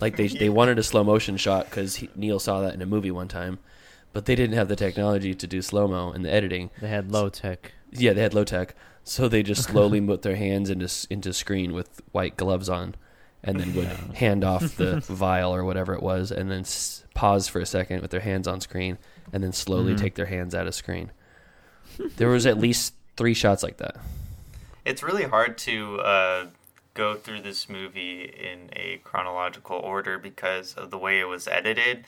Like 0.00 0.16
they 0.16 0.28
they 0.28 0.48
wanted 0.48 0.78
a 0.78 0.82
slow 0.82 1.02
motion 1.04 1.36
shot 1.36 1.66
because 1.70 2.02
Neil 2.14 2.38
saw 2.38 2.60
that 2.60 2.74
in 2.74 2.82
a 2.82 2.86
movie 2.86 3.10
one 3.10 3.28
time, 3.28 3.58
but 4.12 4.26
they 4.26 4.34
didn't 4.34 4.56
have 4.56 4.68
the 4.68 4.76
technology 4.76 5.34
to 5.34 5.46
do 5.46 5.62
slow 5.62 5.88
mo 5.88 6.12
in 6.12 6.22
the 6.22 6.32
editing. 6.32 6.70
They 6.80 6.88
had 6.88 7.10
low 7.10 7.28
tech. 7.28 7.72
Yeah, 7.90 8.12
they 8.12 8.22
had 8.22 8.34
low 8.34 8.44
tech, 8.44 8.74
so 9.04 9.28
they 9.28 9.42
just 9.42 9.62
slowly 9.70 10.00
put 10.00 10.22
their 10.22 10.36
hands 10.36 10.68
into 10.70 10.88
into 11.10 11.32
screen 11.32 11.72
with 11.72 12.02
white 12.12 12.36
gloves 12.36 12.68
on, 12.68 12.94
and 13.44 13.60
then 13.60 13.74
would 13.74 13.86
hand 14.16 14.42
off 14.42 14.76
the 14.76 15.00
vial 15.08 15.54
or 15.54 15.64
whatever 15.64 15.94
it 15.94 16.02
was, 16.02 16.32
and 16.32 16.50
then 16.50 16.60
s- 16.60 17.04
pause 17.14 17.46
for 17.46 17.60
a 17.60 17.66
second 17.66 18.02
with 18.02 18.10
their 18.10 18.20
hands 18.20 18.48
on 18.48 18.60
screen, 18.60 18.98
and 19.32 19.44
then 19.44 19.52
slowly 19.52 19.94
Mhm. 19.94 19.98
take 19.98 20.14
their 20.16 20.26
hands 20.26 20.54
out 20.54 20.66
of 20.66 20.74
screen. 20.74 21.10
There 22.16 22.28
was 22.28 22.46
at 22.46 22.58
least 22.58 22.94
three 23.16 23.34
shots 23.34 23.62
like 23.62 23.76
that. 23.76 23.96
it's 24.84 25.02
really 25.02 25.24
hard 25.24 25.56
to 25.56 25.98
uh, 26.00 26.46
go 26.94 27.14
through 27.14 27.40
this 27.40 27.68
movie 27.68 28.22
in 28.24 28.68
a 28.74 28.98
chronological 29.04 29.76
order 29.78 30.18
because 30.18 30.74
of 30.74 30.90
the 30.90 30.98
way 30.98 31.20
it 31.20 31.24
was 31.24 31.46
edited. 31.48 32.04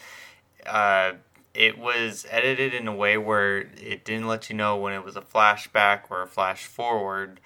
Uh, 0.67 1.13
it 1.55 1.79
was 1.79 2.27
edited 2.31 2.75
in 2.75 2.87
a 2.87 2.95
way 2.95 3.17
where 3.17 3.59
it 3.81 4.05
didn't 4.05 4.27
let 4.27 4.51
you 4.51 4.57
know 4.57 4.77
when 4.77 4.93
it 4.93 5.03
was 5.05 5.17
a 5.17 5.23
flashback 5.23 6.03
or 6.11 6.21
a 6.23 6.27
flash 6.27 6.67
forward. 6.67 7.41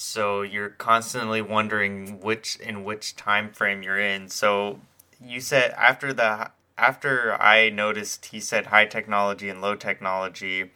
So 0.00 0.42
you're 0.42 0.68
constantly 0.68 1.42
wondering 1.42 2.20
which 2.20 2.54
in 2.60 2.84
which 2.84 3.16
time 3.16 3.50
frame 3.50 3.82
you're 3.82 3.98
in. 3.98 4.28
So 4.28 4.78
you 5.20 5.40
said 5.40 5.72
after 5.72 6.12
the 6.12 6.52
after 6.78 7.34
I 7.42 7.68
noticed 7.70 8.26
he 8.26 8.38
said 8.38 8.66
high 8.66 8.86
technology 8.86 9.48
and 9.48 9.60
low 9.60 9.74
technology, 9.74 10.70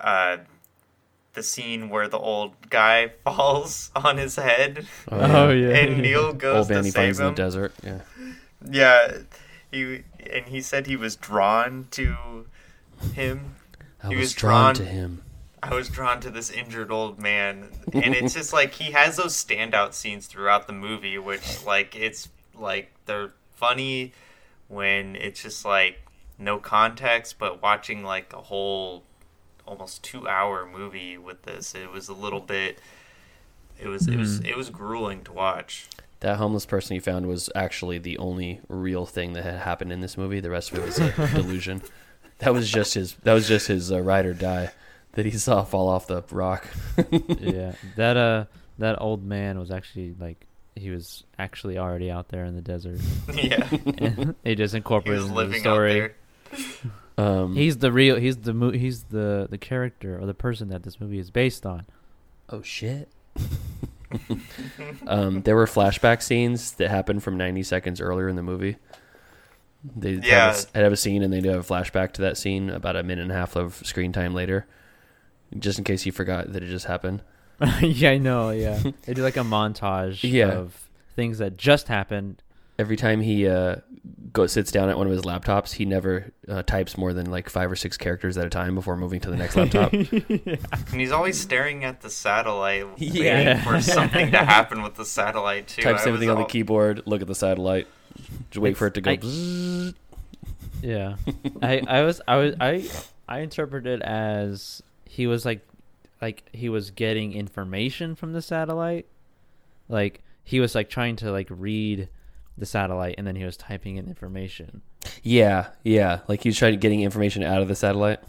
uh, 0.00 0.38
the 1.34 1.44
scene 1.44 1.88
where 1.88 2.08
the 2.08 2.18
old 2.18 2.70
guy 2.70 3.12
falls 3.24 3.92
on 3.94 4.16
his 4.18 4.34
head 4.34 4.84
Oh 5.12 5.50
yeah. 5.50 5.68
and 5.68 6.02
Neil 6.02 6.32
goes 6.32 6.56
Old 6.56 6.68
to 6.68 6.74
man 6.74 6.84
he 6.86 6.90
save 6.90 7.16
finds 7.16 7.20
in 7.20 7.26
the 7.26 7.32
desert. 7.34 7.72
Yeah. 7.84 8.00
Yeah, 8.68 9.18
he 9.70 10.02
and 10.28 10.46
he 10.46 10.60
said 10.60 10.88
he 10.88 10.96
was 10.96 11.14
drawn 11.14 11.86
to 11.92 12.46
him. 13.12 13.54
I 14.02 14.08
He 14.08 14.16
was, 14.16 14.22
was 14.24 14.32
drawn, 14.32 14.74
drawn- 14.74 14.86
to 14.86 14.92
him. 14.92 15.22
I 15.64 15.74
was 15.74 15.88
drawn 15.88 16.20
to 16.20 16.30
this 16.30 16.50
injured 16.50 16.92
old 16.92 17.18
man, 17.18 17.70
and 17.92 18.14
it's 18.14 18.34
just 18.34 18.52
like 18.52 18.74
he 18.74 18.92
has 18.92 19.16
those 19.16 19.34
standout 19.34 19.94
scenes 19.94 20.26
throughout 20.26 20.66
the 20.66 20.74
movie, 20.74 21.16
which 21.16 21.64
like 21.64 21.96
it's 21.96 22.28
like 22.54 22.92
they're 23.06 23.32
funny 23.54 24.12
when 24.68 25.16
it's 25.16 25.42
just 25.42 25.64
like 25.64 26.00
no 26.38 26.58
context, 26.58 27.38
but 27.38 27.62
watching 27.62 28.04
like 28.04 28.32
a 28.34 28.42
whole 28.42 29.04
almost 29.66 30.02
two 30.04 30.28
hour 30.28 30.68
movie 30.70 31.16
with 31.16 31.42
this, 31.42 31.74
it 31.74 31.90
was 31.90 32.08
a 32.08 32.14
little 32.14 32.40
bit. 32.40 32.78
It 33.80 33.88
was 33.88 34.06
it 34.06 34.16
was 34.18 34.40
it 34.40 34.56
was 34.58 34.68
grueling 34.68 35.24
to 35.24 35.32
watch. 35.32 35.88
That 36.20 36.36
homeless 36.36 36.66
person 36.66 36.94
you 36.94 37.00
found 37.00 37.26
was 37.26 37.48
actually 37.54 37.98
the 37.98 38.18
only 38.18 38.60
real 38.68 39.06
thing 39.06 39.32
that 39.32 39.44
had 39.44 39.60
happened 39.60 39.92
in 39.92 40.00
this 40.00 40.18
movie. 40.18 40.40
The 40.40 40.50
rest 40.50 40.72
of 40.72 40.78
it 40.78 40.84
was 40.84 40.98
a 40.98 41.10
delusion. 41.34 41.82
That 42.38 42.52
was 42.52 42.70
just 42.70 42.94
his. 42.94 43.14
That 43.22 43.32
was 43.32 43.48
just 43.48 43.68
his 43.68 43.90
uh, 43.90 44.02
ride 44.02 44.26
or 44.26 44.34
die 44.34 44.70
that 45.14 45.24
he 45.26 45.32
saw 45.32 45.64
fall 45.64 45.88
off 45.88 46.06
the 46.06 46.22
rock. 46.30 46.66
yeah. 47.38 47.74
That 47.96 48.16
uh 48.16 48.44
that 48.78 49.00
old 49.00 49.24
man 49.24 49.58
was 49.58 49.70
actually 49.70 50.14
like 50.18 50.46
he 50.76 50.90
was 50.90 51.22
actually 51.38 51.78
already 51.78 52.10
out 52.10 52.28
there 52.28 52.44
in 52.44 52.54
the 52.56 52.60
desert. 52.62 52.98
yeah, 53.34 53.68
and 53.98 54.34
they 54.42 54.54
just 54.54 54.74
he 54.74 54.78
incorporated 54.78 55.30
was 55.30 55.46
into 55.46 55.52
the 55.54 55.58
story. 55.60 56.12
Um, 57.16 57.54
He's 57.54 57.78
the 57.78 57.92
real. 57.92 58.16
He's 58.16 58.38
the 58.38 58.52
mo- 58.52 58.72
He's 58.72 59.04
the 59.04 59.46
the 59.48 59.58
character 59.58 60.18
or 60.20 60.26
the 60.26 60.34
person 60.34 60.68
that 60.70 60.82
this 60.82 61.00
movie 61.00 61.18
is 61.20 61.30
based 61.30 61.64
on. 61.64 61.86
oh 62.50 62.62
shit. 62.62 63.08
um, 65.06 65.42
there 65.42 65.56
were 65.56 65.66
flashback 65.66 66.22
scenes 66.22 66.72
that 66.72 66.90
happened 66.90 67.22
from 67.22 67.36
90 67.36 67.62
seconds 67.64 68.00
earlier 68.00 68.28
in 68.28 68.36
the 68.36 68.42
movie. 68.42 68.76
They 69.96 70.12
Yeah. 70.14 70.52
have, 70.52 70.66
a, 70.74 70.78
have 70.78 70.92
a 70.92 70.96
scene 70.96 71.22
and 71.22 71.32
they 71.32 71.40
do 71.40 71.50
have 71.50 71.68
a 71.68 71.74
flashback 71.74 72.12
to 72.12 72.22
that 72.22 72.36
scene 72.36 72.70
about 72.70 72.96
a 72.96 73.02
minute 73.02 73.22
and 73.22 73.32
a 73.32 73.34
half 73.34 73.56
of 73.56 73.74
screen 73.84 74.12
time 74.12 74.32
later, 74.34 74.66
just 75.58 75.78
in 75.78 75.84
case 75.84 76.04
you 76.06 76.12
forgot 76.12 76.52
that 76.52 76.62
it 76.62 76.66
just 76.68 76.86
happened. 76.86 77.22
yeah, 77.80 78.10
I 78.10 78.18
know. 78.18 78.50
Yeah, 78.50 78.80
they 79.02 79.14
do 79.14 79.22
like 79.22 79.36
a 79.36 79.40
montage 79.40 80.28
Yeah. 80.28 80.48
of 80.52 80.88
things 81.16 81.38
that 81.38 81.56
just 81.56 81.88
happened. 81.88 82.42
Every 82.76 82.96
time 82.96 83.20
he 83.20 83.46
uh, 83.46 83.76
go 84.32 84.48
sits 84.48 84.72
down 84.72 84.88
at 84.88 84.98
one 84.98 85.06
of 85.06 85.12
his 85.12 85.22
laptops, 85.22 85.74
he 85.74 85.84
never 85.84 86.32
uh, 86.48 86.64
types 86.64 86.98
more 86.98 87.12
than 87.12 87.30
like 87.30 87.48
five 87.48 87.70
or 87.70 87.76
six 87.76 87.96
characters 87.96 88.36
at 88.36 88.44
a 88.44 88.50
time 88.50 88.74
before 88.74 88.96
moving 88.96 89.20
to 89.20 89.30
the 89.30 89.36
next 89.36 89.54
laptop. 89.54 89.92
And 89.92 91.00
he's 91.00 91.12
always 91.12 91.40
staring 91.40 91.84
at 91.84 92.00
the 92.00 92.10
satellite, 92.10 92.86
Yeah. 92.96 93.22
waiting 93.60 93.62
for 93.62 93.80
something 93.80 94.32
to 94.32 94.38
happen 94.38 94.82
with 94.82 94.96
the 94.96 95.04
satellite 95.04 95.68
too. 95.68 95.82
Types 95.82 96.02
I 96.04 96.08
everything 96.08 96.28
was 96.30 96.34
on 96.36 96.42
the 96.42 96.48
keyboard, 96.48 97.02
look 97.06 97.20
at 97.22 97.28
the 97.28 97.34
satellite, 97.36 97.86
just 98.50 98.60
wait 98.60 98.76
for 98.76 98.88
it 98.88 98.94
to 98.94 99.00
go. 99.00 99.12
I- 99.12 99.94
Yeah, 100.82 101.14
I 101.62 101.80
I 101.86 102.02
was 102.02 102.20
I 102.26 102.36
was 102.36 102.54
I 102.60 102.88
I 103.28 103.38
interpreted 103.38 104.02
as 104.02 104.82
he 105.14 105.26
was 105.26 105.44
like 105.44 105.60
like 106.20 106.42
he 106.52 106.68
was 106.68 106.90
getting 106.90 107.32
information 107.32 108.14
from 108.14 108.32
the 108.32 108.42
satellite, 108.42 109.06
like 109.88 110.22
he 110.42 110.60
was 110.60 110.74
like 110.74 110.88
trying 110.90 111.16
to 111.16 111.30
like 111.30 111.46
read 111.50 112.08
the 112.56 112.66
satellite 112.66 113.14
and 113.18 113.26
then 113.26 113.36
he 113.36 113.44
was 113.44 113.56
typing 113.56 113.96
in 113.96 114.06
information. 114.08 114.82
Yeah, 115.22 115.68
yeah. 115.82 116.20
Like 116.28 116.42
he 116.42 116.48
was 116.48 116.56
trying 116.58 116.72
to 116.72 116.76
getting 116.78 117.02
information 117.02 117.42
out 117.42 117.62
of 117.62 117.68
the 117.68 117.74
satellite. 117.74 118.20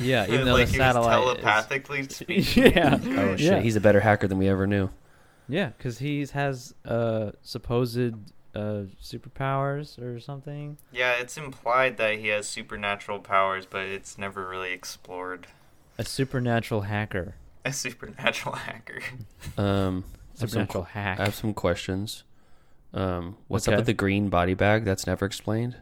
Yeah, 0.00 0.26
even 0.28 0.46
though 0.46 0.54
like 0.54 0.68
the 0.68 0.74
satellite 0.76 1.20
was 1.20 1.36
is- 1.36 1.42
telepathically 1.42 2.02
speaking. 2.08 2.72
yeah. 2.72 2.98
Oh 3.02 3.36
shit, 3.36 3.40
Yeah. 3.40 3.60
he's 3.60 3.76
a 3.76 3.80
better 3.80 4.00
hacker 4.00 4.26
than 4.28 4.38
we 4.38 4.48
ever 4.48 4.66
knew. 4.66 4.88
Yeah, 5.48 5.70
because 5.76 5.98
he 5.98 6.24
has 6.32 6.74
uh 6.84 7.32
supposed 7.42 7.98
uh 8.54 8.84
superpowers 9.02 10.00
or 10.00 10.20
something. 10.20 10.76
Yeah, 10.92 11.14
it's 11.20 11.36
implied 11.36 11.96
that 11.98 12.18
he 12.18 12.28
has 12.28 12.46
supernatural 12.48 13.18
powers, 13.20 13.66
but 13.66 13.82
it's 13.82 14.16
never 14.18 14.46
really 14.48 14.72
explored. 14.72 15.46
A 15.98 16.04
supernatural 16.04 16.82
hacker. 16.82 17.34
A 17.64 17.72
supernatural 17.72 18.54
hacker. 18.66 19.00
Um, 19.58 20.04
I 20.38 20.40
have 20.42 20.50
some 20.50 20.60
Supernatural 20.66 20.84
hack. 20.84 21.20
I 21.20 21.24
have 21.24 21.34
some 21.34 21.54
questions. 21.54 22.24
Um, 22.94 23.36
what's 23.48 23.68
up 23.68 23.76
with 23.76 23.86
the 23.86 23.92
green 23.94 24.28
body 24.28 24.54
bag? 24.54 24.84
That's 24.84 25.06
never 25.06 25.24
explained. 25.24 25.76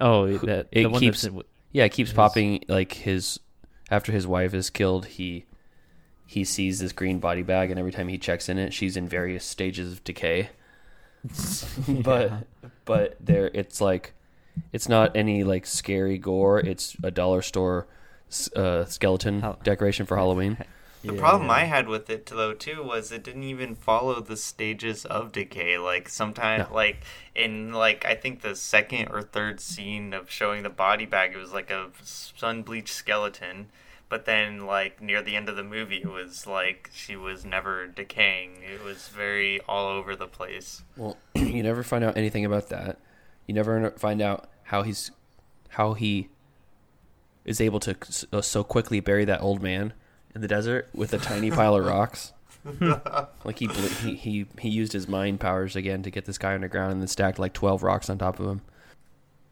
Oh, 0.00 0.26
Who- 0.26 0.46
that 0.46 0.68
it 0.72 0.82
the 0.84 0.88
one 0.90 1.00
keeps- 1.00 1.22
that's 1.22 1.34
in- 1.34 1.42
Yeah, 1.72 1.84
it 1.84 1.92
keeps 1.92 2.10
His- 2.10 2.16
popping. 2.16 2.64
Like 2.68 2.92
his 2.92 3.38
after 3.90 4.12
his 4.12 4.26
wife 4.26 4.54
is 4.54 4.70
killed, 4.70 5.06
he 5.06 5.44
he 6.26 6.44
sees 6.44 6.78
this 6.78 6.92
green 6.92 7.18
body 7.20 7.42
bag, 7.42 7.70
and 7.70 7.78
every 7.78 7.92
time 7.92 8.08
he 8.08 8.16
checks 8.18 8.48
in 8.48 8.56
it, 8.58 8.72
she's 8.72 8.96
in 8.96 9.08
various 9.08 9.44
stages 9.44 9.92
of 9.92 10.04
decay. 10.04 10.50
but 11.88 12.46
but 12.84 13.16
there, 13.20 13.50
it's 13.52 13.80
like 13.80 14.14
it's 14.72 14.88
not 14.88 15.14
any 15.16 15.44
like 15.44 15.66
scary 15.66 16.18
gore. 16.18 16.58
It's 16.60 16.96
a 17.02 17.10
dollar 17.10 17.42
store 17.42 17.82
s- 17.82 17.88
uh, 18.56 18.84
skeleton 18.86 19.40
How- 19.40 19.58
decoration 19.62 20.06
for 20.06 20.16
Halloween. 20.16 20.58
The 21.02 21.14
Yeah, 21.14 21.20
problem. 21.20 21.48
I 21.50 21.60
had 21.64 21.88
with 21.88 22.10
it 22.10 22.26
though 22.26 22.52
too 22.52 22.82
was 22.82 23.10
it 23.10 23.22
didn't 23.22 23.44
even 23.44 23.74
follow 23.74 24.20
the 24.20 24.36
stages 24.36 25.06
of 25.06 25.32
decay. 25.32 25.78
Like 25.78 26.10
sometimes, 26.10 26.68
No. 26.68 26.74
like 26.74 26.98
in 27.34 27.72
like 27.72 28.04
I 28.04 28.14
think 28.14 28.42
the 28.42 28.54
second 28.54 29.08
or 29.10 29.22
third 29.22 29.60
scene 29.60 30.12
of 30.12 30.30
showing 30.30 30.62
the 30.62 30.68
body 30.68 31.06
bag, 31.06 31.32
it 31.32 31.38
was 31.38 31.54
like 31.54 31.70
a 31.70 31.88
sun 32.02 32.60
bleached 32.64 32.92
skeleton. 32.92 33.68
But 34.10 34.26
then, 34.26 34.66
like 34.66 35.00
near 35.00 35.22
the 35.22 35.36
end 35.36 35.48
of 35.48 35.56
the 35.56 35.64
movie, 35.64 36.02
it 36.02 36.12
was 36.12 36.46
like 36.46 36.90
she 36.92 37.16
was 37.16 37.46
never 37.46 37.86
decaying. 37.86 38.58
It 38.62 38.84
was 38.84 39.08
very 39.08 39.58
all 39.66 39.86
over 39.88 40.14
the 40.14 40.26
place. 40.28 40.82
Well, 40.98 41.16
you 41.34 41.62
never 41.62 41.82
find 41.82 42.04
out 42.04 42.18
anything 42.18 42.44
about 42.44 42.68
that. 42.68 42.98
You 43.46 43.54
never 43.54 43.92
find 43.92 44.20
out 44.20 44.50
how 44.64 44.82
he's 44.82 45.10
how 45.70 45.94
he 45.94 46.28
is 47.44 47.60
able 47.60 47.80
to 47.80 47.96
uh, 48.32 48.40
so 48.40 48.62
quickly 48.62 49.00
bury 49.00 49.24
that 49.24 49.40
old 49.40 49.62
man 49.62 49.92
in 50.34 50.40
the 50.40 50.48
desert 50.48 50.88
with 50.94 51.12
a 51.12 51.18
tiny 51.18 51.50
pile 51.50 51.74
of 51.74 51.84
rocks. 51.84 52.32
like 53.44 53.58
he, 53.58 53.66
bl- 53.66 53.86
he 54.02 54.14
he 54.14 54.46
he 54.58 54.68
used 54.68 54.92
his 54.92 55.08
mind 55.08 55.40
powers 55.40 55.76
again 55.76 56.02
to 56.02 56.10
get 56.10 56.26
this 56.26 56.36
guy 56.36 56.54
underground 56.54 56.92
and 56.92 57.00
then 57.00 57.08
stacked 57.08 57.38
like 57.38 57.54
twelve 57.54 57.82
rocks 57.82 58.10
on 58.10 58.18
top 58.18 58.38
of 58.38 58.46
him. 58.46 58.60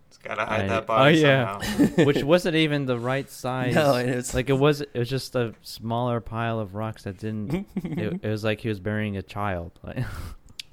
It's 0.09 0.19
gotta 0.19 0.45
hide 0.45 0.65
I- 0.65 0.69
that 0.69 0.87
body 0.87 1.25
oh, 1.25 1.27
yeah. 1.27 1.59
somehow. 1.61 2.05
which 2.05 2.23
wasn't 2.23 2.57
even 2.57 2.85
the 2.85 2.99
right 2.99 3.31
size. 3.31 3.75
No, 3.75 3.95
and 3.95 4.11
it's 4.11 4.35
like 4.35 4.51
it 4.51 4.59
was. 4.59 4.83
It 4.83 4.95
was 4.95 5.09
just 5.09 5.35
a 5.35 5.55
smaller 5.63 6.21
pile 6.21 6.61
of 6.61 6.75
rocks 6.75 7.05
that 7.05 7.19
didn't. 7.19 7.67
it, 7.77 8.21
it 8.23 8.29
was 8.29 8.45
like 8.45 8.61
he 8.61 8.69
was 8.69 8.79
burying 8.81 9.17
a 9.17 9.23
child. 9.23 9.73
Like, 9.83 10.05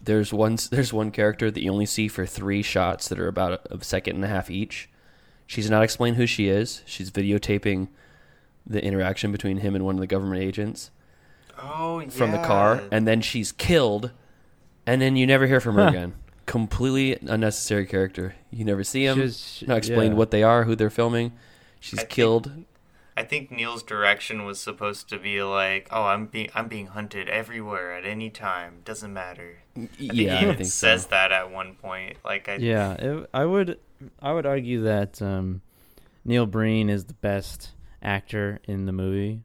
There's 0.01 0.33
one 0.33 0.57
there's 0.71 0.93
one 0.93 1.11
character 1.11 1.49
that 1.49 1.61
you 1.63 1.71
only 1.71 1.85
see 1.85 2.07
for 2.07 2.25
three 2.25 2.61
shots 2.61 3.07
that 3.07 3.19
are 3.19 3.27
about 3.27 3.53
a, 3.53 3.75
a 3.75 3.83
second 3.83 4.15
and 4.15 4.25
a 4.25 4.27
half 4.27 4.51
each. 4.51 4.89
She's 5.47 5.69
not 5.69 5.83
explained 5.83 6.17
who 6.17 6.25
she 6.25 6.47
is. 6.49 6.81
She's 6.85 7.11
videotaping 7.11 7.87
the 8.65 8.83
interaction 8.83 9.31
between 9.31 9.57
him 9.57 9.75
and 9.75 9.85
one 9.85 9.95
of 9.95 10.01
the 10.01 10.07
government 10.07 10.41
agents 10.41 10.89
Oh 11.61 11.99
yeah. 11.99 12.09
from 12.09 12.31
the 12.31 12.39
car, 12.39 12.81
and 12.91 13.07
then 13.07 13.21
she's 13.21 13.51
killed, 13.51 14.11
and 14.87 15.01
then 15.01 15.15
you 15.15 15.27
never 15.27 15.45
hear 15.47 15.59
from 15.59 15.75
her 15.75 15.83
Huh. 15.83 15.89
again. 15.89 16.13
Completely 16.45 17.17
unnecessary 17.29 17.85
character. 17.85 18.35
You 18.51 18.65
never 18.65 18.83
see 18.83 19.05
them. 19.05 19.17
She 19.17 19.21
was- 19.21 19.39
she- 19.57 19.65
not 19.65 19.77
explained 19.77 20.13
yeah. 20.13 20.17
what 20.17 20.31
they 20.31 20.43
are, 20.43 20.63
who 20.63 20.75
they're 20.75 20.89
filming. 20.89 21.31
She's 21.79 21.99
I 21.99 22.01
think- 22.03 22.09
killed. 22.11 22.51
I 23.17 23.23
think 23.23 23.49
Neil's 23.49 23.81
direction 23.81 24.43
was 24.43 24.59
supposed 24.59 25.07
to 25.09 25.17
be 25.17 25.41
like, 25.41 25.87
"Oh, 25.89 26.03
I'm 26.03 26.25
being 26.25 26.49
I'm 26.53 26.67
being 26.67 26.87
hunted 26.87 27.29
everywhere 27.29 27.93
at 27.93 28.05
any 28.05 28.29
time. 28.29 28.81
Doesn't 28.83 29.13
matter." 29.13 29.59
I 29.77 29.79
think 29.79 29.91
yeah, 29.97 30.11
he 30.11 30.29
I 30.31 30.41
even 30.41 30.55
think 30.57 30.69
says 30.69 31.03
so. 31.03 31.07
that 31.11 31.31
at 31.31 31.49
one 31.49 31.75
point. 31.75 32.17
Like, 32.25 32.49
I 32.49 32.55
yeah, 32.57 32.93
it, 32.95 33.29
I 33.33 33.45
would. 33.45 33.79
I 34.21 34.33
would 34.33 34.45
argue 34.45 34.83
that 34.83 35.21
um, 35.21 35.61
Neil 36.23 36.45
Breen 36.45 36.89
is 36.89 37.05
the 37.05 37.13
best 37.15 37.71
actor 38.01 38.59
in 38.67 38.85
the 38.85 38.91
movie. 38.91 39.41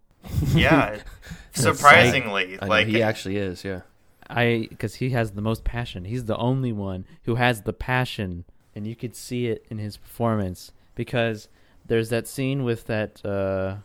yeah, 0.54 0.98
surprisingly, 1.54 2.58
I 2.60 2.64
know, 2.64 2.68
like 2.70 2.86
he 2.86 3.02
actually 3.02 3.36
is. 3.36 3.64
Yeah. 3.64 3.80
I 4.28 4.66
because 4.70 4.96
he 4.96 5.10
has 5.10 5.32
the 5.32 5.42
most 5.42 5.64
passion. 5.64 6.04
He's 6.04 6.24
the 6.26 6.36
only 6.36 6.72
one 6.72 7.04
who 7.24 7.34
has 7.36 7.62
the 7.62 7.72
passion, 7.72 8.44
and 8.74 8.86
you 8.86 8.94
could 8.94 9.16
see 9.16 9.46
it 9.46 9.64
in 9.70 9.78
his 9.78 9.96
performance. 9.96 10.72
Because 10.94 11.48
there's 11.86 12.10
that 12.10 12.28
scene 12.28 12.62
with 12.62 12.86
that 12.86 13.24
uh, 13.24 13.76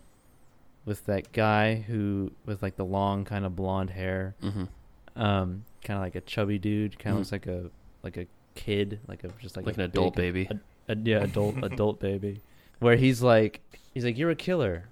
with 0.85 1.05
that 1.05 1.31
guy 1.31 1.75
who 1.87 2.31
with 2.45 2.61
like 2.61 2.75
the 2.75 2.85
long 2.85 3.25
kind 3.25 3.45
of 3.45 3.55
blonde 3.55 3.91
hair, 3.91 4.35
hmm 4.41 4.65
um, 5.15 5.63
kind 5.83 5.97
of 5.97 6.03
like 6.03 6.15
a 6.15 6.21
chubby 6.21 6.59
dude, 6.59 6.99
kind 6.99 7.13
of 7.13 7.15
Mhm. 7.15 7.19
looks 7.21 7.31
like 7.31 7.47
a 7.47 7.69
like 8.03 8.17
a 8.17 8.27
kid, 8.55 8.99
like 9.07 9.23
a 9.23 9.29
just 9.41 9.55
like 9.55 9.65
Like 9.65 9.77
a 9.77 9.81
an 9.81 9.85
adult 9.85 10.15
big- 10.15 10.33
baby. 10.33 10.59
a, 10.89 10.93
a- 10.93 10.97
yeah, 10.97 11.23
adult 11.23 11.55
adult 11.63 11.99
baby. 11.99 12.41
where 12.79 12.95
he's 12.95 13.21
like, 13.21 13.61
he's 13.93 14.03
like, 14.05 14.17
"You're 14.17 14.31
a 14.31 14.35
killer, 14.35 14.85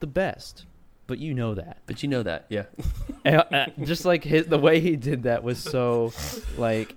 the 0.00 0.06
best, 0.06 0.64
but 1.06 1.18
you 1.18 1.34
know 1.34 1.54
that." 1.54 1.78
But 1.86 2.02
you 2.02 2.08
know 2.08 2.22
that, 2.22 2.46
yeah. 2.48 2.64
And, 3.24 3.36
uh, 3.52 3.66
just 3.84 4.04
like 4.06 4.24
his, 4.24 4.46
the 4.46 4.58
way 4.58 4.80
he 4.80 4.96
did 4.96 5.24
that 5.24 5.42
was 5.42 5.58
so, 5.58 6.12
like, 6.56 6.94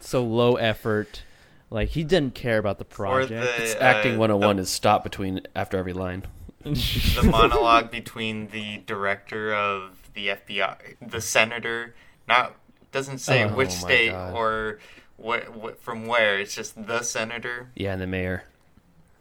so 0.00 0.24
low 0.24 0.56
effort. 0.56 1.22
Like 1.68 1.90
he 1.90 2.02
didn't 2.04 2.34
care 2.34 2.56
about 2.58 2.78
the 2.78 2.84
project. 2.86 3.30
the 3.30 3.62
It's 3.62 3.74
uh, 3.74 3.78
acting 3.80 4.16
101 4.18 4.56
the, 4.56 4.62
is 4.62 4.70
stop 4.70 5.02
between 5.04 5.40
after 5.54 5.76
every 5.76 5.92
line. 5.92 6.22
the 6.62 7.28
monologue 7.30 7.90
between 7.90 8.48
the 8.48 8.78
director 8.86 9.52
of 9.54 10.08
the 10.14 10.28
FBI, 10.28 10.76
the 11.06 11.20
senator, 11.20 11.94
not 12.26 12.54
doesn't 12.92 13.18
say 13.18 13.44
Oh 13.44 13.48
which 13.54 13.68
my 13.68 13.74
state 13.74 14.10
God. 14.12 14.34
or 14.34 14.78
what, 15.16 15.54
what 15.56 15.80
from 15.80 16.06
where. 16.06 16.38
It's 16.38 16.54
just 16.54 16.86
the 16.86 17.02
senator 17.02 17.70
Yeah, 17.74 17.92
and 17.92 18.02
the 18.02 18.06
mayor. 18.06 18.44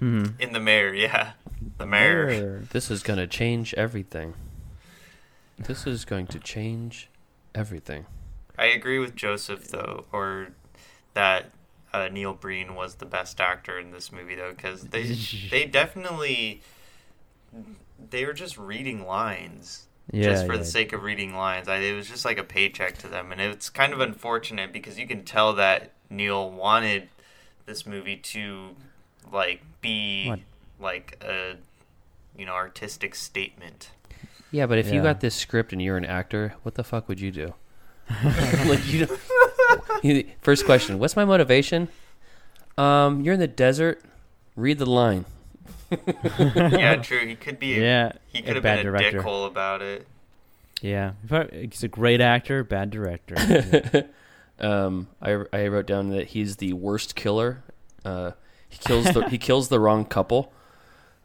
Mhm. 0.02 0.40
in 0.40 0.52
the 0.54 0.60
mayor. 0.60 0.94
Yeah, 0.94 1.32
the 1.78 1.86
mayor. 1.86 2.64
This 2.72 2.92
is 2.92 3.02
going 3.02 3.18
to 3.20 3.28
change 3.28 3.74
everything. 3.76 4.34
This 5.58 5.88
is 5.88 6.04
going 6.04 6.28
to 6.28 6.40
change 6.40 7.10
everything. 7.54 8.06
I 8.58 8.66
agree 8.66 9.00
with 9.00 9.16
Joseph 9.16 9.70
though, 9.70 10.06
or 10.12 10.50
that 11.14 11.52
uh, 11.94 12.10
Neil 12.10 12.34
Breen 12.34 12.76
was 12.76 12.96
the 12.96 13.06
best 13.06 13.40
actor 13.40 13.80
in 13.80 13.92
this 13.92 14.12
movie 14.12 14.36
though, 14.36 14.52
because 14.52 14.82
they 14.84 15.04
they 15.50 15.66
definitely 15.66 16.62
they 18.10 18.26
were 18.26 18.34
just 18.34 18.58
reading 18.58 19.06
lines 19.06 19.88
Yeah, 20.12 20.24
just 20.24 20.46
for 20.46 20.54
yeah. 20.54 20.60
the 20.60 20.66
sake 20.66 20.94
of 20.94 21.04
reading 21.04 21.36
lines. 21.36 21.68
I, 21.68 21.78
it 21.78 21.96
was 21.96 22.08
just 22.08 22.26
like 22.26 22.38
a 22.38 22.44
paycheck 22.44 22.98
to 23.00 23.08
them, 23.08 23.32
and 23.32 23.42
it's 23.42 23.70
kind 23.70 23.92
of 23.92 24.00
unfortunate 24.00 24.72
because 24.72 25.00
you 25.00 25.08
can 25.08 25.24
tell 25.24 25.54
that 25.54 25.92
Neil 26.10 26.50
wanted 26.52 27.10
this 27.66 27.86
movie 27.86 28.16
to 28.18 28.76
like 29.32 29.62
be 29.82 30.28
What? 30.30 30.40
like 30.80 31.24
a 31.24 31.56
you 32.38 32.46
know 32.46 32.54
artistic 32.54 33.16
statement. 33.16 33.90
Yeah, 34.52 34.68
but 34.68 34.78
if 34.78 34.94
you 34.94 35.02
got 35.02 35.20
this 35.22 35.36
script 35.36 35.74
and 35.74 35.82
you're 35.82 35.98
an 35.98 36.06
actor, 36.06 36.54
what 36.64 36.76
the 36.76 36.84
fuck 36.84 37.10
would 37.10 37.20
you 37.20 37.32
do? 37.32 37.54
like 38.68 38.86
you, 38.88 39.06
don't- 39.08 39.20
you. 40.04 40.26
First 40.42 40.66
question: 40.66 41.00
What's 41.00 41.16
my 41.16 41.26
motivation? 41.26 41.88
Um, 42.78 43.22
you're 43.22 43.34
in 43.34 43.40
the 43.40 43.48
desert. 43.48 44.02
Read 44.56 44.78
the 44.78 44.86
line. 44.86 45.26
Yeah, 45.92 46.96
true. 46.98 47.26
He 47.28 47.36
could 47.36 47.60
be. 47.60 47.78
A, 47.80 47.82
Yeah, 47.82 48.12
he 48.28 48.40
a 48.40 48.42
could 48.44 48.56
have 48.56 48.64
bad 48.64 48.78
been 48.84 48.88
a 48.88 48.98
director. 48.98 49.22
dickhole 49.22 49.48
about 49.48 49.82
it. 49.82 50.08
Yeah, 50.82 51.14
he's 51.52 51.84
a 51.84 51.88
great 51.88 52.22
actor, 52.22 52.64
bad 52.64 52.90
director. 52.92 54.10
um, 54.60 55.08
I 55.22 55.44
I 55.54 55.68
wrote 55.68 55.88
down 55.88 56.10
that 56.10 56.28
he's 56.28 56.58
the 56.58 56.74
worst 56.74 57.16
killer. 57.16 57.64
Uh, 58.04 58.32
he 58.70 58.78
kills 58.80 59.06
the 59.14 59.28
he 59.30 59.38
kills 59.38 59.70
the 59.70 59.80
wrong 59.80 60.06
couple. 60.06 60.52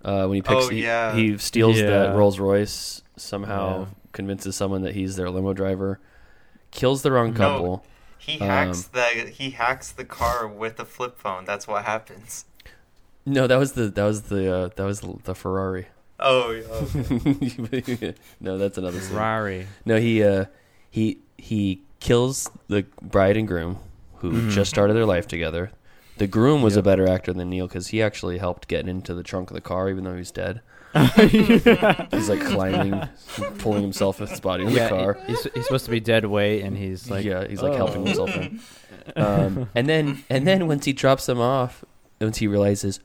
Uh, 0.02 0.24
when 0.26 0.36
he 0.36 0.42
picks, 0.42 0.64
Oh, 0.64 0.68
he- 0.70 0.82
yeah. 0.84 1.14
he, 1.14 1.36
steals 1.36 1.78
Yeah. 1.78 1.86
that 1.90 2.16
Rolls 2.16 2.38
Royce. 2.38 3.02
Somehow 3.18 3.80
Yeah. 3.80 3.86
convinces 4.12 4.56
someone 4.56 4.80
that 4.82 4.94
he's 4.94 5.16
their 5.16 5.28
limo 5.28 5.52
driver. 5.52 6.00
Kills 6.70 7.02
the 7.02 7.12
wrong 7.12 7.32
No. 7.32 7.36
couple. 7.38 7.84
He 8.16 8.38
hacks 8.38 8.84
Um, 8.86 8.90
the 8.94 9.04
he 9.30 9.50
hacks 9.50 9.92
the 9.92 10.04
car 10.06 10.46
with 10.48 10.80
a 10.80 10.84
flip 10.86 11.18
phone. 11.18 11.44
That's 11.44 11.66
what 11.68 11.84
happens. 11.84 12.44
No, 13.26 13.46
that 13.46 13.56
was 13.56 13.72
the 13.72 13.88
that 13.88 14.04
was 14.04 14.22
the 14.22 14.54
uh, 14.54 14.68
that 14.76 14.84
was 14.84 15.00
the 15.24 15.34
Ferrari. 15.34 15.86
Oh, 16.18 16.50
yeah, 16.50 17.78
okay. 17.78 18.14
no, 18.40 18.58
that's 18.58 18.76
another 18.76 19.00
scene. 19.00 19.10
Ferrari. 19.10 19.66
No, 19.84 19.98
he 19.98 20.22
uh, 20.22 20.46
he 20.90 21.18
he 21.38 21.82
kills 22.00 22.50
the 22.68 22.84
bride 23.00 23.36
and 23.36 23.46
groom 23.48 23.78
who 24.16 24.32
Mhm. 24.32 24.50
just 24.50 24.70
started 24.70 24.94
their 24.94 25.06
life 25.06 25.26
together. 25.26 25.70
The 26.18 26.26
groom 26.26 26.60
was 26.60 26.76
a 26.76 26.82
better 26.82 27.08
actor 27.08 27.32
than 27.32 27.48
Neil 27.48 27.66
because 27.66 27.88
he 27.88 28.02
actually 28.02 28.36
helped 28.38 28.68
get 28.68 28.86
into 28.86 29.14
the 29.14 29.22
trunk 29.22 29.50
of 29.50 29.54
the 29.54 29.60
car, 29.62 29.88
even 29.88 30.04
though 30.04 30.16
he's 30.16 30.30
dead. 30.30 30.60
He's 31.30 32.28
like 32.28 32.40
climbing, 32.44 33.00
pulling 33.58 33.80
himself 33.82 34.18
his 34.18 34.40
body 34.40 34.64
in 34.64 34.70
yeah, 34.70 34.88
the 34.88 34.90
car. 34.90 35.18
He's, 35.28 35.44
he's 35.54 35.64
supposed 35.64 35.84
to 35.84 35.90
be 35.92 36.00
dead 36.00 36.24
weight, 36.26 36.62
and 36.62 36.76
he's 36.76 37.08
like, 37.08 37.24
yeah, 37.24 37.46
he's 37.46 37.62
like 37.62 37.74
"Oh." 37.74 37.76
helping 37.76 38.04
himself 38.06 38.34
in. 38.36 38.60
Um, 39.14 39.70
and 39.74 39.88
then 39.88 40.24
and 40.28 40.46
then 40.48 40.66
once 40.66 40.84
he 40.86 40.92
drops 40.92 41.26
them 41.26 41.40
off, 41.40 41.84
once 42.20 42.38
he 42.38 42.48
realizes, 42.48 42.98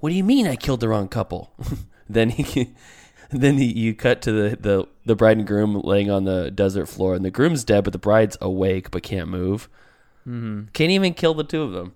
what 0.00 0.10
do 0.10 0.14
you 0.16 0.24
mean 0.24 0.46
I 0.46 0.56
killed 0.56 0.80
the 0.80 0.88
wrong 0.88 1.08
couple? 1.08 1.52
then 2.08 2.30
he 2.30 2.70
then 3.30 3.58
he, 3.58 3.66
you 3.66 3.94
cut 3.94 4.20
to 4.22 4.32
the, 4.32 4.56
the 4.56 4.88
the 5.04 5.14
bride 5.16 5.36
and 5.38 5.46
groom 5.46 5.80
laying 5.80 6.10
on 6.10 6.24
the 6.24 6.50
desert 6.50 6.86
floor, 6.86 7.14
and 7.14 7.24
the 7.24 7.30
groom's 7.30 7.64
dead, 7.64 7.84
but 7.84 7.92
the 7.92 7.98
bride's 7.98 8.36
awake 8.40 8.90
but 8.90 9.02
can't 9.02 9.28
move. 9.28 9.68
Mhm. 10.26 10.72
Can't 10.72 10.90
even 10.90 11.14
kill 11.14 11.34
the 11.34 11.44
two 11.44 11.62
of 11.62 11.72
them. 11.72 11.94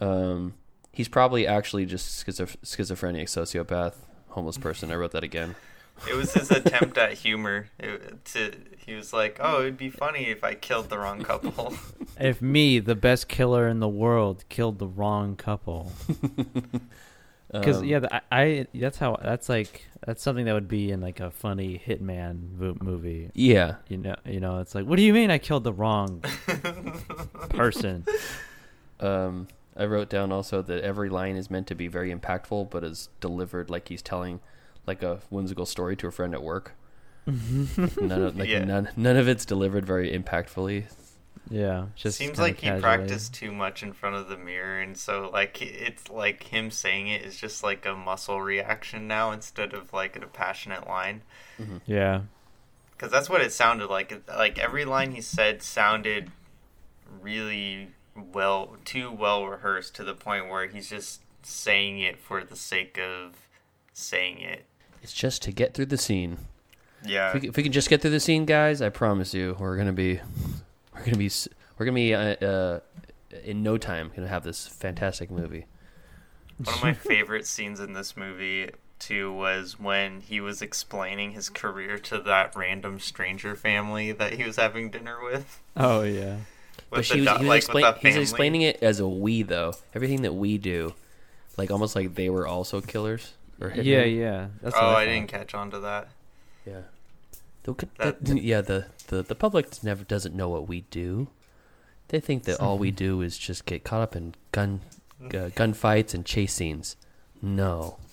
Um, 0.00 0.54
he's 0.92 1.08
probably 1.08 1.46
actually 1.46 1.86
just 1.86 2.24
schizoph- 2.26 2.56
schizophrenic, 2.62 3.26
sociopath, 3.28 3.94
homeless 4.28 4.58
person. 4.58 4.92
I 4.92 4.94
wrote 4.94 5.10
that 5.12 5.24
again. 5.24 5.56
It 6.08 6.14
was 6.14 6.32
his 6.34 6.52
attempt 6.52 6.96
at 6.96 7.14
humor. 7.14 7.70
It, 7.80 8.24
to 8.26 8.52
he 8.86 8.94
was 8.94 9.12
like, 9.12 9.38
"Oh, 9.40 9.62
it'd 9.62 9.76
be 9.76 9.90
funny 9.90 10.26
if 10.26 10.44
I 10.44 10.54
killed 10.54 10.88
the 10.90 10.98
wrong 10.98 11.22
couple." 11.22 11.74
If 12.20 12.42
me, 12.42 12.80
the 12.80 12.96
best 12.96 13.28
killer 13.28 13.68
in 13.68 13.78
the 13.78 13.88
world, 13.88 14.44
killed 14.48 14.80
the 14.80 14.88
wrong 14.88 15.36
couple. 15.36 15.92
Because 17.52 17.78
Um, 17.78 17.84
yeah, 17.84 17.98
the- 18.00 18.14
I, 18.14 18.20
I 18.30 18.66
that's 18.74 18.98
how 18.98 19.16
that's 19.22 19.48
like 19.48 19.86
that's 20.06 20.22
something 20.22 20.44
that 20.44 20.52
would 20.52 20.68
be 20.68 20.90
in 20.90 21.00
like 21.00 21.18
a 21.20 21.30
funny 21.30 21.80
hitman 21.84 22.50
vo- 22.52 22.76
movie. 22.80 23.30
yeah. 23.34 23.76
You 23.88 23.96
know, 23.98 24.16
you 24.26 24.38
know, 24.40 24.58
it's 24.58 24.74
like, 24.74 24.84
what 24.86 24.96
do 24.96 25.02
you 25.02 25.12
mean 25.14 25.30
I 25.30 25.38
killed 25.38 25.64
the 25.64 25.72
wrong 25.72 26.22
person? 27.50 28.04
Um, 29.00 29.48
I 29.76 29.84
wrote 29.86 30.10
down 30.10 30.32
also 30.32 30.60
that 30.62 30.82
every 30.82 31.08
line 31.08 31.36
is 31.36 31.50
meant 31.50 31.66
to 31.68 31.74
be 31.74 31.88
very 31.88 32.12
impactful, 32.14 32.70
but 32.70 32.84
is 32.84 33.08
delivered 33.20 33.70
like 33.70 33.88
he's 33.88 34.02
telling 34.02 34.40
like 34.86 35.02
a 35.02 35.20
whimsical 35.30 35.66
story 35.66 35.96
to 35.96 36.06
a 36.08 36.10
friend 36.12 36.34
at 36.34 36.42
work. 36.42 36.74
none 37.26 38.22
of 38.22 38.36
like 38.36 38.48
Yeah. 38.48 38.64
none 38.64 38.88
none 38.96 39.16
of 39.16 39.28
it's 39.28 39.44
delivered 39.44 39.84
very 39.86 40.10
impactfully. 40.16 40.84
Yeah, 41.50 41.86
just 41.96 42.18
Seems 42.18 42.32
kinda 42.32 42.42
like 42.42 42.60
he 42.60 42.70
practiced 42.80 43.32
too 43.34 43.52
much 43.52 43.82
in 43.82 43.92
front 43.92 44.16
of 44.16 44.28
the 44.28 44.36
mirror, 44.36 44.80
and 44.80 44.96
so 44.96 45.30
like 45.32 45.62
it's 45.62 46.10
like 46.10 46.42
him 46.44 46.70
saying 46.70 47.08
it 47.08 47.22
is 47.22 47.36
just 47.38 47.62
like 47.62 47.86
a 47.86 47.94
muscle 47.94 48.40
reaction 48.40 49.08
now 49.08 49.32
instead 49.32 49.72
of 49.72 49.92
like 49.92 50.16
a 50.16 50.26
passionate 50.26 50.86
line. 50.86 51.22
Mm-hmm. 51.58 51.78
Yeah, 51.86 52.22
Because 52.92 53.10
that's 53.10 53.30
what 53.30 53.40
it 53.40 53.52
sounded 53.52 53.88
like. 53.88 54.22
Like 54.28 54.58
every 54.58 54.84
line 54.84 55.12
he 55.12 55.20
said 55.22 55.62
sounded 55.62 56.30
really 57.22 57.88
well, 58.14 58.76
too 58.84 59.10
well 59.10 59.46
rehearsed 59.46 59.94
to 59.96 60.04
the 60.04 60.14
point 60.14 60.48
where 60.48 60.66
he's 60.66 60.90
just 60.90 61.20
saying 61.42 62.00
it 62.00 62.18
for 62.18 62.44
the 62.44 62.56
sake 62.56 62.98
of 62.98 63.36
saying 63.92 64.40
it. 64.40 64.64
It's 65.02 65.12
just 65.12 65.42
to 65.42 65.52
get 65.52 65.74
through 65.74 65.86
the 65.86 65.96
scene. 65.96 66.38
Yeah. 67.04 67.28
If 67.34 67.42
we, 67.42 67.48
if 67.48 67.56
we 67.56 67.62
can 67.62 67.72
just 67.72 67.88
get 67.88 68.02
through 68.02 68.10
the 68.10 68.20
scene, 68.20 68.44
guys, 68.44 68.82
I 68.82 68.88
promise 68.88 69.32
you, 69.32 69.56
we're 69.58 69.76
gonna 69.76 69.92
be, 69.92 70.20
we're 70.98 71.04
gonna 71.04 71.16
be, 71.18 71.30
we're 71.78 71.86
gonna 71.86 71.94
be, 71.94 72.14
uh, 72.14 72.20
uh, 72.44 72.80
in 73.44 73.62
no 73.62 73.78
time, 73.78 74.10
gonna 74.14 74.28
have 74.28 74.44
this 74.44 74.66
fantastic 74.66 75.30
movie. 75.30 75.66
One 76.64 76.74
of 76.74 76.82
my 76.82 76.92
favorite 76.92 77.46
scenes 77.46 77.78
in 77.80 77.92
this 77.92 78.16
movie 78.16 78.70
too 78.98 79.32
was 79.32 79.78
when 79.78 80.20
he 80.22 80.40
was 80.40 80.60
explaining 80.60 81.30
his 81.32 81.48
career 81.48 81.98
to 81.98 82.18
that 82.18 82.56
random 82.56 82.98
stranger 82.98 83.54
family 83.54 84.10
that 84.10 84.32
he 84.34 84.42
was 84.44 84.56
having 84.56 84.90
dinner 84.90 85.22
with. 85.22 85.60
Oh 85.76 86.02
yeah. 86.02 86.36
With 86.36 86.44
but 86.90 87.04
she 87.04 87.20
was, 87.20 87.28
do- 87.28 87.34
he 87.34 87.38
was, 87.40 87.48
like, 87.48 87.56
explain, 87.58 87.84
with 87.84 88.00
the 88.02 88.08
he's 88.08 88.16
explaining 88.16 88.62
it 88.62 88.82
as 88.82 88.98
a 88.98 89.06
we 89.06 89.42
though. 89.42 89.74
Everything 89.94 90.22
that 90.22 90.34
we 90.34 90.58
do, 90.58 90.94
like 91.56 91.70
almost 91.70 91.94
like 91.94 92.14
they 92.16 92.28
were 92.28 92.46
also 92.46 92.80
killers 92.80 93.34
or 93.60 93.70
hitmen. 93.70 93.84
Yeah, 93.84 94.02
yeah. 94.04 94.46
That's 94.62 94.74
what 94.74 94.82
Oh, 94.82 94.88
I 94.88 94.94
thought. 94.94 95.04
didn't 95.04 95.28
catch 95.28 95.54
on 95.54 95.70
to 95.70 95.78
that. 95.80 96.08
Yeah. 96.66 96.80
The, 97.74 97.88
That- 97.98 98.24
the- 98.24 98.40
yeah, 98.40 98.60
the, 98.60 98.86
the, 99.08 99.22
the 99.22 99.34
public 99.34 99.82
never 99.82 100.04
doesn't 100.04 100.34
know 100.34 100.48
what 100.48 100.68
we 100.68 100.82
do. 100.82 101.28
They 102.08 102.20
think 102.20 102.44
that 102.44 102.60
all 102.60 102.78
we 102.78 102.90
do 102.90 103.20
is 103.20 103.36
just 103.36 103.66
get 103.66 103.84
caught 103.84 104.00
up 104.00 104.16
in 104.16 104.34
gun 104.52 104.80
uh, 105.22 105.50
gunfights 105.54 106.14
and 106.14 106.24
chase 106.24 106.54
scenes. 106.54 106.96
No. 107.42 107.98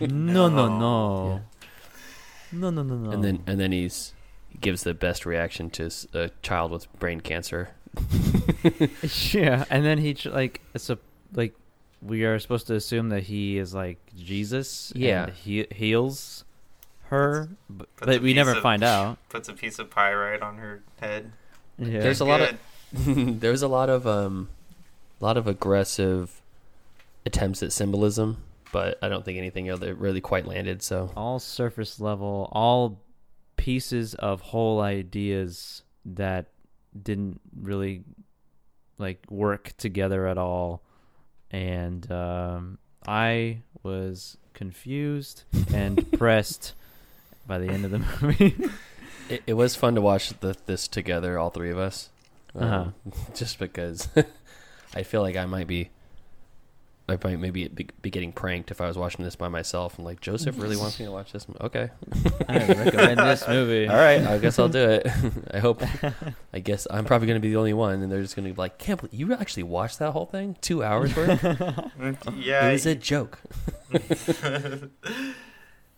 No, 0.00 0.48
no, 0.48 0.66
no. 0.68 1.40
No, 2.52 2.70
no, 2.70 2.82
no, 2.82 2.96
no. 2.96 3.10
And 3.10 3.22
then 3.24 3.42
and 3.46 3.58
then 3.60 3.72
he's 3.72 4.12
he 4.48 4.58
gives 4.58 4.82
the 4.82 4.94
best 4.94 5.24
reaction 5.26 5.70
to 5.70 5.90
a 6.12 6.30
child 6.42 6.70
with 6.72 6.92
brain 6.98 7.20
cancer. 7.20 7.70
yeah, 9.32 9.64
and 9.70 9.84
then 9.84 9.98
he 9.98 10.14
like 10.24 10.60
it's 10.74 10.90
a 10.90 10.98
like 11.34 11.54
we 12.02 12.24
are 12.24 12.38
supposed 12.38 12.66
to 12.68 12.74
assume 12.74 13.08
that 13.10 13.24
he 13.24 13.58
is 13.58 13.74
like 13.74 13.98
Jesus. 14.16 14.92
Yeah. 14.96 15.24
and 15.24 15.32
he 15.32 15.66
heals 15.72 16.44
her, 17.08 17.48
but, 17.68 17.94
Puts 17.96 18.06
but 18.06 18.22
we 18.22 18.34
never 18.34 18.52
of- 18.52 18.62
find 18.62 18.82
out. 18.84 19.18
Puts 19.28 19.48
a 19.48 19.52
piece 19.54 19.78
of 19.78 19.90
pyrite 19.90 20.42
on 20.42 20.58
her 20.58 20.82
head. 21.00 21.32
Yeah. 21.78 22.00
There's 22.00 22.20
a 22.20 22.24
lot 22.24 22.40
of 22.40 22.58
there's 23.40 23.62
a 23.62 23.68
lot 23.68 23.88
of 23.90 24.06
um 24.06 24.48
a 25.20 25.24
lot 25.24 25.36
of 25.36 25.46
aggressive 25.46 26.40
attempts 27.26 27.62
at 27.62 27.72
symbolism, 27.72 28.42
but 28.72 28.98
I 29.02 29.08
don't 29.08 29.24
think 29.24 29.38
anything 29.38 29.70
other 29.70 29.94
really 29.94 30.20
quite 30.20 30.46
landed. 30.46 30.82
So 30.82 31.10
all 31.16 31.38
surface 31.38 31.98
level, 32.00 32.48
all 32.52 33.00
pieces 33.56 34.14
of 34.14 34.40
whole 34.40 34.80
ideas 34.80 35.82
that 36.04 36.46
didn't 37.00 37.40
really 37.60 38.04
like 38.98 39.24
work 39.30 39.72
together 39.76 40.26
at 40.28 40.38
all, 40.38 40.82
and 41.50 42.10
um, 42.12 42.78
I 43.06 43.62
was 43.82 44.36
confused 44.52 45.42
and 45.72 45.96
depressed 46.10 46.74
by 47.46 47.58
the 47.58 47.68
end 47.68 47.84
of 47.84 47.90
the 47.90 47.98
movie. 48.22 48.56
It, 49.28 49.42
it 49.46 49.54
was 49.54 49.74
fun 49.74 49.94
to 49.94 50.00
watch 50.00 50.38
the, 50.40 50.56
this 50.66 50.88
together, 50.88 51.38
all 51.38 51.50
three 51.50 51.70
of 51.70 51.78
us. 51.78 52.10
Uh-huh. 52.58 52.74
Um, 52.74 52.94
just 53.34 53.58
because 53.58 54.08
I 54.94 55.02
feel 55.02 55.22
like 55.22 55.36
I 55.36 55.46
might 55.46 55.66
be, 55.66 55.90
I 57.08 57.18
might 57.22 57.38
maybe 57.38 57.68
be, 57.68 57.88
be 58.00 58.10
getting 58.10 58.32
pranked 58.32 58.70
if 58.70 58.80
I 58.80 58.86
was 58.86 58.96
watching 58.96 59.24
this 59.24 59.34
by 59.36 59.48
myself. 59.48 59.98
And 59.98 60.04
like 60.04 60.20
Joseph 60.20 60.58
really 60.58 60.76
wants 60.76 60.98
me 60.98 61.06
to 61.06 61.12
watch 61.12 61.32
this. 61.32 61.46
Okay, 61.60 61.90
I 62.48 62.58
recommend 62.72 63.18
this 63.18 63.46
movie. 63.48 63.88
all 63.88 63.96
right, 63.96 64.22
I 64.22 64.38
guess 64.38 64.58
I'll 64.58 64.68
do 64.68 64.88
it. 64.88 65.06
I 65.52 65.58
hope. 65.58 65.82
I 66.52 66.60
guess 66.60 66.86
I'm 66.90 67.04
probably 67.04 67.26
going 67.26 67.40
to 67.40 67.42
be 67.42 67.50
the 67.50 67.56
only 67.56 67.74
one, 67.74 68.02
and 68.02 68.10
they're 68.10 68.22
just 68.22 68.36
going 68.36 68.48
to 68.48 68.54
be 68.54 68.58
like, 68.58 68.78
"Can't 68.78 69.00
believe 69.00 69.14
you 69.14 69.34
actually 69.34 69.64
watched 69.64 69.98
that 69.98 70.12
whole 70.12 70.26
thing? 70.26 70.56
Two 70.62 70.82
hours 70.82 71.14
worth? 71.14 71.42
yeah, 72.36 72.68
it 72.68 72.72
was 72.72 72.86
a 72.86 72.94
joke." 72.94 73.38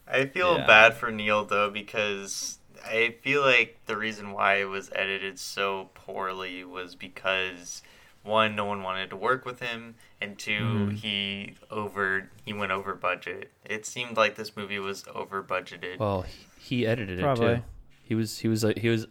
I 0.09 0.27
feel 0.27 0.59
Yeah. 0.59 0.67
bad 0.67 0.95
for 0.95 1.11
Neil 1.11 1.45
though 1.45 1.71
because 1.71 2.59
I 2.85 3.15
feel 3.23 3.43
like 3.43 3.79
the 3.87 3.97
reason 3.97 4.31
why 4.33 4.57
it 4.57 4.69
was 4.69 4.91
edited 4.95 5.39
so 5.39 5.91
poorly 5.95 6.63
was 6.65 6.95
because 6.95 7.83
one, 8.23 8.55
no 8.57 8.65
one 8.65 8.83
wanted 8.83 9.11
to 9.11 9.17
work 9.17 9.45
with 9.45 9.61
him, 9.61 9.95
and 10.21 10.37
2 10.39 10.51
Mhm. 10.91 10.93
he 10.99 11.55
over 11.71 12.29
he 12.45 12.53
went 12.53 12.73
over 12.73 12.95
budget. 12.95 13.51
It 13.65 13.87
seemed 13.87 14.17
like 14.17 14.35
this 14.37 14.57
movie 14.57 14.79
was 14.79 15.05
over 15.15 15.43
budgeted. 15.43 15.99
Well, 15.99 16.23
he, 16.23 16.47
he 16.59 16.87
edited 16.87 17.21
it 17.21 17.37
too. 17.37 17.63
He 18.03 18.15
was 18.15 18.39
he 18.41 18.49
was 18.49 18.65
uh, 18.65 18.73
he 18.77 18.89
was 18.89 19.07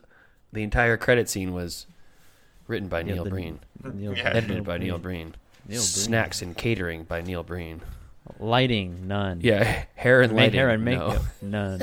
the 0.53 0.63
entire 0.63 0.95
credit 0.97 1.29
scene 1.29 1.53
was 1.53 1.85
written 2.67 2.87
by 2.87 2.99
Yeah, 2.99 3.15
Neil 3.15 3.25
Breen, 3.25 3.59
Neil, 3.83 4.13
Yeah. 4.17 4.29
edited 4.29 4.63
by 4.63 4.77
Breen. 4.77 4.87
Neil 4.87 4.99
Breen. 4.99 5.35
Snacks 5.71 6.41
and 6.41 6.55
catering 6.55 7.03
by 7.03 7.21
Neil 7.21 7.43
Breen. 7.43 7.81
Lighting, 8.39 9.07
none. 9.07 9.39
Yeah, 9.41 9.85
hair 9.95 10.21
and 10.21 10.33
Ma- 10.33 10.41
lighting. 10.41 10.59
hair 10.59 10.69
and 10.69 10.83
no. 10.85 11.19
none. 11.41 11.81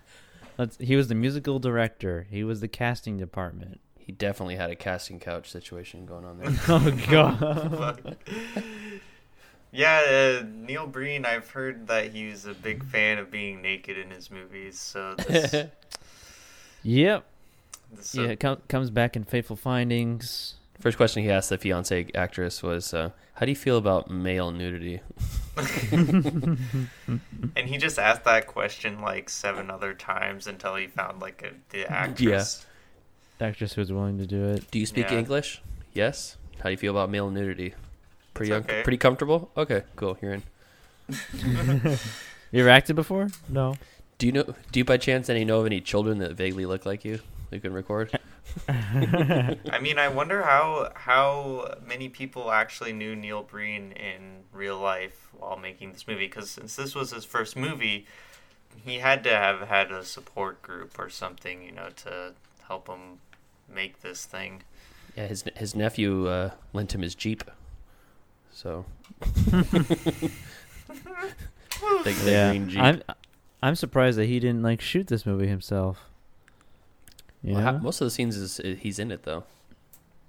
Let's, 0.58 0.76
he 0.78 0.94
was 0.96 1.08
the 1.08 1.14
musical 1.14 1.58
director. 1.58 2.26
He 2.30 2.44
was 2.44 2.60
the 2.60 2.68
casting 2.68 3.16
department. 3.16 3.80
He 3.98 4.12
definitely 4.12 4.56
had 4.56 4.70
a 4.70 4.76
casting 4.76 5.18
couch 5.20 5.50
situation 5.50 6.04
going 6.04 6.24
on 6.24 6.38
there. 6.38 6.50
Oh 6.68 6.90
god. 7.10 8.16
yeah, 9.72 10.40
uh, 10.40 10.44
Neil 10.46 10.86
Breen. 10.86 11.24
I've 11.24 11.48
heard 11.50 11.86
that 11.86 12.12
he's 12.12 12.44
a 12.46 12.54
big 12.54 12.84
fan 12.84 13.18
of 13.18 13.30
being 13.30 13.62
naked 13.62 13.96
in 13.96 14.10
his 14.10 14.30
movies. 14.30 14.78
So 14.78 15.14
this, 15.14 15.54
yep. 16.82 17.24
this 17.92 18.14
Yeah, 18.14 18.24
it 18.28 18.40
com- 18.40 18.60
comes 18.68 18.90
back 18.90 19.16
in 19.16 19.24
Fateful 19.24 19.56
Findings. 19.56 20.54
First 20.80 20.96
question 20.96 21.22
he 21.22 21.30
asked 21.30 21.50
the 21.50 21.58
fiance 21.58 22.06
actress 22.14 22.62
was, 22.62 22.92
uh, 22.94 23.10
"How 23.34 23.44
do 23.46 23.52
you 23.52 23.56
feel 23.56 23.76
about 23.76 24.10
male 24.10 24.50
nudity?" 24.50 25.00
and 25.92 27.66
he 27.66 27.76
just 27.76 27.98
asked 27.98 28.24
that 28.24 28.46
question 28.46 29.00
like 29.00 29.28
seven 29.28 29.70
other 29.70 29.94
times 29.94 30.46
until 30.46 30.76
he 30.76 30.86
found 30.86 31.20
like 31.20 31.42
a, 31.42 31.50
the 31.74 31.86
actress. 31.90 32.64
Actress 33.40 33.74
who 33.74 33.80
was 33.80 33.92
willing 33.92 34.18
to 34.18 34.26
do 34.26 34.44
it. 34.50 34.70
Do 34.70 34.78
you 34.78 34.86
speak 34.86 35.10
Yeah. 35.10 35.18
English? 35.18 35.62
Yes. 35.94 36.36
How 36.58 36.64
do 36.64 36.70
you 36.72 36.76
feel 36.76 36.92
about 36.92 37.10
male 37.10 37.30
nudity? 37.30 37.74
Pretty 38.34 38.52
It's 38.52 38.56
un- 38.64 38.70
okay. 38.70 38.82
pretty 38.82 38.98
comfortable. 38.98 39.50
Okay, 39.56 39.82
cool. 39.96 40.18
You're 40.22 40.34
in. 40.34 40.42
You 42.52 42.62
ever 42.62 42.70
acted 42.70 42.96
before? 42.96 43.28
No. 43.48 43.76
Do 44.18 44.26
you 44.26 44.32
know? 44.32 44.42
Do 44.72 44.80
you 44.80 44.84
by 44.84 44.96
chance 44.96 45.30
any 45.30 45.44
know 45.44 45.60
of 45.60 45.66
any 45.66 45.80
children 45.80 46.18
that 46.18 46.32
vaguely 46.32 46.66
look 46.66 46.84
like 46.84 47.04
you? 47.04 47.20
You 47.52 47.60
can 47.60 47.72
record. 47.72 48.10
I 48.68 49.78
mean, 49.80 49.98
I 49.98 50.08
wonder 50.08 50.42
how 50.42 50.92
how 50.94 51.74
many 51.86 52.08
people 52.08 52.50
actually 52.50 52.92
knew 52.92 53.14
Neil 53.14 53.42
Breen 53.42 53.92
in 53.92 54.44
real 54.52 54.78
life 54.78 55.28
while 55.32 55.56
making 55.56 55.92
this 55.92 56.06
movie. 56.06 56.26
Because 56.26 56.50
since 56.50 56.76
this 56.76 56.94
was 56.94 57.10
his 57.10 57.24
first 57.24 57.56
movie, 57.56 58.06
he 58.84 58.98
had 58.98 59.24
to 59.24 59.30
have 59.30 59.68
had 59.68 59.90
a 59.90 60.04
support 60.04 60.62
group 60.62 60.98
or 60.98 61.08
something, 61.08 61.62
you 61.62 61.72
know, 61.72 61.90
to 61.96 62.32
help 62.66 62.88
him 62.88 63.18
make 63.72 64.00
this 64.00 64.24
thing. 64.24 64.62
Yeah, 65.16 65.26
his 65.26 65.44
his 65.56 65.74
nephew 65.74 66.26
uh, 66.28 66.50
lent 66.72 66.94
him 66.94 67.02
his 67.02 67.14
jeep. 67.14 67.44
So. 68.52 68.84
the, 69.20 70.30
the 72.04 72.30
yeah. 72.30 72.50
green 72.50 72.68
jeep. 72.68 72.80
I'm 72.80 73.02
I'm 73.62 73.74
surprised 73.74 74.18
that 74.18 74.26
he 74.26 74.40
didn't 74.40 74.62
like 74.62 74.80
shoot 74.80 75.06
this 75.06 75.26
movie 75.26 75.48
himself. 75.48 76.09
You 77.42 77.54
Well, 77.54 77.62
know? 77.64 77.72
ha- 77.72 77.78
most 77.78 78.00
of 78.00 78.06
the 78.06 78.10
scenes 78.10 78.36
is 78.36 78.60
he's 78.80 78.98
in 78.98 79.10
it 79.10 79.22
though. 79.24 79.44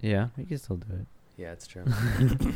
yeah, 0.02 0.28
he 0.38 0.46
can 0.46 0.58
still 0.58 0.78
do 0.78 0.88
it. 0.94 1.06
Yeah, 1.38 1.52
it's 1.52 1.68
true. 1.68 1.84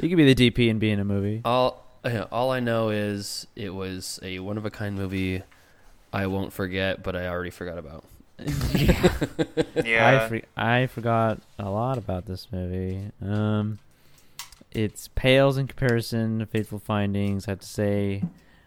You 0.00 0.08
could 0.08 0.16
be 0.16 0.32
the 0.32 0.50
DP 0.50 0.70
and 0.70 0.80
be 0.80 0.90
in 0.90 0.98
a 0.98 1.04
movie. 1.04 1.42
all 1.44 1.84
all 2.32 2.50
I 2.50 2.60
know 2.60 2.88
is 2.88 3.46
it 3.54 3.74
was 3.74 4.18
a 4.22 4.38
one 4.40 4.56
of 4.56 4.64
a 4.64 4.70
kind 4.70 4.96
movie. 4.96 5.42
I 6.12 6.26
won't 6.26 6.52
forget, 6.52 7.02
but 7.02 7.14
I 7.14 7.28
already 7.28 7.50
forgot 7.50 7.78
about. 7.78 8.04
Yeah. 9.84 10.24
I 10.24 10.28
for, 10.28 10.40
I 10.56 10.86
forgot 10.86 11.40
a 11.58 11.70
lot 11.70 11.98
about 11.98 12.26
this 12.26 12.48
movie. 12.50 13.10
Um, 13.24 13.78
it's 14.72 15.08
pales 15.14 15.58
in 15.58 15.66
comparison 15.66 16.38
to 16.38 16.46
Fateful 16.46 16.78
Findings. 16.78 17.46
I 17.46 17.52
have 17.52 17.60
to 17.60 17.66
say, 17.66 18.24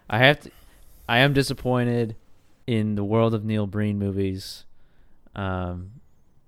I 0.08 0.18
have 0.18 0.40
to. 0.42 0.50
I 1.08 1.18
am 1.18 1.32
disappointed 1.32 2.14
in 2.66 2.94
the 2.94 3.04
world 3.04 3.34
of 3.34 3.44
Neil 3.44 3.66
Breen 3.66 3.98
movies. 3.98 4.64
Um, 5.36 5.92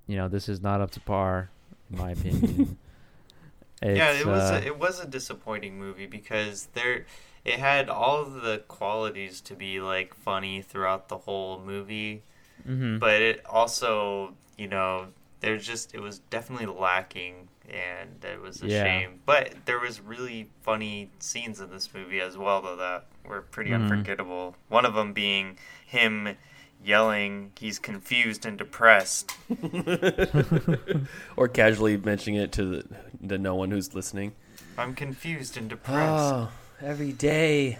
you 0.08 0.16
know, 0.16 0.28
this 0.28 0.48
is 0.48 0.60
not 0.62 0.80
up 0.80 0.90
to 0.92 1.00
par, 1.00 1.50
in 1.90 1.98
my 1.98 2.12
opinion. 2.12 2.78
yeah, 3.82 4.12
it 4.12 4.26
was 4.26 4.50
uh, 4.50 4.60
a, 4.62 4.66
it 4.66 4.78
was 4.78 5.00
a 5.00 5.06
disappointing 5.06 5.78
movie 5.78 6.06
because 6.06 6.68
there 6.74 7.06
it 7.44 7.58
had 7.58 7.88
all 7.88 8.24
the 8.24 8.62
qualities 8.68 9.40
to 9.42 9.54
be 9.54 9.80
like 9.80 10.14
funny 10.14 10.62
throughout 10.62 11.08
the 11.08 11.18
whole 11.18 11.60
movie. 11.60 12.22
mhm. 12.66 12.98
but 12.98 13.22
it 13.22 13.44
also 13.46 14.34
you 14.56 14.68
know 14.68 15.08
there's 15.40 15.66
just 15.66 15.94
it 15.94 16.00
was 16.00 16.18
definitely 16.30 16.66
lacking 16.66 17.48
and 17.68 18.24
it 18.24 18.40
was 18.40 18.62
a 18.62 18.68
Yeah. 18.68 18.82
shame 18.84 19.20
but 19.26 19.54
there 19.66 19.78
was 19.78 20.00
really 20.00 20.48
funny 20.62 21.10
scenes 21.20 21.60
in 21.60 21.70
this 21.70 21.92
movie 21.94 22.20
as 22.20 22.36
well 22.36 22.62
though 22.62 22.76
that 22.76 23.06
were 23.24 23.42
pretty 23.42 23.70
Mhm. 23.70 23.82
unforgettable 23.82 24.56
one 24.68 24.84
of 24.86 24.94
them 24.94 25.12
being 25.12 25.58
him 25.86 26.36
yelling 26.84 27.50
he's 27.58 27.78
confused 27.78 28.46
and 28.46 28.56
depressed 28.58 29.32
or 31.36 31.48
casually 31.48 31.96
mentioning 31.96 32.40
it 32.40 32.52
to 32.52 32.64
the, 32.64 32.84
the 33.20 33.38
no 33.38 33.54
one 33.54 33.70
who's 33.70 33.94
listening. 33.94 34.32
i'm 34.76 34.94
confused 34.94 35.56
and 35.56 35.68
depressed 35.68 36.34
Oh, 36.34 36.50
every 36.80 37.12
day. 37.12 37.78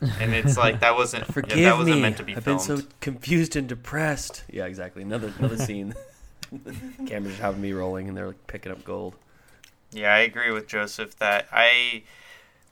and 0.00 0.32
it's 0.34 0.56
like 0.56 0.80
that 0.80 0.94
wasn't 0.96 1.24
yeah, 1.26 1.32
Forgive 1.32 1.58
that 1.58 1.76
wasn't 1.76 1.96
me. 1.96 2.02
meant 2.02 2.16
to 2.18 2.22
be 2.22 2.34
I've 2.36 2.44
filmed 2.44 2.66
been 2.66 2.78
so 2.78 2.86
confused 3.00 3.56
and 3.56 3.68
depressed. 3.68 4.44
Yeah, 4.50 4.64
exactly. 4.64 5.02
Another 5.02 5.30
another 5.38 5.58
scene. 5.58 5.94
Cameras 7.06 7.38
having 7.38 7.60
me 7.60 7.72
rolling, 7.72 8.08
and 8.08 8.16
they're 8.16 8.28
like 8.28 8.46
picking 8.46 8.72
up 8.72 8.82
gold. 8.82 9.14
Yeah, 9.92 10.14
I 10.14 10.20
agree 10.20 10.50
with 10.52 10.66
Joseph 10.68 11.16
that 11.18 11.48
I 11.52 12.04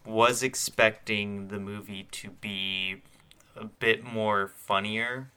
was 0.07 0.43
expecting 0.43 1.49
the 1.49 1.59
movie 1.59 2.07
to 2.13 2.31
be 2.31 3.03
a 3.55 3.67
bit 3.67 4.05
more 4.05 4.49
funnier. 4.49 5.29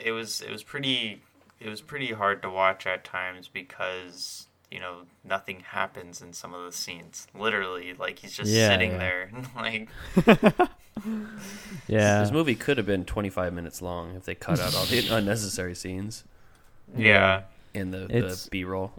It 0.00 0.12
was 0.12 0.40
it 0.40 0.50
was 0.50 0.62
pretty 0.62 1.22
it 1.60 1.68
was 1.68 1.80
pretty 1.80 2.12
hard 2.12 2.42
to 2.42 2.50
watch 2.50 2.86
at 2.86 3.04
times 3.04 3.48
because 3.48 4.46
you 4.70 4.80
know 4.80 5.02
nothing 5.24 5.60
happens 5.60 6.20
in 6.22 6.32
some 6.32 6.54
of 6.54 6.64
the 6.64 6.72
scenes. 6.72 7.26
Literally, 7.34 7.94
like 7.94 8.18
he's 8.18 8.32
just 8.36 8.50
Yeah, 8.50 8.68
sitting 8.68 8.92
yeah. 8.92 8.98
there, 8.98 9.30
like 9.56 9.88
yeah. 11.86 12.22
This 12.22 12.30
movie 12.30 12.54
could 12.54 12.76
have 12.78 12.86
been 12.86 13.04
25 13.04 13.52
minutes 13.52 13.82
long 13.82 14.14
if 14.16 14.24
they 14.24 14.34
cut 14.34 14.60
out 14.60 14.74
all 14.74 14.84
the 14.86 15.08
unnecessary 15.10 15.74
scenes 15.74 16.24
yeah. 16.96 17.42
in 17.72 17.90
the, 17.90 18.06
the 18.06 18.48
B-roll. 18.50 18.92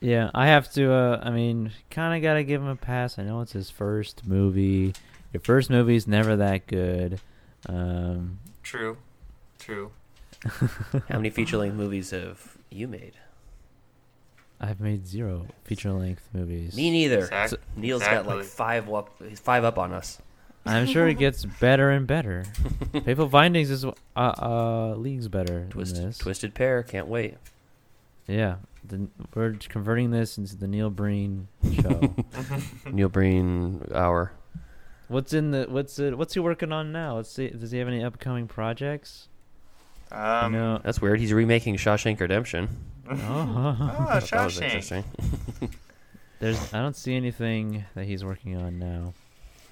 Yeah, 0.00 0.30
I 0.34 0.48
have 0.48 0.70
to. 0.72 0.92
Uh, 0.92 1.20
I 1.22 1.30
mean, 1.30 1.70
kind 1.90 2.16
of 2.16 2.22
got 2.22 2.34
to 2.34 2.44
give 2.44 2.60
him 2.60 2.68
a 2.68 2.76
pass. 2.76 3.18
I 3.18 3.22
know 3.22 3.40
it's 3.40 3.52
his 3.52 3.70
first 3.70 4.26
movie. 4.26 4.94
Your 5.32 5.40
first 5.40 5.70
movie's 5.70 6.06
never 6.08 6.36
that 6.36 6.66
good. 6.66 7.20
Um, 7.68 8.38
True, 8.64 8.96
true. 9.62 9.92
How 11.08 11.16
many 11.16 11.30
feature-length 11.30 11.74
movies 11.76 12.10
have 12.10 12.56
you 12.70 12.88
made? 12.88 13.12
I've 14.60 14.80
made 14.80 15.06
zero 15.06 15.46
feature-length 15.64 16.28
movies. 16.32 16.76
Me 16.76 16.90
neither. 16.90 17.20
Exact- 17.20 17.50
So 17.50 17.56
Neil's 17.76 18.02
got 18.02 18.26
like 18.26 18.44
five 18.44 18.88
up. 18.92 19.10
He's 19.28 19.40
five 19.40 19.64
up 19.64 19.78
on 19.78 19.92
us. 19.92 20.18
I'm 20.64 20.86
sure 20.86 21.08
it 21.08 21.14
gets 21.18 21.44
better 21.60 21.90
and 21.90 22.06
better. 22.06 22.44
Fateful 23.04 23.28
Findings 23.28 23.70
is 23.70 23.84
uh, 23.84 23.90
uh 24.16 24.94
leagues 24.96 25.26
better 25.28 25.66
Twist, 25.70 25.96
than 25.96 26.06
this. 26.06 26.18
Twisted 26.18 26.54
Pair. 26.54 26.84
Can't 26.84 27.08
wait. 27.08 27.36
Yeah, 28.28 28.56
the, 28.86 29.08
we're 29.34 29.54
converting 29.68 30.12
this 30.12 30.38
into 30.38 30.56
the 30.56 30.68
Neil 30.68 30.90
Breen 30.90 31.48
show. 31.80 32.14
Neil 32.92 33.08
Breen 33.08 33.84
hour. 33.92 34.30
what's 35.08 35.32
in 35.32 35.50
the 35.50 35.66
what's 35.68 35.98
it? 35.98 36.16
What's 36.16 36.34
he 36.34 36.40
working 36.40 36.70
on 36.70 36.92
now? 36.92 37.16
Let's 37.16 37.30
see. 37.32 37.48
Does 37.48 37.72
he 37.72 37.78
have 37.78 37.88
any 37.88 38.04
upcoming 38.04 38.46
projects? 38.46 39.26
Um, 40.12 40.52
no. 40.52 40.78
That's 40.84 41.00
weird. 41.00 41.18
He's 41.20 41.32
remaking 41.32 41.76
Shawshank 41.76 42.20
Redemption. 42.20 42.68
Oh, 43.10 43.16
Oh, 43.80 44.06
that 44.06 44.22
was 44.22 44.30
Shawshank. 44.30 44.62
interesting. 44.62 45.04
there's. 46.38 46.72
I 46.72 46.78
don't 46.80 46.96
see 46.96 47.14
anything 47.14 47.84
that 47.94 48.04
he's 48.04 48.24
working 48.24 48.56
on 48.56 48.78
now. 48.78 49.12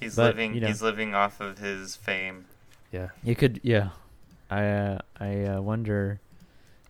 He's 0.00 0.16
But, 0.16 0.34
living. 0.36 0.54
you 0.54 0.60
know. 0.60 0.66
He's 0.66 0.82
living 0.82 1.14
off 1.14 1.40
of 1.40 1.58
his 1.58 1.94
fame. 1.96 2.46
Yeah. 2.92 3.08
You 3.22 3.36
could, 3.36 3.60
yeah. 3.62 3.90
I 4.50 4.66
uh, 4.66 4.98
I 5.20 5.44
uh, 5.44 5.60
wonder, 5.60 6.18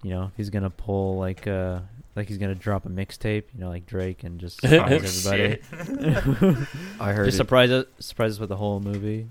you 0.03 0.11
know, 0.11 0.25
if 0.25 0.31
he's 0.37 0.49
gonna 0.49 0.71
pull 0.71 1.19
like 1.19 1.47
uh 1.47 1.81
like 2.17 2.27
he's 2.29 2.39
gonna 2.39 2.55
drop 2.55 2.87
a 2.87 2.89
mixtape, 2.89 3.45
you 3.55 3.61
know, 3.61 3.69
like 3.69 3.85
Drake, 3.87 4.25
and 4.25 4.41
just 4.41 4.61
Oh, 4.65 4.69
surprise 4.69 5.27
everybody. 5.27 5.61
I 6.99 7.13
heard. 7.13 7.27
just 7.27 7.35
it- 7.35 7.37
surprise 7.37 7.71
us, 7.71 7.85
surprise 7.99 8.33
us 8.33 8.39
with 8.41 8.49
the 8.49 8.57
whole 8.57 8.81
movie, 8.81 9.27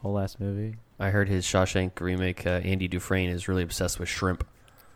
whole 0.00 0.12
last 0.12 0.38
movie. 0.40 0.76
I 1.02 1.10
heard 1.10 1.28
his 1.28 1.44
Shawshank 1.44 2.00
remake. 2.00 2.46
Uh, 2.46 2.60
Andy 2.64 2.86
Dufresne 2.86 3.28
is 3.28 3.48
really 3.48 3.62
obsessed 3.62 3.98
with 3.98 4.08
shrimp. 4.08 4.46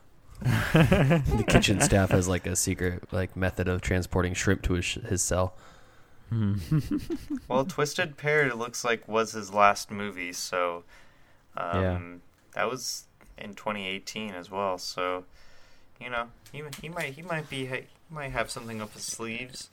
the 0.42 1.44
kitchen 1.48 1.80
staff 1.80 2.10
has 2.10 2.28
like 2.28 2.46
a 2.46 2.54
secret 2.54 3.02
like 3.12 3.36
method 3.36 3.68
of 3.68 3.80
transporting 3.80 4.34
shrimp 4.34 4.62
to 4.62 4.74
his, 4.74 4.86
his 5.08 5.22
cell. 5.22 5.54
Hmm. 6.28 6.56
well, 7.48 7.64
Twisted 7.64 8.16
Pair 8.16 8.54
looks 8.54 8.84
like 8.84 9.08
was 9.08 9.32
his 9.32 9.52
last 9.52 9.90
movie, 9.90 10.32
so 10.32 10.84
um, 11.56 11.82
Yeah. 11.82 12.00
that 12.54 12.70
was 12.70 13.06
in 13.38 13.54
2018 13.54 14.30
as 14.30 14.50
well. 14.50 14.78
So 14.78 15.24
you 16.00 16.10
know, 16.10 16.26
he 16.52 16.62
he 16.80 16.88
might 16.88 17.14
he 17.14 17.22
might 17.22 17.48
be 17.48 17.66
he 17.66 17.86
might 18.10 18.30
have 18.32 18.50
something 18.50 18.80
up 18.80 18.92
his 18.92 19.04
sleeves. 19.04 19.70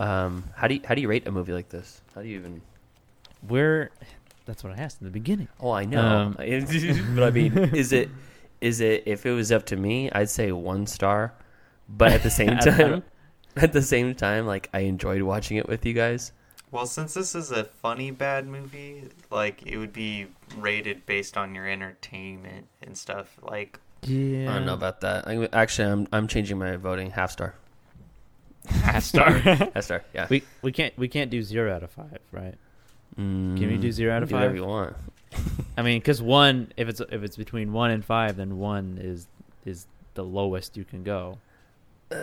Um, 0.00 0.44
how 0.56 0.66
do 0.66 0.74
you 0.74 0.80
how 0.84 0.94
do 0.94 1.02
you 1.02 1.08
rate 1.08 1.26
a 1.26 1.30
movie 1.30 1.52
like 1.52 1.68
this? 1.68 2.00
How 2.14 2.22
do 2.22 2.28
you 2.28 2.38
even? 2.38 2.62
Where? 3.46 3.90
That's 4.44 4.64
what 4.64 4.76
I 4.78 4.82
asked 4.82 5.00
in 5.00 5.06
the 5.06 5.10
beginning. 5.12 5.48
Oh, 5.60 5.70
I 5.70 5.84
know. 5.84 6.00
Um, 6.04 6.32
but 7.14 7.22
I 7.24 7.30
mean, 7.30 7.56
is 7.56 7.92
it 7.92 8.10
is 8.60 8.80
it 8.80 9.04
if 9.06 9.24
it 9.26 9.32
was 9.32 9.52
up 9.52 9.66
to 9.66 9.76
me, 9.76 10.10
I'd 10.10 10.30
say 10.30 10.52
one 10.52 10.86
star. 10.86 11.32
But 11.88 12.12
at 12.12 12.22
the 12.22 12.30
same 12.40 12.56
time, 12.58 13.02
at 13.56 13.72
the 13.72 13.82
same 13.82 14.14
time, 14.14 14.46
like 14.46 14.68
I 14.72 14.80
enjoyed 14.80 15.22
watching 15.22 15.56
it 15.56 15.68
with 15.68 15.84
you 15.86 15.92
guys. 15.92 16.32
Well, 16.70 16.86
since 16.86 17.12
this 17.14 17.34
is 17.34 17.50
a 17.52 17.64
funny 17.64 18.10
bad 18.10 18.46
movie, 18.46 19.08
like 19.30 19.62
it 19.66 19.76
would 19.76 19.92
be 19.92 20.28
rated 20.56 21.04
based 21.04 21.36
on 21.36 21.54
your 21.54 21.68
entertainment 21.68 22.66
and 22.82 22.96
stuff. 22.96 23.36
Like 23.42 23.78
Yeah. 24.02 24.50
I 24.50 24.54
don't 24.54 24.66
know 24.66 24.74
about 24.74 25.02
that. 25.02 25.28
I, 25.28 25.48
actually, 25.52 25.88
I'm 25.88 26.08
I'm 26.12 26.26
changing 26.28 26.58
my 26.58 26.76
voting 26.76 27.10
half 27.10 27.30
star. 27.30 27.54
half 28.66 29.02
star. 29.04 29.32
Half 29.32 29.84
star. 29.84 30.02
Yeah. 30.14 30.26
we 30.30 30.42
we 30.62 30.72
can't 30.72 30.96
we 30.96 31.08
can't 31.08 31.30
do 31.30 31.42
zero 31.42 31.74
out 31.74 31.82
of 31.82 31.90
five, 31.90 32.18
right? 32.30 32.54
Mm, 33.18 33.58
we 33.58 33.76
do 33.76 33.92
zero 33.92 34.14
out 34.16 34.22
of 34.22 34.28
do 34.28 34.34
whatever 34.34 34.52
five? 34.52 34.56
you 34.56 34.64
want. 34.64 34.96
I 35.76 35.82
mean, 35.82 35.98
because 36.00 36.20
one, 36.22 36.72
if 36.76 36.88
it's 36.88 37.00
if 37.00 37.22
it's 37.22 37.36
between 37.36 37.72
one 37.72 37.90
and 37.90 38.04
five, 38.04 38.36
then 38.36 38.58
one 38.58 38.98
is 39.00 39.26
is 39.64 39.86
the 40.14 40.24
lowest 40.24 40.76
you 40.76 40.84
can 40.84 41.02
go. 41.02 41.38
Uh, 42.10 42.16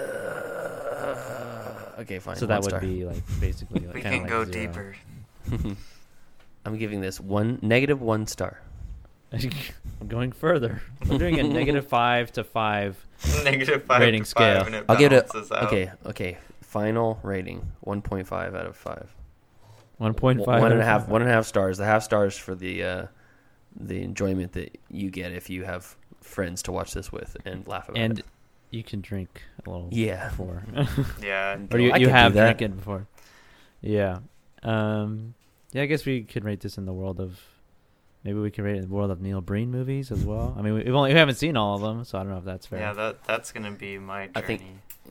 okay, 2.00 2.20
fine. 2.20 2.36
so 2.36 2.46
one 2.46 2.50
that 2.50 2.62
would 2.62 2.70
star. 2.72 2.80
be 2.82 3.06
like 3.06 3.24
basically 3.40 3.82
like 3.86 3.96
we 3.96 4.02
can 4.02 4.22
like 4.22 4.30
go 4.30 4.46
zero. 4.46 4.52
deeper. 4.68 4.96
I'm 6.66 6.78
giving 6.78 7.02
this 7.02 7.20
one 7.20 7.60
negative 7.62 8.02
one 8.02 8.28
star. 8.28 8.62
I'm 9.32 9.50
going 10.08 10.32
further. 10.32 10.82
I'm 11.10 11.18
doing 11.18 11.40
a 11.40 11.44
negative 11.44 11.88
five 11.88 12.32
to 12.34 12.44
five. 12.44 12.98
Negative 13.44 13.84
five 13.84 14.02
Rating 14.02 14.24
to 14.24 14.30
five, 14.30 14.58
scale. 14.58 14.66
and 14.66 14.76
it 14.76 14.86
I'll 14.90 14.98
give 14.98 15.12
it. 15.14 15.28
balances 15.30 15.52
out. 15.52 15.64
Okay, 15.66 15.92
okay. 16.06 16.38
Final 16.62 17.20
rating: 17.24 17.66
one 17.82 18.02
point 18.02 18.28
five 18.28 18.56
out 18.56 18.66
of 18.66 18.76
five. 18.76 19.10
One 20.00 20.14
point 20.16 20.40
One 20.40 20.46
five. 20.46 20.62
one 20.62 20.72
and 20.72 20.82
a 20.82 20.86
half. 20.86 21.08
One 21.08 21.22
and 21.22 21.30
a 21.30 21.34
half 21.34 21.46
stars. 21.46 21.78
The 21.78 21.86
half 21.86 22.02
stars 22.04 22.36
for 22.38 22.56
the 22.56 22.84
uh, 22.84 23.06
the 23.80 24.02
enjoyment 24.02 24.54
that 24.54 24.78
you 24.90 25.12
get 25.12 25.32
if 25.32 25.50
you 25.50 25.64
have 25.66 25.96
friends 26.22 26.64
to 26.64 26.72
watch 26.72 26.94
this 26.94 27.12
with 27.12 27.38
and 27.46 27.68
laugh 27.68 27.88
about 27.88 28.02
And 28.02 28.20
it. 28.20 28.26
you 28.72 28.82
can 28.84 29.02
drink 29.02 29.42
a 29.66 29.70
little 29.70 29.90
Yeah. 29.92 30.30
before. 30.30 30.64
Yeah. 31.24 31.58
or 31.72 31.80
you, 31.80 31.92
I 31.92 31.98
you 31.98 32.10
have 32.10 32.34
that. 32.34 32.58
drinking 32.58 32.78
before. 32.78 33.08
Yeah. 33.82 34.20
Um. 34.64 35.36
Yeah, 35.72 35.84
I 35.84 35.86
guess 35.86 36.06
we 36.06 36.24
could 36.24 36.44
rate 36.44 36.62
this 36.62 36.78
in 36.78 36.86
the 36.86 36.94
world 36.94 37.20
of. 37.20 37.40
Maybe 38.24 38.38
we 38.40 38.52
can 38.52 38.66
rate 38.66 38.76
it 38.76 38.80
in 38.84 38.90
the 38.90 38.94
world 38.94 39.12
of 39.12 39.22
Neil 39.22 39.40
Breen 39.40 39.72
movies 39.72 40.12
as 40.12 40.26
well. 40.26 40.54
I 40.58 40.62
mean, 40.62 40.74
we've 40.74 40.94
only 40.94 41.14
we 41.14 41.20
haven't 41.20 41.36
seen 41.36 41.56
all 41.56 41.76
of 41.76 41.82
them, 41.82 42.04
so 42.04 42.18
I 42.18 42.24
don't 42.24 42.32
know 42.34 42.38
if 42.40 42.44
that's 42.44 42.66
fair. 42.66 42.80
Yeah, 42.80 42.92
that 42.94 43.24
that's 43.24 43.52
gonna 43.54 43.72
be 43.72 43.98
my 43.98 44.26
journey. 44.28 44.32
I 44.36 44.42
think- 44.42 44.62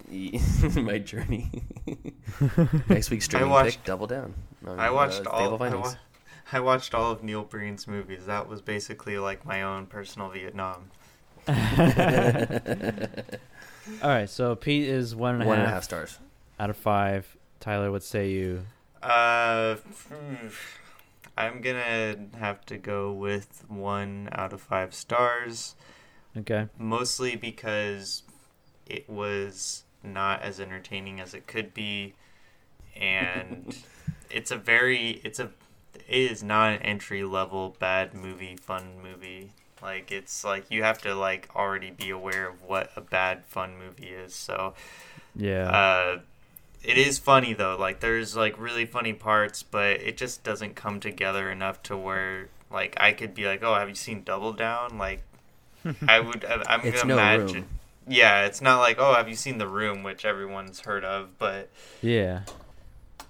my 0.77 0.99
journey. 0.99 1.51
Next 2.89 3.11
week's 3.11 3.25
streaming 3.27 3.51
watched- 3.51 3.77
pick, 3.79 3.85
double 3.85 4.07
down. 4.07 4.35
on, 4.67 4.79
I 4.79 4.91
watched 4.91 5.27
uh, 5.27 5.31
all. 5.31 5.63
I, 5.63 5.75
wa- 5.75 5.95
I 6.53 6.61
watched 6.61 6.95
all 6.95 7.11
of 7.13 7.23
Neil 7.23 7.43
Breen's 7.45 7.87
movies. 7.87 8.27
That 8.27 8.49
was 8.49 8.61
basically 8.63 9.19
like 9.19 9.45
my 9.45 9.63
own 9.63 9.87
personal 9.87 10.29
Vietnam. 10.31 10.91
all 11.49 11.55
right, 14.11 14.29
so 14.29 14.55
Pete 14.55 14.89
is 14.89 15.15
one 15.17 15.35
and 15.35 15.43
a 15.43 15.47
half 15.47 15.49
One 15.51 15.59
and 15.61 15.67
a 15.69 15.71
half 15.71 15.85
stars. 15.85 16.19
out 16.61 16.71
of 16.71 16.77
five. 16.77 17.37
Tyler, 17.61 17.91
what 17.91 18.03
say 18.03 18.31
you? 18.31 18.65
Uh, 19.03 19.77
I'm 21.37 21.61
gonna 21.61 22.17
have 22.39 22.65
to 22.67 22.77
go 22.79 23.13
with 23.13 23.65
one 23.69 24.29
out 24.33 24.53
of 24.53 24.61
five 24.61 24.95
stars, 24.95 25.75
Okay. 26.37 26.69
mostly 26.79 27.37
because 27.37 28.23
it 28.87 29.09
was 29.09 29.85
not 30.09 30.43
as 30.43 30.61
entertaining 30.61 31.21
as 31.21 31.35
it 31.35 31.47
could 31.47 31.75
be, 31.75 32.15
and 32.97 33.77
it's 34.31 34.51
a 34.51 34.57
very 34.57 35.21
it's 35.25 35.39
a 35.41 35.51
it 35.95 36.33
is 36.33 36.43
not 36.43 36.73
an 36.75 36.83
entry 36.83 37.25
level 37.25 37.77
bad 37.79 38.15
movie 38.15 38.57
fun 38.57 39.01
movie. 39.03 39.53
Like 39.83 40.11
it's 40.13 40.45
like 40.45 40.71
you 40.71 40.83
have 40.83 41.01
to 41.03 41.15
like 41.15 41.49
already 41.55 41.91
be 41.91 42.11
aware 42.11 42.49
of 42.49 42.63
what 42.65 42.91
a 42.97 43.01
bad 43.01 43.45
fun 43.47 43.79
movie 43.79 44.09
is. 44.09 44.35
So 44.35 44.75
Yeah. 45.35 45.73
uh, 45.73 46.19
it 46.85 46.99
is 46.99 47.19
funny 47.19 47.55
though. 47.55 47.77
Like 47.79 48.01
there's 48.01 48.37
like 48.37 48.59
really 48.61 48.87
funny 48.87 49.13
parts, 49.15 49.63
but 49.63 50.01
it 50.03 50.17
just 50.17 50.45
doesn't 50.45 50.77
come 50.77 51.01
together 51.01 51.51
enough 51.51 51.83
to 51.85 51.97
where 51.97 52.51
like 52.71 52.97
I 53.01 53.13
could 53.13 53.35
be 53.35 53.47
like, 53.47 53.63
oh, 53.63 53.75
have 53.75 53.89
you 53.89 53.95
seen 53.95 54.25
Double 54.25 54.53
Down? 54.53 54.99
Like 54.99 55.23
I 56.09 56.21
would. 56.21 56.45
I'm 56.45 56.83
gonna 56.85 57.03
no 57.05 57.23
imagine. 57.23 57.67
room. 57.67 57.69
Yeah, 58.09 58.45
it's 58.47 58.61
not 58.63 58.79
like 58.81 58.97
oh, 58.99 59.15
have 59.15 59.29
you 59.29 59.37
seen 59.37 59.59
The 59.59 59.69
Room, 59.69 60.03
which 60.03 60.25
everyone's 60.25 60.81
heard 60.81 61.05
of, 61.05 61.39
but 61.39 61.69
yeah. 62.01 62.41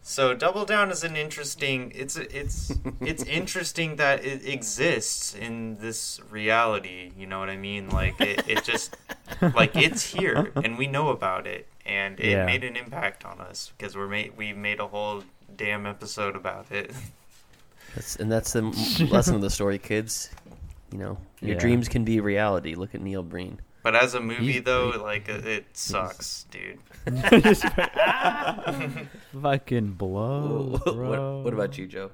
so 0.02 0.34
Double 0.34 0.64
Down 0.64 0.90
is 0.90 1.02
an 1.04 1.16
interesting. 1.16 1.90
It's 1.94 2.16
it's 2.16 2.72
it's 3.00 3.22
interesting 3.24 3.96
that 3.96 4.24
it 4.24 4.46
exists 4.46 5.34
in 5.34 5.76
this 5.80 6.20
reality. 6.30 7.10
You 7.18 7.26
know 7.26 7.38
what 7.40 7.50
I 7.50 7.56
mean? 7.56 7.90
Like 7.90 8.20
it, 8.20 8.48
it 8.48 8.64
just 8.64 8.96
like 9.54 9.74
it's 9.76 10.04
here 10.14 10.52
and 10.56 10.78
we 10.78 10.86
know 10.86 11.08
about 11.08 11.46
it, 11.46 11.66
and 11.84 12.18
it 12.20 12.30
Yeah. 12.30 12.46
made 12.46 12.62
an 12.64 12.76
impact 12.76 13.24
on 13.24 13.40
us 13.40 13.72
because 13.76 13.96
we're 13.96 14.08
made 14.08 14.36
we 14.36 14.52
made 14.52 14.78
a 14.80 14.86
whole 14.86 15.24
damn 15.56 15.86
episode 15.86 16.36
about 16.36 16.70
it. 16.70 16.92
That's, 17.94 18.16
and 18.16 18.30
that's 18.30 18.52
the 18.52 18.62
lesson 19.10 19.34
of 19.34 19.40
the 19.40 19.50
story, 19.50 19.78
kids. 19.78 20.30
You 20.92 20.98
know, 20.98 21.18
your 21.40 21.54
Yeah. 21.54 21.58
dreams 21.60 21.88
can 21.88 22.04
be 22.04 22.20
reality. 22.20 22.74
Look 22.74 22.94
at 22.94 23.00
Neil 23.00 23.22
Breen. 23.22 23.60
But 23.82 23.94
as 23.94 24.14
a 24.14 24.20
movie 24.20 24.54
He's 24.54 24.62
though, 24.62 24.90
great. 24.90 25.02
like 25.02 25.28
it, 25.28 25.46
it 25.46 25.76
sucks, 25.76 26.46
dude. 26.50 26.78
Fucking 29.42 29.92
blow, 29.92 30.80
what, 30.84 30.94
bro. 30.94 31.42
what 31.42 31.54
about 31.54 31.78
you, 31.78 31.86
Joe? 31.86 32.10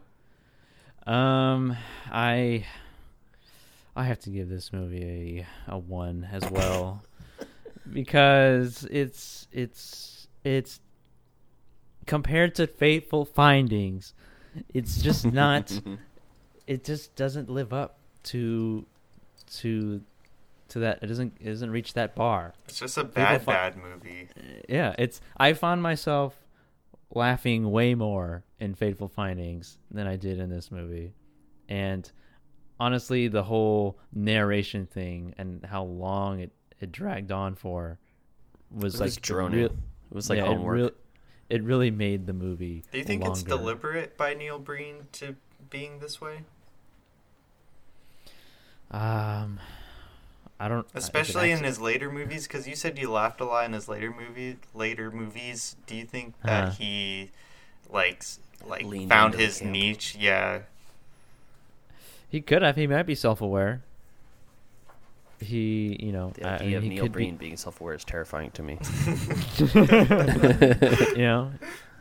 Um, 1.07 1.77
I 2.11 2.65
I 3.97 4.05
have 4.05 4.21
to 4.21 4.31
give 4.31 4.49
this 4.49 4.73
movie 4.73 5.47
a 5.69 5.75
a 5.75 5.79
one 5.79 6.29
as 6.31 6.49
well 6.51 7.03
because 7.93 8.87
it's 8.91 9.47
it's 9.53 10.29
it's 10.45 10.81
compared 12.07 12.55
to 12.57 12.67
Fateful 12.67 13.25
Findings, 13.25 14.13
it's 14.73 15.01
just 15.01 15.25
not. 15.25 15.81
it 16.67 16.85
just 16.85 17.15
doesn't 17.15 17.51
live 17.51 17.73
up 17.73 17.99
to 18.25 18.87
to 19.59 20.01
to 20.75 20.81
that. 20.81 20.99
It 21.03 21.07
doesn't 21.07 21.37
it 21.41 21.47
doesn't 21.47 21.71
reach 21.71 21.95
that 21.95 22.15
bar. 22.15 22.53
It's 22.69 22.79
just 22.79 22.97
a 22.99 23.05
People 23.05 23.15
bad 23.23 23.43
fi- 23.43 23.53
bad 23.53 23.77
movie. 23.77 24.29
Yeah, 24.69 24.95
it's 24.99 25.21
I 25.37 25.55
found 25.55 25.83
myself 25.83 26.37
laughing 27.15 27.71
way 27.71 27.95
more 27.95 28.45
in 28.61 28.75
Fateful 28.75 29.09
Findings 29.09 29.79
than 29.91 30.07
I 30.07 30.17
did 30.17 30.39
in 30.39 30.51
this 30.51 30.71
movie. 30.71 31.13
And 31.69 32.11
honestly, 32.79 33.29
the 33.29 33.43
whole 33.45 33.99
narration 34.13 34.87
thing 34.87 35.35
and 35.39 35.65
how 35.65 35.85
long 35.85 36.41
it, 36.41 36.51
it 36.81 36.93
dragged 36.93 37.31
on 37.33 37.55
for 37.55 37.99
was 38.71 38.97
It 38.97 39.01
like 39.01 39.23
droning. 39.23 39.59
real- 39.61 39.67
It 39.67 40.15
was 40.15 40.29
like 40.29 40.39
yeah, 40.39 40.47
homework. 40.47 40.77
It, 40.79 40.81
real- 40.83 40.91
it 41.51 41.63
really 41.63 41.91
made 41.91 42.27
the 42.27 42.33
movie. 42.33 42.83
Do 42.91 42.99
you 42.99 43.05
think 43.05 43.25
it's 43.25 43.43
deliberate 43.43 44.17
by 44.17 44.35
Neil 44.35 44.59
Breen 44.59 45.07
to 45.13 45.37
being 45.71 45.99
this 46.01 46.21
way? 46.21 46.41
Um, 48.91 49.61
I 50.65 50.69
don't. 50.69 50.87
is 50.95 51.05
Especially 51.05 51.51
in 51.51 51.63
his 51.63 51.79
later 51.81 52.11
movies, 52.11 52.47
because 52.47 52.67
you 52.67 52.75
said 52.75 52.99
you 52.99 53.11
laughed 53.11 53.41
a 53.41 53.45
lot 53.45 53.67
in 53.67 53.73
his 53.75 53.87
later 53.89 54.11
movie, 54.11 54.57
later 54.73 55.11
movies. 55.11 55.77
Do 55.87 55.95
you 55.95 56.05
think 56.07 56.35
that 56.43 56.65
Uh-huh. 56.65 56.73
he, 56.79 57.31
like, 57.91 58.23
like 58.65 58.85
Leaned 58.87 59.11
found 59.11 59.35
his 59.35 59.61
niche? 59.61 60.17
Yeah, 60.19 60.61
He 62.29 62.41
could 62.41 62.63
have. 62.63 62.77
He 62.77 62.87
might 62.87 63.03
be 63.05 63.15
self-aware. 63.15 63.83
He, 65.41 65.97
you 66.01 66.13
know, 66.13 66.31
The 66.35 66.49
I- 66.49 66.53
I 66.53 66.55
idea 66.55 66.67
mean, 66.69 66.77
of 66.77 66.83
he 66.85 66.89
Neil 66.89 67.03
could 67.05 67.13
be- 67.13 67.17
Breen 67.25 67.37
being 67.37 67.57
self-aware 67.59 67.95
is 67.95 68.05
terrifying 68.05 68.51
to 68.53 68.63
me. 68.63 68.79
you 69.75 71.23
know, 71.27 71.53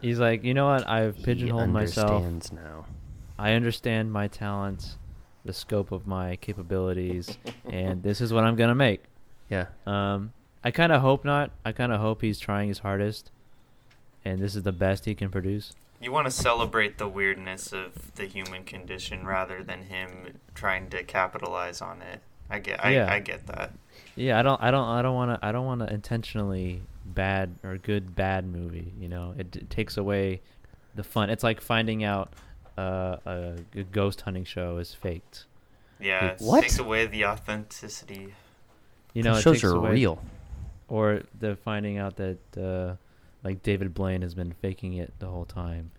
he's 0.01 0.20
like, 0.20 0.43
you 0.43 0.53
know 0.53 0.68
what? 0.68 0.88
I've 0.88 1.22
pigeonholed 1.22 1.66
he 1.68 1.72
myself. 1.72 2.24
understands 2.24 2.51
now. 2.53 2.86
I 3.38 3.53
understand 3.53 4.11
my 4.14 4.28
talents, 4.28 4.97
the 5.46 5.54
scope 5.54 5.91
of 5.91 6.08
my 6.08 6.36
capabilities, 6.38 7.38
and 7.70 8.04
this 8.04 8.22
is 8.22 8.32
what 8.32 8.44
I'm 8.44 8.56
gonna 8.56 8.76
make. 8.76 9.04
Yeah. 9.50 9.68
Um, 9.86 10.34
I 10.64 10.72
kind 10.72 10.91
of 10.91 11.02
hope 11.02 11.26
not. 11.26 11.52
I 11.66 11.72
kind 11.72 11.91
of 11.91 12.00
hope 12.00 12.22
he's 12.22 12.39
trying 12.39 12.70
his 12.70 12.80
hardest, 12.80 13.32
and 14.24 14.41
this 14.41 14.56
is 14.56 14.64
the 14.64 14.72
best 14.72 15.06
he 15.06 15.16
can 15.16 15.30
produce. 15.30 15.74
You 16.02 16.12
want 16.12 16.26
to 16.28 16.32
celebrate 16.32 16.98
the 16.98 17.08
weirdness 17.08 17.72
of 17.72 18.16
the 18.16 18.26
human 18.26 18.64
condition 18.66 19.26
rather 19.26 19.64
than 19.64 19.84
him 19.84 20.39
trying 20.54 20.89
to 20.89 21.04
capitalize 21.04 21.82
on 21.82 22.02
it. 22.02 22.20
I 22.50 22.60
get, 22.60 22.84
I, 22.84 22.91
Yeah. 22.91 23.12
I 23.12 23.20
get 23.20 23.48
that. 23.48 23.72
Yeah, 24.16 24.38
I 24.38 24.41
don't, 24.41 24.62
I 24.62 24.70
don't, 24.70 24.88
I 24.88 25.02
don't 25.02 25.16
want 25.16 25.39
to, 25.41 25.46
I 25.46 25.52
don't 25.54 25.66
want 25.66 25.80
to 25.80 25.94
intentionally 25.94 26.82
bad 27.06 27.56
or 27.64 27.78
good 27.78 28.16
bad 28.16 28.46
movie. 28.46 28.91
You 29.00 29.08
know, 29.08 29.34
it, 29.38 29.56
it 29.56 29.70
takes 29.70 29.96
away 29.96 30.41
the 30.94 31.04
fun. 31.04 31.30
It's 31.30 31.44
like 31.44 31.62
finding 31.62 32.04
out 32.04 32.34
uh, 32.78 33.17
a, 33.26 33.55
g- 33.74 33.86
ghost 33.91 34.21
hunting 34.21 34.45
show 34.45 34.78
is 34.78 34.93
faked. 34.93 35.45
Yeah, 35.99 36.32
it 36.32 36.38
What? 36.41 36.61
takes 36.61 36.80
away 36.80 37.05
the 37.05 37.26
authenticity. 37.26 38.34
You 39.13 39.24
know, 39.24 39.34
Those 39.34 39.39
it 39.39 39.43
shows 39.43 39.53
takes 39.61 39.63
are 39.65 39.76
away, 39.76 39.91
real. 39.91 40.19
Or 40.88 41.21
the 41.39 41.55
finding 41.55 41.97
out 41.97 42.15
that 42.17 42.38
uh, 42.57 42.95
like 43.43 43.63
David 43.63 43.93
Blaine 43.93 44.21
has 44.21 44.34
been 44.34 44.53
faking 44.61 44.93
it 44.93 45.13
the 45.19 45.28
whole 45.28 45.45
time. 45.45 45.91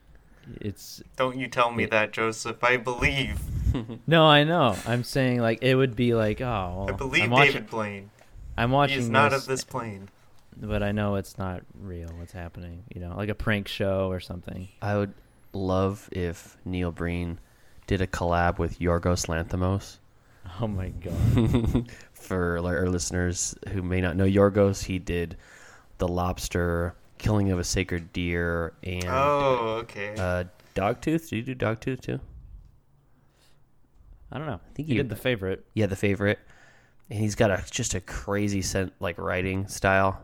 It's 0.60 1.02
Don't 1.16 1.38
you 1.38 1.46
tell 1.48 1.70
me 1.70 1.84
Yeah. 1.84 1.90
that, 1.90 2.12
Joseph. 2.12 2.62
I 2.62 2.76
believe. 2.76 3.40
no, 4.06 4.26
I 4.26 4.44
know. 4.44 4.76
I'm 4.86 5.02
saying 5.04 5.40
like 5.40 5.62
it 5.62 5.74
would 5.74 5.96
be 5.96 6.14
like, 6.14 6.40
oh, 6.40 6.44
I 6.44 6.84
well, 6.90 6.94
believe 6.94 7.24
I'm 7.24 7.30
watching, 7.30 7.52
David 7.54 7.70
Blaine. 7.70 8.10
I'm 8.56 8.70
watching 8.70 8.98
is 8.98 9.08
not 9.08 9.30
this, 9.30 9.42
of 9.42 9.48
this 9.48 9.64
plane. 9.64 10.10
but 10.56 10.82
I 10.82 10.92
know 10.92 11.14
it's 11.14 11.38
not 11.38 11.62
real. 11.80 12.08
What's 12.18 12.32
happening? 12.32 12.84
You 12.94 13.00
know, 13.00 13.14
like 13.16 13.30
a 13.30 13.34
prank 13.34 13.68
show 13.68 14.08
or 14.10 14.20
something. 14.20 14.68
I 14.82 14.96
would 14.96 15.14
love 15.54 16.08
if 16.12 16.56
Neil 16.64 16.90
Breen 16.92 17.38
did 17.86 18.00
a 18.00 18.06
collab 18.06 18.58
with 18.58 18.78
Yorgos 18.78 19.26
Lanthimos. 19.28 19.98
Oh 20.60 20.66
my 20.66 20.88
god. 20.90 21.90
For 22.12 22.58
our 22.64 22.88
listeners 22.88 23.54
who 23.70 23.82
may 23.82 24.00
not 24.00 24.16
know 24.16 24.24
Yorgos, 24.26 24.84
he 24.84 24.98
did 24.98 25.36
The 25.98 26.08
Lobster, 26.08 26.94
Killing 27.18 27.50
of 27.50 27.58
a 27.58 27.64
Sacred 27.64 28.12
Deer, 28.12 28.72
and 28.82 29.04
Oh, 29.06 29.78
okay. 29.82 30.14
uh, 30.18 30.44
Dogtooth. 30.74 31.28
Did 31.30 31.46
you 31.48 31.54
do 31.54 31.54
Dogtooth 31.54 32.00
too? 32.00 32.20
I 34.32 34.38
don't 34.38 34.46
know. 34.46 34.54
I 34.64 34.74
think 34.74 34.88
he 34.88 34.94
you- 34.94 35.02
did 35.02 35.08
the 35.10 35.16
favorite. 35.16 35.64
Yeah, 35.74 35.86
the 35.86 35.96
favorite. 35.96 36.38
And 37.10 37.18
he's 37.20 37.34
got 37.34 37.50
a 37.50 37.62
just 37.70 37.94
a 37.94 38.00
crazy 38.00 38.62
scent 38.62 38.92
like 38.98 39.18
writing 39.18 39.68
style. 39.68 40.22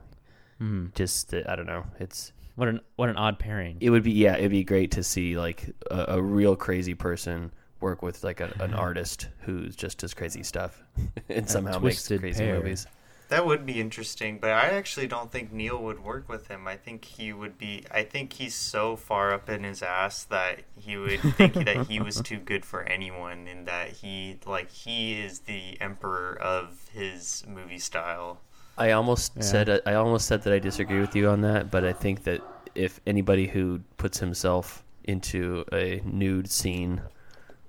Hmm. 0.59 0.87
Just 0.95 1.33
uh, 1.35 1.43
I 1.47 1.55
don't 1.57 1.67
know. 1.67 1.85
It's 1.99 2.33
What 2.61 2.69
an 2.69 2.81
what 2.97 3.09
an 3.09 3.17
odd 3.17 3.39
pairing. 3.39 3.79
it 3.81 3.89
would 3.89 4.03
be 4.03 4.13
yeah 4.13 4.37
it'd 4.37 4.51
be 4.51 4.65
great 4.65 4.91
to 4.93 5.03
see 5.03 5.39
like 5.39 5.65
a, 5.91 6.17
a 6.19 6.23
real 6.23 6.55
crazy 6.57 6.93
person 6.95 7.53
work 7.81 8.03
with 8.03 8.23
like 8.23 8.41
a, 8.41 8.53
an 8.61 8.75
artist 8.75 9.29
who's 9.41 9.75
just 9.75 9.97
does 9.97 10.13
crazy 10.13 10.43
stuff 10.43 10.83
and 11.31 11.49
somehow 11.49 11.79
makes 11.79 12.07
crazy 12.07 12.45
pair. 12.45 12.57
movies. 12.57 12.87
That 13.31 13.47
would 13.47 13.65
be 13.65 13.81
interesting, 13.81 14.39
but 14.41 14.51
I 14.51 14.71
actually 14.77 15.07
don't 15.07 15.31
think 15.31 15.53
Neil 15.53 15.81
would 15.85 16.01
work 16.05 16.29
with 16.29 16.49
him. 16.49 16.67
I 16.69 16.77
think 16.77 17.05
he 17.05 17.33
would 17.33 17.57
be. 17.57 17.85
I 17.91 18.03
think 18.03 18.33
he's 18.35 18.57
so 18.57 18.97
far 18.97 19.33
up 19.33 19.49
in 19.49 19.63
his 19.63 19.83
ass 19.85 20.25
that 20.25 20.63
he 20.77 20.97
would 20.97 21.21
think 21.39 21.55
that 21.55 21.87
he 21.87 22.01
was 22.01 22.21
too 22.31 22.39
good 22.39 22.65
for 22.65 22.83
anyone, 22.83 23.47
and 23.47 23.67
that 23.69 23.91
he 23.91 24.39
like 24.45 24.71
he 24.71 25.19
is 25.21 25.39
the 25.41 25.81
emperor 25.81 26.37
of 26.43 26.91
his 26.93 27.45
movie 27.49 27.79
style. 27.79 28.41
I 28.77 28.91
almost 28.93 29.33
Yeah. 29.37 29.43
said 29.43 29.81
I 29.87 29.95
almost 29.95 30.27
said 30.27 30.43
that 30.43 30.53
I 30.53 30.59
disagree 30.59 30.99
with 31.01 31.15
you 31.15 31.29
on 31.29 31.41
that, 31.43 31.71
but 31.71 31.85
I 31.85 31.93
think 31.93 32.25
that 32.25 32.41
if 32.75 33.01
anybody 33.07 33.47
who 33.47 33.81
puts 33.97 34.19
himself 34.19 34.85
into 35.05 35.65
a 35.73 36.01
nude 36.05 36.51
scene 36.51 37.03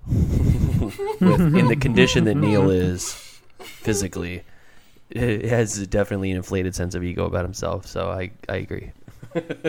with, 0.06 0.98
in 1.20 1.68
the 1.68 1.76
condition 1.76 2.24
that 2.24 2.34
Neil 2.36 2.70
is 2.70 3.14
physically, 3.58 4.42
it 5.10 5.44
has 5.46 5.86
definitely 5.86 6.30
an 6.30 6.36
inflated 6.38 6.74
sense 6.74 6.94
of 6.94 7.02
ego 7.04 7.24
about 7.26 7.44
himself. 7.44 7.86
So 7.86 8.10
I 8.10 8.30
I 8.48 8.56
agree. 8.56 8.92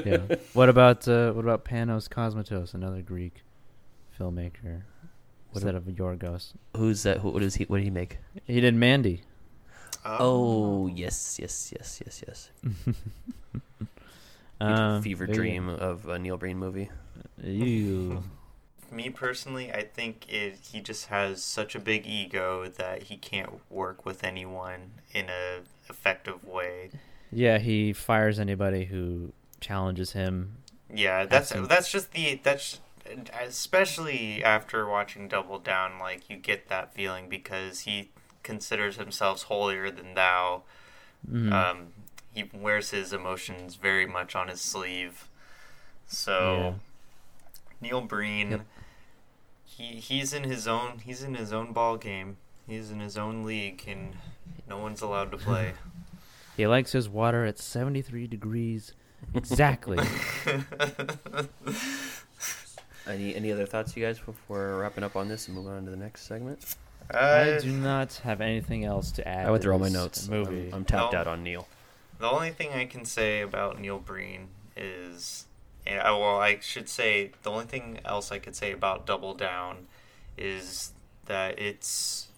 yeah. 0.05 0.17
What 0.53 0.69
about 0.69 1.07
uh, 1.07 1.31
what 1.33 1.45
about 1.45 1.65
Panos 1.65 2.07
Cosmatos, 2.09 2.73
another 2.73 3.01
Greek 3.01 3.43
filmmaker, 4.19 4.81
What 5.51 5.63
instead 5.63 5.75
of 5.75 5.83
Yorgos? 5.83 6.53
Who's 6.77 7.03
that? 7.03 7.19
Who, 7.19 7.29
what 7.29 7.41
does 7.41 7.55
he? 7.55 7.63
What 7.65 7.77
did 7.77 7.83
he 7.83 7.89
make? 7.89 8.17
He 8.45 8.59
did 8.59 8.75
Mandy. 8.75 9.21
Oh 10.05 10.87
yes, 10.87 11.37
yes, 11.39 11.71
yes, 11.75 12.01
yes, 12.03 12.23
yes. 12.27 12.95
He 14.67 14.73
Um, 14.73 15.01
Fever 15.01 15.25
there 15.25 15.35
you 15.35 15.41
Dream 15.41 15.69
of 15.69 16.07
a 16.07 16.17
Neil 16.19 16.37
Breen 16.37 16.57
movie. 16.57 16.89
go. 17.41 17.47
You. 17.47 18.23
Me 18.91 19.09
personally, 19.09 19.71
I 19.73 19.83
think 19.83 20.31
it, 20.31 20.59
he 20.71 20.79
just 20.79 21.07
has 21.07 21.43
such 21.43 21.73
a 21.75 21.79
big 21.79 22.05
ego 22.05 22.67
that 22.67 23.03
he 23.03 23.17
can't 23.17 23.49
work 23.71 24.05
with 24.05 24.23
anyone 24.23 24.91
in 25.11 25.29
a 25.29 25.61
effective 25.89 26.43
way. 26.45 26.91
Yeah, 27.31 27.57
he 27.57 27.91
fires 27.91 28.39
anybody 28.39 28.85
who 28.85 29.33
challenges 29.59 30.11
him. 30.11 30.57
Yeah, 30.93 31.25
that's 31.25 31.49
some- 31.49 31.65
that's 31.67 31.91
just 31.91 32.11
the 32.11 32.39
that's 32.43 32.79
especially 33.41 34.43
after 34.43 34.87
watching 34.87 35.27
Double 35.27 35.59
Down, 35.59 35.99
like 35.99 36.29
you 36.29 36.37
get 36.37 36.67
that 36.69 36.93
feeling 36.93 37.29
because 37.29 37.81
he 37.81 38.11
considers 38.43 38.97
himself 38.97 39.43
holier 39.43 39.89
than 39.91 40.13
thou. 40.13 40.63
Mhm. 41.29 41.51
Um, 41.51 41.87
he 42.33 42.49
wears 42.53 42.89
his 42.91 43.13
emotions 43.13 43.75
very 43.75 44.05
much 44.05 44.35
on 44.35 44.47
his 44.47 44.61
sleeve. 44.61 45.27
So 46.07 46.75
Neil 47.81 48.01
Breen, 48.01 48.51
Yep. 48.51 48.61
he 49.65 49.83
he's 49.99 50.33
in 50.33 50.43
his 50.43 50.67
own 50.67 50.99
he's 51.05 51.21
in 51.23 51.35
his 51.35 51.51
own 51.53 51.71
ball 51.73 51.97
game. 51.97 52.37
He's 52.67 52.91
in 52.91 52.99
his 53.01 53.17
own 53.17 53.43
league, 53.43 53.83
and 53.87 54.15
no 54.69 54.77
one's 54.77 55.01
allowed 55.01 55.31
to 55.31 55.37
play. 55.37 55.73
He 56.55 56.67
likes 56.67 56.91
his 56.91 57.09
water 57.09 57.45
at 57.45 57.57
73 57.57 58.27
degrees 58.27 58.93
exactly. 59.33 59.97
Any 63.07 63.35
any 63.35 63.51
other 63.51 63.65
thoughts, 63.65 63.97
you 63.97 64.05
guys, 64.05 64.19
before 64.19 64.77
wrapping 64.77 65.03
up 65.03 65.15
on 65.17 65.27
this 65.27 65.47
and 65.47 65.57
moving 65.57 65.73
on 65.73 65.83
to 65.85 65.91
the 65.91 65.97
next 65.97 66.27
segment? 66.27 66.75
I 67.11 67.17
Uh, 67.53 67.59
do 67.59 67.71
not 67.71 68.13
have 68.23 68.39
anything 68.39 68.85
else 68.85 69.11
to 69.13 69.27
add. 69.27 69.45
I 69.45 69.51
went 69.51 69.61
to 69.61 69.65
through 69.65 69.73
all 69.73 69.79
my 69.79 69.89
notes. 69.89 70.29
Movie. 70.29 70.67
I'm, 70.69 70.75
I'm 70.75 70.85
tapped 70.85 71.11
No. 71.13 71.19
out 71.19 71.27
on 71.27 71.43
Neil. 71.43 71.67
The 72.23 72.31
only 72.31 72.51
thing 72.51 72.71
I 72.71 72.85
can 72.85 73.03
say 73.03 73.41
about 73.41 73.81
Neil 73.81 73.99
Breen 73.99 74.47
is, 74.77 75.45
eh, 75.85 76.01
well, 76.01 76.39
I 76.39 76.57
should 76.61 76.87
say 76.87 77.31
the 77.43 77.51
only 77.51 77.65
thing 77.65 77.99
else 78.05 78.31
I 78.31 78.39
could 78.39 78.55
say 78.55 78.71
about 78.71 79.05
Double 79.05 79.33
Down 79.33 79.87
is 80.37 80.93
that 81.25 81.59
it's 81.59 82.29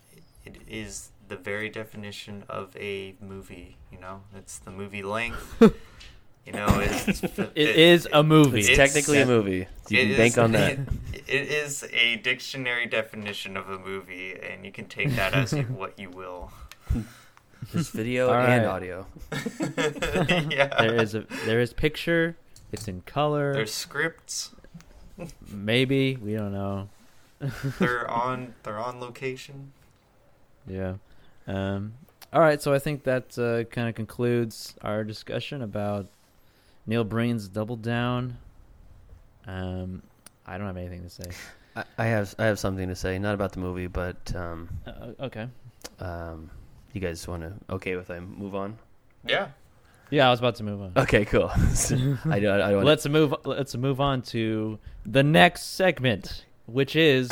it 0.43 0.55
is 0.67 1.09
the 1.27 1.35
very 1.35 1.69
definition 1.69 2.45
of 2.49 2.75
a 2.75 3.13
movie. 3.21 3.77
You 3.91 3.99
know, 3.99 4.21
it's 4.35 4.57
the 4.57 4.71
movie 4.71 5.03
length. 5.03 5.55
you 6.47 6.51
know, 6.51 6.65
it's 6.79 7.21
It 7.53 7.75
is 7.75 8.07
a 8.11 8.23
movie. 8.23 8.61
It's, 8.61 8.69
It's- 8.69 8.91
technically 8.91 9.21
a 9.21 9.27
movie. 9.27 9.67
You 9.89 9.97
can 9.99 10.09
is- 10.09 10.17
bank 10.17 10.37
on 10.39 10.51
that. 10.53 10.79
It, 11.13 11.23
it 11.27 11.47
is 11.51 11.83
a 11.93 12.15
dictionary 12.15 12.87
definition 12.87 13.55
of 13.55 13.69
a 13.69 13.77
movie, 13.77 14.33
and 14.33 14.65
you 14.65 14.71
can 14.71 14.87
take 14.87 15.15
that 15.15 15.35
as 15.35 15.51
what 15.53 15.99
you 15.99 16.09
will. 16.09 16.51
There's 17.73 17.89
video 17.89 18.31
and 18.31 18.65
right. 18.65 18.65
audio. 18.65 19.07
yeah. 20.51 20.67
there 20.79 20.95
is 20.95 21.15
a 21.15 21.25
there 21.45 21.59
is 21.61 21.73
picture. 21.73 22.35
It's 22.71 22.87
in 22.87 23.01
color. 23.01 23.53
There's 23.53 23.73
scripts. 23.73 24.51
Maybe 25.49 26.15
we 26.17 26.33
don't 26.33 26.51
know. 26.53 26.89
They're 27.79 28.09
on. 28.09 28.53
They're 28.63 28.79
on 28.79 28.99
location. 28.99 29.71
Yeah. 30.67 30.95
Um, 31.47 31.93
all 32.33 32.41
right, 32.41 32.61
so 32.61 32.73
I 32.73 32.79
think 32.79 33.03
that 33.03 33.37
uh, 33.37 33.63
kind 33.65 33.87
of 33.87 33.95
concludes 33.95 34.75
our 34.81 35.03
discussion 35.03 35.61
about 35.61 36.07
Neil 36.87 37.03
Breen's 37.03 37.47
Double 37.47 37.75
Down. 37.77 38.37
Um, 39.47 40.01
I 40.45 40.57
don't 40.57 40.67
have 40.67 40.75
anything 40.77 41.03
to 41.03 41.09
say. 41.09 41.29
I, 41.75 41.83
I 41.97 42.05
have 42.07 42.35
I 42.39 42.45
have 42.45 42.59
something 42.59 42.87
to 42.89 42.95
say, 42.95 43.19
not 43.19 43.35
about 43.35 43.53
the 43.53 43.59
movie, 43.59 43.87
but 43.87 44.35
um, 44.35 44.69
Uh, 44.85 45.11
okay. 45.25 45.47
um, 45.99 46.49
you 46.95 47.01
guys 47.01 47.27
want 47.27 47.43
to 47.43 47.53
okay 47.75 47.95
with 47.95 48.09
I 48.09 48.19
move 48.19 48.55
on? 48.55 48.77
Yeah. 49.25 49.49
Yeah, 50.09 50.27
I 50.27 50.31
was 50.31 50.39
about 50.39 50.55
to 50.55 50.63
move 50.63 50.81
on. 50.81 50.93
Okay, 50.95 51.25
cool. 51.25 51.49
I 51.53 52.39
don't. 52.39 52.61
I 52.61 52.71
don't. 52.71 52.85
Let's 52.85 53.07
move. 53.07 53.33
Let's 53.43 53.75
move 53.75 53.99
on 53.99 54.21
to 54.23 54.79
the 55.05 55.23
next 55.23 55.75
segment, 55.75 56.45
which 56.67 56.95
is 56.95 57.29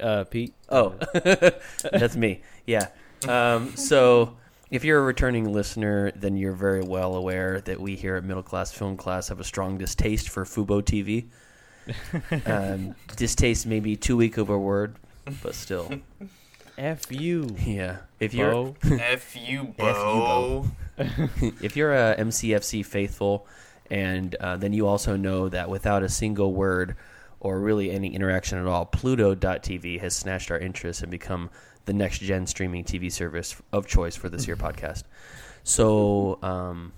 uh, 0.00 0.24
Pete. 0.24 0.52
Oh, 0.68 0.94
that's 1.92 2.16
me. 2.16 2.42
Yeah. 2.66 2.88
Um, 3.28 3.76
so, 3.76 4.36
if 4.70 4.84
you're 4.84 4.98
a 4.98 5.02
returning 5.02 5.52
listener, 5.52 6.10
then 6.16 6.36
you're 6.36 6.52
very 6.52 6.82
well 6.82 7.14
aware 7.14 7.60
that 7.62 7.80
we 7.80 7.94
here 7.94 8.16
at 8.16 8.24
Middle 8.24 8.42
Class 8.42 8.72
Film 8.72 8.96
Class 8.96 9.28
have 9.28 9.40
a 9.40 9.44
strong 9.44 9.78
distaste 9.78 10.28
for 10.28 10.44
Fubo 10.44 10.82
TV. 10.82 11.28
Um, 12.46 12.94
distaste 13.14 13.66
may 13.66 13.78
be 13.78 13.94
too 13.94 14.16
weak 14.16 14.38
of 14.38 14.48
a 14.48 14.56
word, 14.56 14.96
but 15.42 15.54
still, 15.54 15.92
F 16.76 17.10
you. 17.10 17.54
yeah. 17.64 17.98
If 18.20 18.34
you're 18.34 18.50
Bo. 18.52 18.76
F 18.82 19.36
you, 19.36 19.74
F 19.78 19.96
you, 19.96 20.02
Bo. 20.02 20.66
if 21.60 21.76
you're 21.76 21.94
a 21.94 22.16
MCFC 22.16 22.84
faithful, 22.84 23.46
and 23.90 24.34
uh, 24.36 24.56
then 24.56 24.72
you 24.72 24.86
also 24.86 25.16
know 25.16 25.48
that 25.48 25.68
without 25.68 26.02
a 26.02 26.08
single 26.08 26.52
word 26.54 26.96
or 27.40 27.60
really 27.60 27.90
any 27.90 28.14
interaction 28.14 28.58
at 28.58 28.66
all, 28.66 28.86
Pluto.tv 28.86 30.00
has 30.00 30.16
snatched 30.16 30.50
our 30.50 30.58
interest 30.58 31.02
and 31.02 31.10
become 31.10 31.50
the 31.84 31.92
next 31.92 32.20
gen 32.20 32.46
streaming 32.46 32.84
TV 32.84 33.12
service 33.12 33.60
of 33.72 33.86
choice 33.86 34.16
for 34.16 34.28
this 34.28 34.46
year 34.46 34.56
podcast. 34.56 35.02
So, 35.62 36.38
um, 36.42 36.92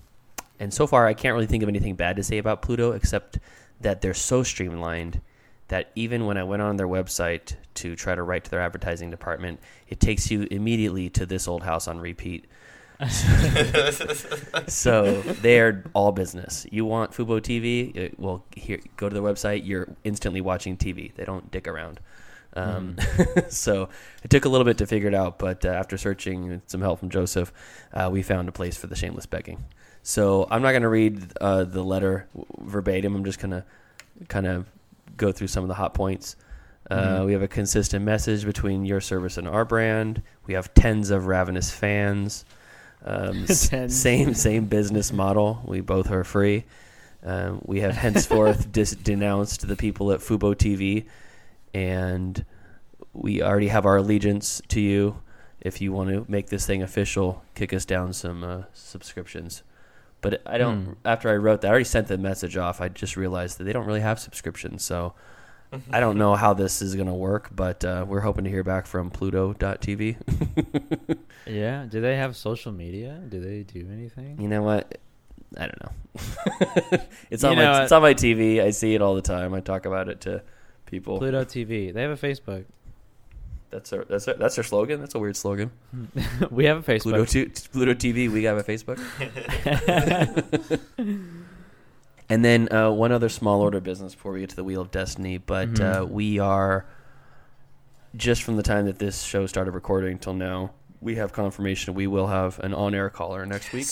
and 0.59 0.73
so 0.73 0.87
far, 0.87 1.05
I 1.07 1.13
can't 1.13 1.33
really 1.33 1.47
think 1.47 1.63
of 1.63 1.69
anything 1.69 1.95
bad 1.95 2.15
to 2.15 2.23
say 2.23 2.37
about 2.37 2.61
Pluto 2.61 2.93
except 2.93 3.39
that 3.81 4.01
they're 4.01 4.13
so 4.13 4.43
streamlined 4.43 5.21
that 5.69 5.91
even 5.95 6.25
when 6.25 6.37
I 6.37 6.43
went 6.43 6.61
on 6.61 6.77
their 6.77 6.87
website 6.87 7.55
to 7.75 7.95
try 7.95 8.15
to 8.15 8.23
write 8.23 8.45
to 8.45 8.51
their 8.51 8.61
advertising 8.61 9.11
department, 9.11 9.59
it 9.87 9.99
takes 9.99 10.31
you 10.31 10.47
immediately 10.49 11.09
to 11.11 11.25
this 11.25 11.47
old 11.47 11.63
house 11.63 11.87
on 11.87 11.99
repeat. 11.99 12.45
so 14.67 15.21
they're 15.21 15.83
all 15.93 16.11
business. 16.11 16.65
You 16.71 16.85
want 16.85 17.11
Fubo 17.11 17.39
TV? 17.39 18.11
Uh, 18.11 18.15
Well, 18.17 18.43
here, 18.55 18.79
go 18.95 19.07
to 19.09 19.13
their 19.13 19.23
website. 19.23 19.65
You're 19.65 19.95
instantly 20.03 20.41
watching 20.41 20.77
TV. 20.77 21.13
They 21.13 21.25
don't 21.25 21.51
dick 21.51 21.67
around. 21.67 21.99
Um, 22.55 22.95
so 23.49 23.89
it 24.23 24.29
took 24.31 24.45
a 24.45 24.49
little 24.49 24.65
bit 24.65 24.79
to 24.79 24.87
figure 24.87 25.07
it 25.07 25.13
out, 25.13 25.37
but 25.37 25.63
uh, 25.63 25.69
after 25.69 25.95
searching 25.97 26.49
with 26.49 26.61
some 26.67 26.81
help 26.81 26.99
from 26.99 27.09
Joseph, 27.09 27.53
uh, 27.93 28.09
we 28.11 28.23
found 28.23 28.49
a 28.49 28.51
place 28.51 28.75
for 28.77 28.87
the 28.87 28.95
shameless 28.95 29.27
begging. 29.27 29.65
So 30.01 30.47
I'm 30.49 30.61
not 30.63 30.71
going 30.71 30.81
to 30.81 30.89
read 30.89 31.33
uh, 31.39 31.65
the 31.65 31.83
letter 31.83 32.27
verbatim. 32.59 33.15
I'm 33.15 33.25
just 33.25 33.39
going 33.39 33.51
to 33.51 33.63
kind 34.27 34.47
of 34.47 34.65
go 35.17 35.31
through 35.31 35.47
some 35.47 35.63
of 35.63 35.67
the 35.67 35.73
hot 35.75 35.93
points. 35.93 36.35
Uh, 36.89 37.23
We 37.25 37.33
have 37.33 37.41
a 37.41 37.47
consistent 37.47 38.05
message 38.05 38.45
between 38.45 38.85
your 38.85 39.01
service 39.01 39.37
and 39.37 39.47
our 39.47 39.65
brand. 39.65 40.21
We 40.45 40.53
have 40.53 40.73
tens 40.73 41.09
of 41.09 41.25
ravenous 41.27 41.69
fans. 41.71 42.45
Um, 43.03 43.45
same 43.89 44.33
same 44.33 44.65
business 44.65 45.11
model. 45.11 45.61
We 45.65 45.81
both 45.81 46.11
are 46.11 46.23
free. 46.23 46.63
Um, 47.23 47.61
we 47.65 47.81
have 47.81 47.95
henceforth 47.95 48.71
dis- 48.79 48.95
denounced 48.95 49.67
the 49.67 49.75
people 49.75 50.11
at 50.11 50.19
Fubo 50.21 50.55
TV, 50.55 51.05
and 51.73 52.45
we 53.13 53.41
already 53.41 53.67
have 53.67 53.85
our 53.85 53.97
allegiance 53.97 54.61
to 54.69 54.79
you. 54.79 55.21
If 55.59 55.81
you 55.81 55.91
want 55.91 56.09
to 56.11 56.25
make 56.31 56.47
this 56.47 56.65
thing 56.65 56.81
official, 56.83 57.43
kick 57.55 57.73
us 57.73 57.83
down 57.83 58.13
some 58.13 58.43
uh, 58.43 58.61
subscriptions. 58.73 59.63
But 60.21 60.41
I 60.45 60.57
don't. 60.57 60.83
Hmm. 60.85 60.93
After 61.05 61.29
I 61.29 61.35
wrote 61.35 61.61
that, 61.61 61.67
I 61.67 61.69
already 61.69 61.85
sent 61.85 62.07
the 62.07 62.17
message 62.17 62.57
off. 62.57 62.81
I 62.81 62.89
just 62.89 63.15
realized 63.17 63.57
that 63.59 63.63
they 63.65 63.73
don't 63.73 63.85
really 63.85 64.01
have 64.01 64.19
subscriptions, 64.19 64.83
so 64.83 65.13
I 65.91 65.99
don't 65.99 66.17
know 66.17 66.35
how 66.35 66.53
this 66.53 66.81
is 66.81 66.95
going 66.95 67.07
to 67.07 67.13
work. 67.13 67.49
But 67.55 67.85
uh, 67.85 68.05
we're 68.07 68.21
hoping 68.21 68.43
to 68.45 68.49
hear 68.49 68.63
back 68.63 68.85
from 68.87 69.09
Pluto.tv. 69.11 70.17
Yeah. 71.45 71.85
Do 71.89 72.01
they 72.01 72.17
have 72.17 72.35
social 72.35 72.73
media? 72.73 73.21
Do 73.29 73.39
they 73.39 73.63
do 73.63 73.87
anything? 73.89 74.41
You 74.41 74.49
know 74.49 74.63
what? 74.63 74.97
I 75.57 75.67
don't 75.67 75.81
know. 75.81 76.99
it's 77.31 77.43
You 77.43 77.49
on 77.49 77.55
know 77.55 77.63
my 77.63 77.71
what? 77.71 77.83
it's 77.83 77.91
on 77.93 78.01
my 78.01 78.13
TV. 78.13 78.61
I 78.61 78.71
see 78.71 78.95
it 78.95 79.01
all 79.01 79.15
the 79.15 79.21
time. 79.21 79.53
I 79.53 79.61
talk 79.61 79.85
about 79.85 80.09
it 80.09 80.19
to 80.21 80.43
people. 80.87 81.19
Pluto 81.19 81.45
TV. 81.45 81.93
They 81.93 82.01
have 82.01 82.11
a 82.11 82.17
Facebook. 82.17 82.65
That's 83.69 83.91
our 83.91 84.05
that's 84.05 84.25
their, 84.25 84.35
that's 84.35 84.55
their 84.55 84.63
slogan. 84.63 84.99
That's 85.01 85.13
a 85.15 85.19
weird 85.19 85.35
slogan. 85.35 85.71
we 86.51 86.65
have 86.65 86.77
a 86.87 86.91
Facebook. 86.93 87.13
Pluto 87.13 87.25
t- 87.25 87.45
Pluto 87.71 87.93
TV. 87.93 88.31
We 88.31 88.43
have 88.45 88.57
a 88.57 88.63
Facebook. 88.63 88.97
and 92.29 92.43
then 92.45 92.71
uh, 92.73 92.91
one 92.91 93.11
other 93.11 93.29
small 93.29 93.61
order 93.61 93.79
business 93.79 94.13
before 94.15 94.31
we 94.33 94.39
get 94.41 94.49
to 94.51 94.55
the 94.55 94.63
Wheel 94.63 94.81
of 94.81 94.91
Destiny. 94.91 95.37
But 95.37 95.73
Mhm. 95.75 96.01
uh, 96.01 96.05
we 96.05 96.39
are 96.39 96.85
just 98.15 98.43
from 98.43 98.55
the 98.57 98.63
time 98.63 98.85
that 98.85 98.99
this 98.99 99.21
show 99.23 99.45
started 99.45 99.71
recording 99.71 100.17
till 100.17 100.33
now. 100.33 100.71
We 101.01 101.15
have 101.15 101.31
confirmation 101.33 101.93
we 101.93 102.07
will 102.07 102.27
have 102.27 102.59
an 102.59 102.73
on-air 102.73 103.09
caller 103.09 103.45
next 103.45 103.71
week. 103.73 103.87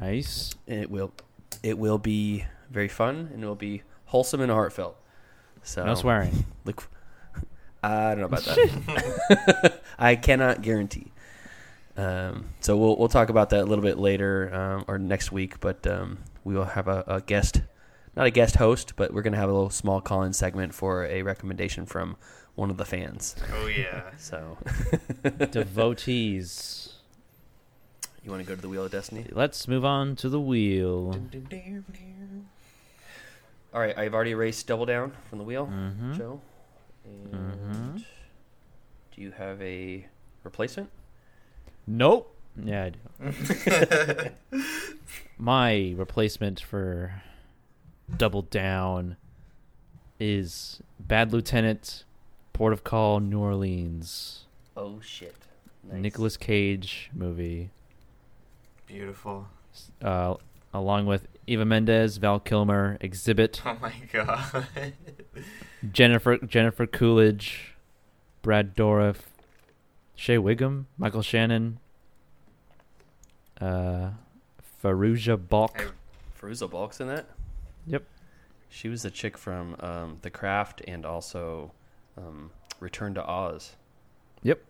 Nice. 0.00 0.54
and 0.66 0.80
it 0.80 0.90
will 0.90 1.12
it 1.62 1.78
will 1.78 1.98
be 1.98 2.44
very 2.70 2.88
fun 2.88 3.30
and 3.32 3.42
it 3.42 3.46
will 3.46 3.54
be 3.54 3.82
wholesome 4.06 4.40
and 4.40 4.50
heartfelt. 4.50 4.96
So 5.62 5.84
No 5.84 5.94
swearing. 5.94 6.44
Look, 6.64 6.88
I 7.86 8.14
don't 8.14 8.20
know 8.20 8.24
about 8.26 8.44
that. 8.44 9.82
I 9.98 10.16
cannot 10.16 10.62
guarantee. 10.62 11.12
Um, 11.96 12.46
so 12.60 12.76
we'll 12.76 12.96
we'll 12.96 13.08
talk 13.08 13.28
about 13.28 13.50
that 13.50 13.60
a 13.60 13.64
little 13.64 13.82
bit 13.82 13.98
later 13.98 14.54
um, 14.54 14.84
or 14.88 14.98
next 14.98 15.32
week. 15.32 15.60
But 15.60 15.86
um, 15.86 16.18
we 16.44 16.54
will 16.54 16.64
have 16.64 16.88
a, 16.88 17.04
a 17.06 17.20
guest, 17.20 17.62
not 18.14 18.26
a 18.26 18.30
guest 18.30 18.56
host, 18.56 18.94
but 18.96 19.12
we're 19.14 19.22
gonna 19.22 19.36
have 19.38 19.48
a 19.48 19.52
little 19.52 19.70
small 19.70 20.00
call-in 20.00 20.32
segment 20.32 20.74
for 20.74 21.06
a 21.06 21.22
recommendation 21.22 21.86
from 21.86 22.16
one 22.54 22.70
of 22.70 22.76
the 22.76 22.84
fans. 22.84 23.36
Oh 23.54 23.66
yeah. 23.66 24.10
So 24.18 24.58
Devotees. 25.50 26.94
you 28.24 28.30
want 28.30 28.42
to 28.42 28.48
go 28.48 28.54
to 28.54 28.60
the 28.60 28.68
Wheel 28.68 28.84
of 28.84 28.92
Destiny? 28.92 29.26
Let's 29.30 29.68
move 29.68 29.84
on 29.84 30.16
to 30.16 30.28
the 30.28 30.40
wheel. 30.40 31.18
All 33.72 33.80
right, 33.80 33.96
I've 33.96 34.14
already 34.14 34.30
erased 34.30 34.66
Double 34.66 34.86
Down 34.86 35.12
from 35.28 35.38
the 35.38 35.44
wheel. 35.44 35.66
Mm-hmm. 35.66 36.14
Joe. 36.14 36.40
And 37.32 38.04
do 39.14 39.20
you 39.22 39.30
have 39.32 39.60
a 39.62 40.06
replacement? 40.44 40.90
Nope. 41.86 42.32
Yeah, 42.62 42.90
I 43.22 43.30
do. 43.30 44.30
My 45.38 45.94
replacement 45.96 46.60
for 46.60 47.22
Double 48.16 48.42
Down 48.42 49.16
is 50.18 50.80
Bad 50.98 51.32
Lieutenant, 51.32 52.04
Port 52.54 52.72
of 52.72 52.82
Call, 52.82 53.20
New 53.20 53.38
Orleans. 53.40 54.44
Oh 54.76 55.00
shit! 55.02 55.34
Nice. 55.84 56.00
Nicolas 56.00 56.36
Cage 56.38 57.10
movie, 57.12 57.68
Beautiful. 58.86 59.48
uh, 60.02 60.34
along 60.72 61.04
with 61.06 61.28
Eva 61.46 61.64
Mendes, 61.66 62.16
Val 62.16 62.40
Kilmer, 62.40 62.96
Xzibit, 63.02 63.60
Oh 63.66 63.76
my 63.80 63.92
god. 64.12 64.66
Jennifer 65.92 66.38
Jennifer 66.38 66.86
Coolidge, 66.86 67.74
Brad 68.42 68.74
Dourif, 68.76 69.16
Shea 70.14 70.38
Whigham, 70.38 70.86
Michael 70.98 71.22
Shannon, 71.22 71.78
uh, 73.60 74.10
Fairuza 74.82 75.36
Balk. 75.48 75.92
I- 75.92 76.40
Fairuza 76.40 76.70
Balk's 76.70 77.00
in 77.00 77.08
that. 77.08 77.26
Yep. 77.86 78.04
She 78.68 78.88
was 78.88 79.02
the 79.02 79.10
chick 79.10 79.38
from 79.38 79.76
um, 79.80 80.18
The 80.22 80.30
Craft 80.30 80.82
and 80.86 81.06
also 81.06 81.72
um, 82.18 82.50
Return 82.80 83.14
to 83.14 83.24
Oz. 83.24 83.74
Yep. 84.42 84.60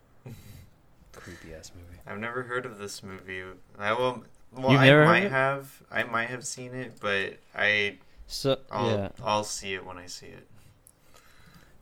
Creepy 1.12 1.54
ass 1.54 1.72
movie. 1.74 1.98
I've 2.06 2.18
never 2.18 2.42
heard 2.44 2.66
of 2.66 2.78
this 2.78 3.02
movie. 3.02 3.42
I 3.78 3.92
will. 3.94 4.22
Well, 4.52 4.72
You've 4.72 4.80
I 4.80 4.86
never 4.86 5.04
might 5.06 5.30
have. 5.30 5.82
I 5.90 6.04
might 6.04 6.28
have 6.28 6.46
seen 6.46 6.74
it, 6.74 6.98
but 7.00 7.38
I. 7.54 7.98
So 8.26 8.58
I'll. 8.70 8.90
yeah, 8.90 9.08
I'll 9.24 9.42
see 9.44 9.74
it 9.74 9.84
when 9.84 9.96
I 9.98 10.06
see 10.06 10.26
it. 10.26 10.46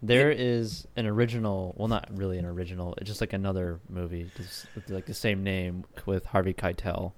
There 0.06 0.30
is 0.30 0.86
an 0.96 1.06
original. 1.06 1.74
Well, 1.76 1.88
not 1.88 2.08
really 2.12 2.38
an 2.38 2.44
original. 2.46 2.94
It's 2.98 3.08
just 3.08 3.20
like 3.20 3.32
another 3.32 3.80
movie, 3.88 4.30
just 4.36 4.66
with 4.74 4.88
like 4.90 5.06
the 5.06 5.14
same 5.14 5.42
name 5.42 5.84
with 6.06 6.26
Harvey 6.26 6.54
Keitel. 6.54 7.12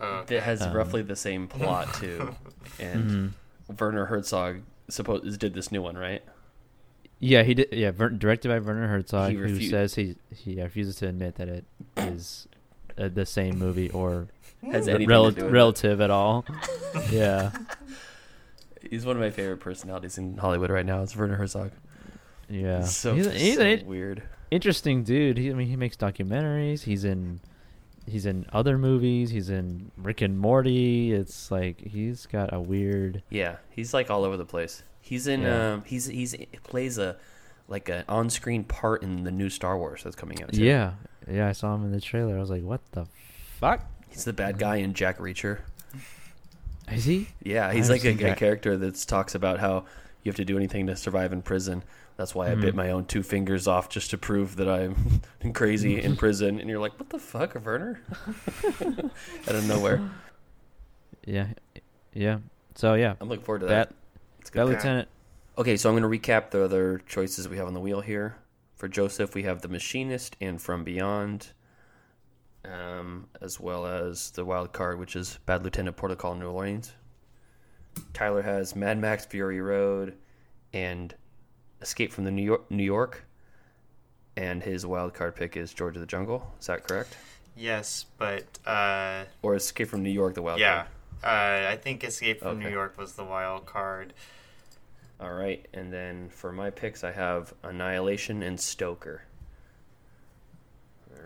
That 0.00 0.42
has 0.42 0.62
Um, 0.62 0.72
roughly 0.72 1.02
the 1.02 1.14
same 1.16 1.46
plot 1.46 1.94
too, 2.00 2.34
and 2.80 3.34
Mhm. 3.68 3.78
Werner 3.80 4.06
Herzog 4.06 4.62
suppose 4.88 5.38
did 5.38 5.54
this 5.54 5.70
new 5.70 5.80
one, 5.80 5.96
right? 5.96 6.22
Yeah, 7.20 7.44
he 7.44 7.54
did. 7.54 7.68
Yeah, 7.72 7.92
Ver- 7.92 8.10
directed 8.10 8.48
by 8.48 8.58
Werner 8.58 8.88
Herzog, 8.88 9.30
He 9.30 9.36
who 9.36 9.60
says 9.60 9.94
he 9.94 10.16
he 10.34 10.60
refuses 10.60 10.96
to 10.96 11.08
admit 11.08 11.36
that 11.36 11.48
it 11.48 11.64
is 11.96 12.48
uh, 12.98 13.08
the 13.08 13.24
same 13.24 13.58
movie 13.58 13.90
or 13.90 14.26
Has 14.72 14.86
re- 14.88 14.94
anything 14.94 15.08
rel- 15.08 15.30
to 15.30 15.36
do 15.36 15.42
with 15.44 15.50
it. 15.50 15.54
relative 15.54 16.00
at 16.00 16.10
all. 16.10 16.44
yeah, 17.12 17.52
He's 18.90 19.06
one 19.06 19.14
of 19.16 19.22
my 19.22 19.30
favorite 19.30 19.60
personalities 19.60 20.18
in 20.18 20.36
Hollywood 20.36 20.70
right 20.70 20.84
now. 20.84 21.02
It's 21.02 21.14
Werner 21.16 21.36
Herzog. 21.36 21.70
Yeah. 22.52 22.80
He's 22.80 22.96
so, 22.96 23.14
he's, 23.14 23.30
he's 23.32 23.56
so 23.56 23.62
an 23.62 23.86
weird. 23.86 24.22
interesting 24.50 25.02
dude. 25.04 25.38
He, 25.38 25.50
I 25.50 25.54
mean, 25.54 25.68
he 25.68 25.76
makes 25.76 25.96
documentaries. 25.96 26.82
He's 26.82 27.04
in 27.04 27.40
he's 28.06 28.26
in 28.26 28.46
other 28.52 28.78
movies. 28.78 29.30
He's 29.30 29.50
in 29.50 29.90
Rick 29.96 30.20
and 30.20 30.38
Morty. 30.38 31.12
It's 31.12 31.50
like 31.50 31.80
he's 31.80 32.26
got 32.26 32.52
a 32.52 32.60
weird. 32.60 33.22
Yeah, 33.30 33.56
he's 33.70 33.94
like 33.94 34.10
all 34.10 34.24
over 34.24 34.36
the 34.36 34.44
place. 34.44 34.82
He's 35.00 35.26
in. 35.26 35.42
Yeah. 35.42 35.72
Um, 35.74 35.84
he's 35.86 36.06
he's 36.06 36.32
he 36.32 36.46
plays 36.62 36.98
a 36.98 37.16
like 37.68 37.88
an 37.88 38.04
on-screen 38.08 38.64
part 38.64 39.02
in 39.02 39.24
the 39.24 39.30
new 39.30 39.48
Star 39.48 39.78
Wars 39.78 40.02
that's 40.04 40.16
coming 40.16 40.42
out. 40.42 40.52
too. 40.52 40.62
Yeah, 40.62 40.92
yeah. 41.30 41.48
I 41.48 41.52
saw 41.52 41.74
him 41.74 41.84
in 41.84 41.92
the 41.92 42.00
trailer. 42.00 42.36
I 42.36 42.40
was 42.40 42.50
like, 42.50 42.62
what 42.62 42.80
the 42.92 43.06
fuck? 43.58 43.86
he's 44.12 44.24
the 44.24 44.32
bad 44.32 44.58
guy 44.58 44.76
in 44.76 44.94
Jack 44.94 45.18
Reacher. 45.18 45.60
Is 46.90 47.04
he? 47.04 47.28
Yeah, 47.42 47.68
I 47.68 47.74
he's 47.74 47.88
haven't 47.88 48.20
like 48.20 48.22
a, 48.22 48.32
a 48.32 48.36
character 48.36 48.76
that 48.76 48.96
talks 49.06 49.34
about 49.34 49.60
how 49.60 49.84
you 50.22 50.30
have 50.30 50.36
to 50.36 50.44
do 50.44 50.56
anything 50.56 50.86
to 50.88 50.96
survive 50.96 51.32
in 51.32 51.42
prison. 51.42 51.82
That's 52.16 52.34
why 52.34 52.50
I 52.50 52.54
bit 52.54 52.74
Mhm. 52.74 52.76
my 52.76 52.90
own 52.90 53.04
two 53.06 53.22
fingers 53.22 53.66
off 53.66 53.88
just 53.88 54.10
to 54.10 54.18
prove 54.18 54.56
that 54.56 54.68
I'm 54.68 55.22
crazy 55.54 56.00
in 56.00 56.16
prison. 56.16 56.60
And 56.60 56.68
you're 56.68 56.78
like, 56.78 56.98
what 56.98 57.08
the 57.10 57.18
fuck, 57.18 57.54
Werner? 57.64 58.00
Out 58.84 59.54
of 59.54 59.66
nowhere. 59.66 60.00
Yeah, 61.24 61.48
yeah. 62.12 62.38
So 62.74 62.94
yeah, 62.94 63.14
I'm 63.20 63.28
looking 63.28 63.44
forward 63.44 63.60
to 63.60 63.66
that 63.66 63.88
that. 63.90 63.94
It's 64.40 64.50
that 64.50 64.66
lieutenant. 64.66 65.08
Okay, 65.58 65.76
so 65.76 65.88
I'm 65.90 65.96
going 65.98 66.10
to 66.10 66.18
recap 66.28 66.50
the 66.50 66.64
other 66.64 67.02
choices 67.06 67.48
we 67.48 67.56
have 67.58 67.66
on 67.66 67.74
the 67.74 67.80
wheel 67.80 68.00
here. 68.00 68.36
For 68.76 68.88
Joseph, 68.88 69.34
we 69.34 69.42
have 69.44 69.60
The 69.62 69.68
Machinist 69.68 70.34
and 70.40 70.60
From 70.60 70.82
Beyond, 70.82 71.52
um, 72.64 73.28
as 73.40 73.60
well 73.60 73.86
as 73.86 74.30
the 74.30 74.44
wild 74.44 74.72
card, 74.72 74.98
which 74.98 75.14
is 75.14 75.38
Bad 75.46 75.62
Lieutenant 75.62 75.96
Port 75.96 76.10
of 76.10 76.18
Call 76.18 76.34
New 76.34 76.48
Orleans. 76.48 76.92
Tyler 78.14 78.42
has 78.42 78.74
Mad 78.74 78.98
Max 78.98 79.26
Fury 79.26 79.60
Road 79.60 80.16
and 80.72 81.14
Escape 81.82 82.12
from 82.12 82.24
the 82.24 82.30
New 82.30 82.42
York, 82.44 82.70
New 82.70 82.84
York, 82.84 83.24
and 84.36 84.62
his 84.62 84.86
wild 84.86 85.14
card 85.14 85.34
pick 85.36 85.56
is 85.56 85.74
George 85.74 85.96
of 85.96 86.00
the 86.00 86.06
Jungle. 86.06 86.52
Is 86.60 86.66
that 86.68 86.84
correct? 86.86 87.16
Yes, 87.56 88.06
but 88.18 88.44
uh, 88.66 89.24
Or 89.42 89.54
Escape 89.56 89.88
from 89.88 90.02
New 90.02 90.10
York, 90.10 90.34
the 90.34 90.42
wild 90.42 90.60
yeah, 90.60 90.84
card? 91.22 91.66
uh, 91.66 91.70
I 91.70 91.76
think 91.76 92.02
Escape 92.04 92.40
from 92.40 92.58
New 92.60 92.70
York 92.70 92.96
was 92.96 93.12
the 93.14 93.24
wild 93.24 93.66
card. 93.66 94.14
All 95.20 95.32
right, 95.32 95.66
and 95.74 95.92
then 95.92 96.30
for 96.30 96.50
my 96.52 96.70
picks, 96.70 97.04
I 97.04 97.12
have 97.12 97.52
Annihilation 97.62 98.42
and 98.42 98.58
Stoker. 98.58 99.22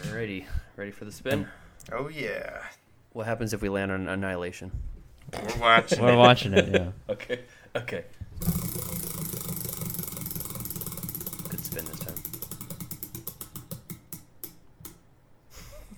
Alrighty, 0.02 0.44
ready 0.76 0.90
for 0.90 1.04
the 1.04 1.12
spin? 1.12 1.48
Oh 1.92 2.09
yeah, 2.09 2.62
What 3.12 3.26
happens 3.26 3.54
if 3.54 3.62
we 3.62 3.68
land 3.68 3.92
on 3.92 4.09
Annihilation? 4.09 4.70
we're 5.32 5.61
watching. 5.61 6.02
We're 6.02 6.12
it. 6.12 6.16
watching 6.16 6.52
it. 6.54 6.68
Yeah. 6.72 6.90
Okay, 7.09 7.40
okay. 7.74 8.04
Good 11.48 11.64
spin 11.64 11.84
this 11.86 11.98
time. 12.00 12.14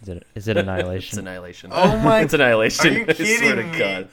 Is 0.09 0.17
it? 0.17 0.27
Is 0.35 0.49
it 0.49 0.57
Annihilation? 0.57 1.09
It's 1.19 1.19
Annihilation. 1.19 1.71
Oh 1.73 1.99
my- 1.99 2.21
it's 2.23 2.33
Annihilation. 2.35 2.87
Are 2.87 2.99
you 2.99 3.05
I 3.09 3.13
swear 3.13 3.57
to 3.57 3.63
kidding 3.63 3.73
me? 3.73 3.79
God. 3.79 4.09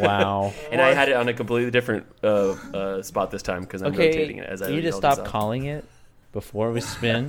wow. 0.00 0.52
And 0.70 0.80
I 0.80 0.94
had 0.94 1.08
it 1.08 1.16
on 1.16 1.28
a 1.28 1.34
completely 1.34 1.70
different 1.70 2.06
uh, 2.24 2.52
uh, 2.74 3.02
spot 3.02 3.30
this 3.30 3.42
time 3.42 3.62
because 3.62 3.82
I'm 3.82 3.92
Okay, 3.92 4.06
rotating 4.08 4.38
it 4.38 4.48
as 4.48 4.62
I 4.62 4.68
you 4.68 4.76
need 4.76 4.82
to 4.82 4.92
stop 4.92 5.24
calling 5.24 5.64
it 5.66 5.84
before 6.32 6.72
we 6.72 6.80
spin. 6.80 7.28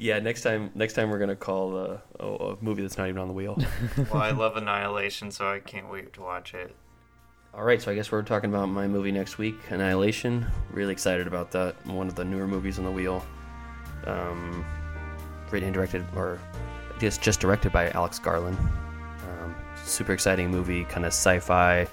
Yeah, 0.00 0.20
next 0.20 0.42
time, 0.42 0.70
next 0.76 0.92
time 0.92 1.10
we're 1.10 1.18
gonna 1.18 1.34
call 1.34 1.76
uh, 1.76 1.98
a, 2.20 2.26
a 2.26 2.56
movie 2.60 2.82
that's 2.82 2.96
not 2.96 3.08
even 3.08 3.20
on 3.20 3.26
the 3.26 3.34
wheel. 3.34 3.58
Well, 4.12 4.22
I 4.22 4.30
love 4.30 4.56
Annihilation, 4.56 5.32
so 5.32 5.50
I 5.50 5.58
can't 5.58 5.90
wait 5.90 6.12
to 6.12 6.20
watch 6.20 6.54
it. 6.54 6.72
All 7.52 7.64
right, 7.64 7.82
so 7.82 7.90
I 7.90 7.96
guess 7.96 8.12
we're 8.12 8.22
talking 8.22 8.48
about 8.50 8.66
my 8.68 8.86
movie 8.86 9.10
next 9.10 9.38
week, 9.38 9.56
Annihilation. 9.70 10.46
Really 10.70 10.92
excited 10.92 11.26
about 11.26 11.50
that. 11.50 11.84
One 11.84 12.06
of 12.06 12.14
the 12.14 12.24
newer 12.24 12.46
movies 12.46 12.78
on 12.78 12.84
the 12.84 12.92
wheel. 12.92 13.26
Um, 14.06 14.64
written 15.52 15.68
and 15.68 15.74
directed, 15.74 16.04
or 16.14 16.38
I 16.94 16.98
guess 16.98 17.18
just 17.18 17.40
directed 17.40 17.72
by 17.72 17.90
Alex 17.90 18.18
Garland. 18.18 18.58
Um, 18.58 19.54
super 19.84 20.12
exciting 20.12 20.50
movie, 20.50 20.84
kind 20.84 21.04
of 21.04 21.12
sci-fi 21.12 21.86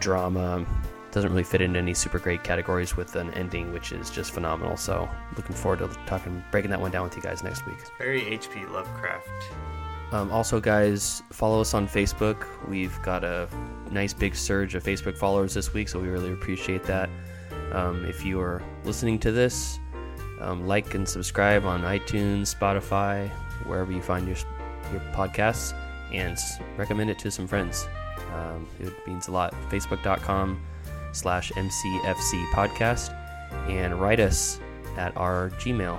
drama. 0.00 0.66
Doesn't 1.12 1.30
really 1.30 1.44
fit 1.44 1.62
into 1.62 1.78
any 1.78 1.94
super 1.94 2.18
great 2.18 2.44
categories 2.44 2.96
with 2.96 3.16
an 3.16 3.32
ending, 3.34 3.72
which 3.72 3.92
is 3.92 4.10
just 4.10 4.32
phenomenal. 4.32 4.76
So 4.76 5.08
looking 5.36 5.54
forward 5.56 5.78
to 5.78 5.88
talking, 6.06 6.44
breaking 6.50 6.70
that 6.70 6.80
one 6.80 6.90
down 6.90 7.04
with 7.04 7.16
you 7.16 7.22
guys 7.22 7.42
next 7.42 7.64
week. 7.66 7.76
Very 7.98 8.26
H.P. 8.26 8.66
Lovecraft. 8.66 9.28
Um, 10.12 10.30
also, 10.30 10.60
guys, 10.60 11.22
follow 11.32 11.60
us 11.60 11.74
on 11.74 11.88
Facebook. 11.88 12.46
We've 12.68 13.00
got 13.02 13.24
a 13.24 13.48
nice 13.90 14.12
big 14.12 14.36
surge 14.36 14.74
of 14.74 14.84
Facebook 14.84 15.16
followers 15.16 15.54
this 15.54 15.72
week, 15.74 15.88
so 15.88 15.98
we 15.98 16.08
really 16.08 16.32
appreciate 16.32 16.84
that. 16.84 17.08
Um, 17.72 18.04
if 18.04 18.24
you 18.24 18.40
are 18.40 18.62
listening 18.84 19.18
to 19.20 19.32
this, 19.32 19.80
um, 20.40 20.66
like 20.66 20.94
and 20.94 21.08
subscribe 21.08 21.64
on 21.64 21.82
iTunes, 21.82 22.54
Spotify, 22.54 23.28
wherever 23.64 23.92
you 23.92 24.02
find 24.02 24.26
your 24.26 24.36
your 24.92 25.00
podcasts, 25.12 25.74
and 26.12 26.38
recommend 26.76 27.10
it 27.10 27.18
to 27.20 27.30
some 27.30 27.46
friends. 27.46 27.88
Um, 28.34 28.68
it 28.78 28.92
means 29.06 29.28
a 29.28 29.32
lot. 29.32 29.54
Facebook.com 29.70 30.60
slash 31.12 31.50
MCFC 31.52 32.50
podcast, 32.52 33.12
and 33.68 34.00
write 34.00 34.20
us 34.20 34.60
at 34.96 35.16
our 35.16 35.50
Gmail, 35.58 35.98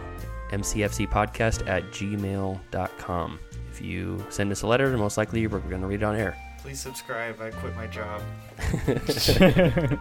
mcfcpodcast 0.51 1.67
at 1.67 1.83
gmail.com. 1.91 3.39
If 3.71 3.81
you 3.81 4.25
send 4.29 4.51
us 4.51 4.61
a 4.61 4.67
letter, 4.67 4.97
most 4.97 5.17
likely 5.17 5.45
we're 5.47 5.59
going 5.59 5.81
to 5.81 5.87
read 5.87 6.01
it 6.01 6.03
on 6.03 6.15
air. 6.15 6.35
Please 6.59 6.79
subscribe. 6.79 7.39
I 7.39 7.51
quit 7.51 7.75
my 7.75 7.87
job. 7.87 8.21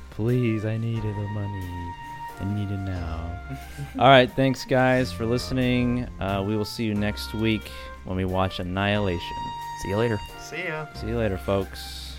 Please, 0.10 0.64
I 0.64 0.76
needed 0.76 1.02
the 1.02 1.28
money. 1.28 1.92
I 2.40 2.44
need 2.44 2.70
it 2.70 2.78
now. 2.78 3.30
All 3.98 4.08
right, 4.08 4.30
thanks 4.30 4.64
guys 4.64 5.12
for 5.12 5.26
listening. 5.26 6.08
Uh, 6.20 6.42
we 6.46 6.56
will 6.56 6.64
see 6.64 6.84
you 6.84 6.94
next 6.94 7.34
week 7.34 7.70
when 8.04 8.16
we 8.16 8.24
watch 8.24 8.58
Annihilation. 8.60 9.36
See 9.82 9.88
you 9.90 9.96
later. 9.96 10.18
See 10.40 10.64
ya. 10.64 10.86
See 10.94 11.08
you 11.08 11.18
later, 11.18 11.38
folks. 11.38 12.16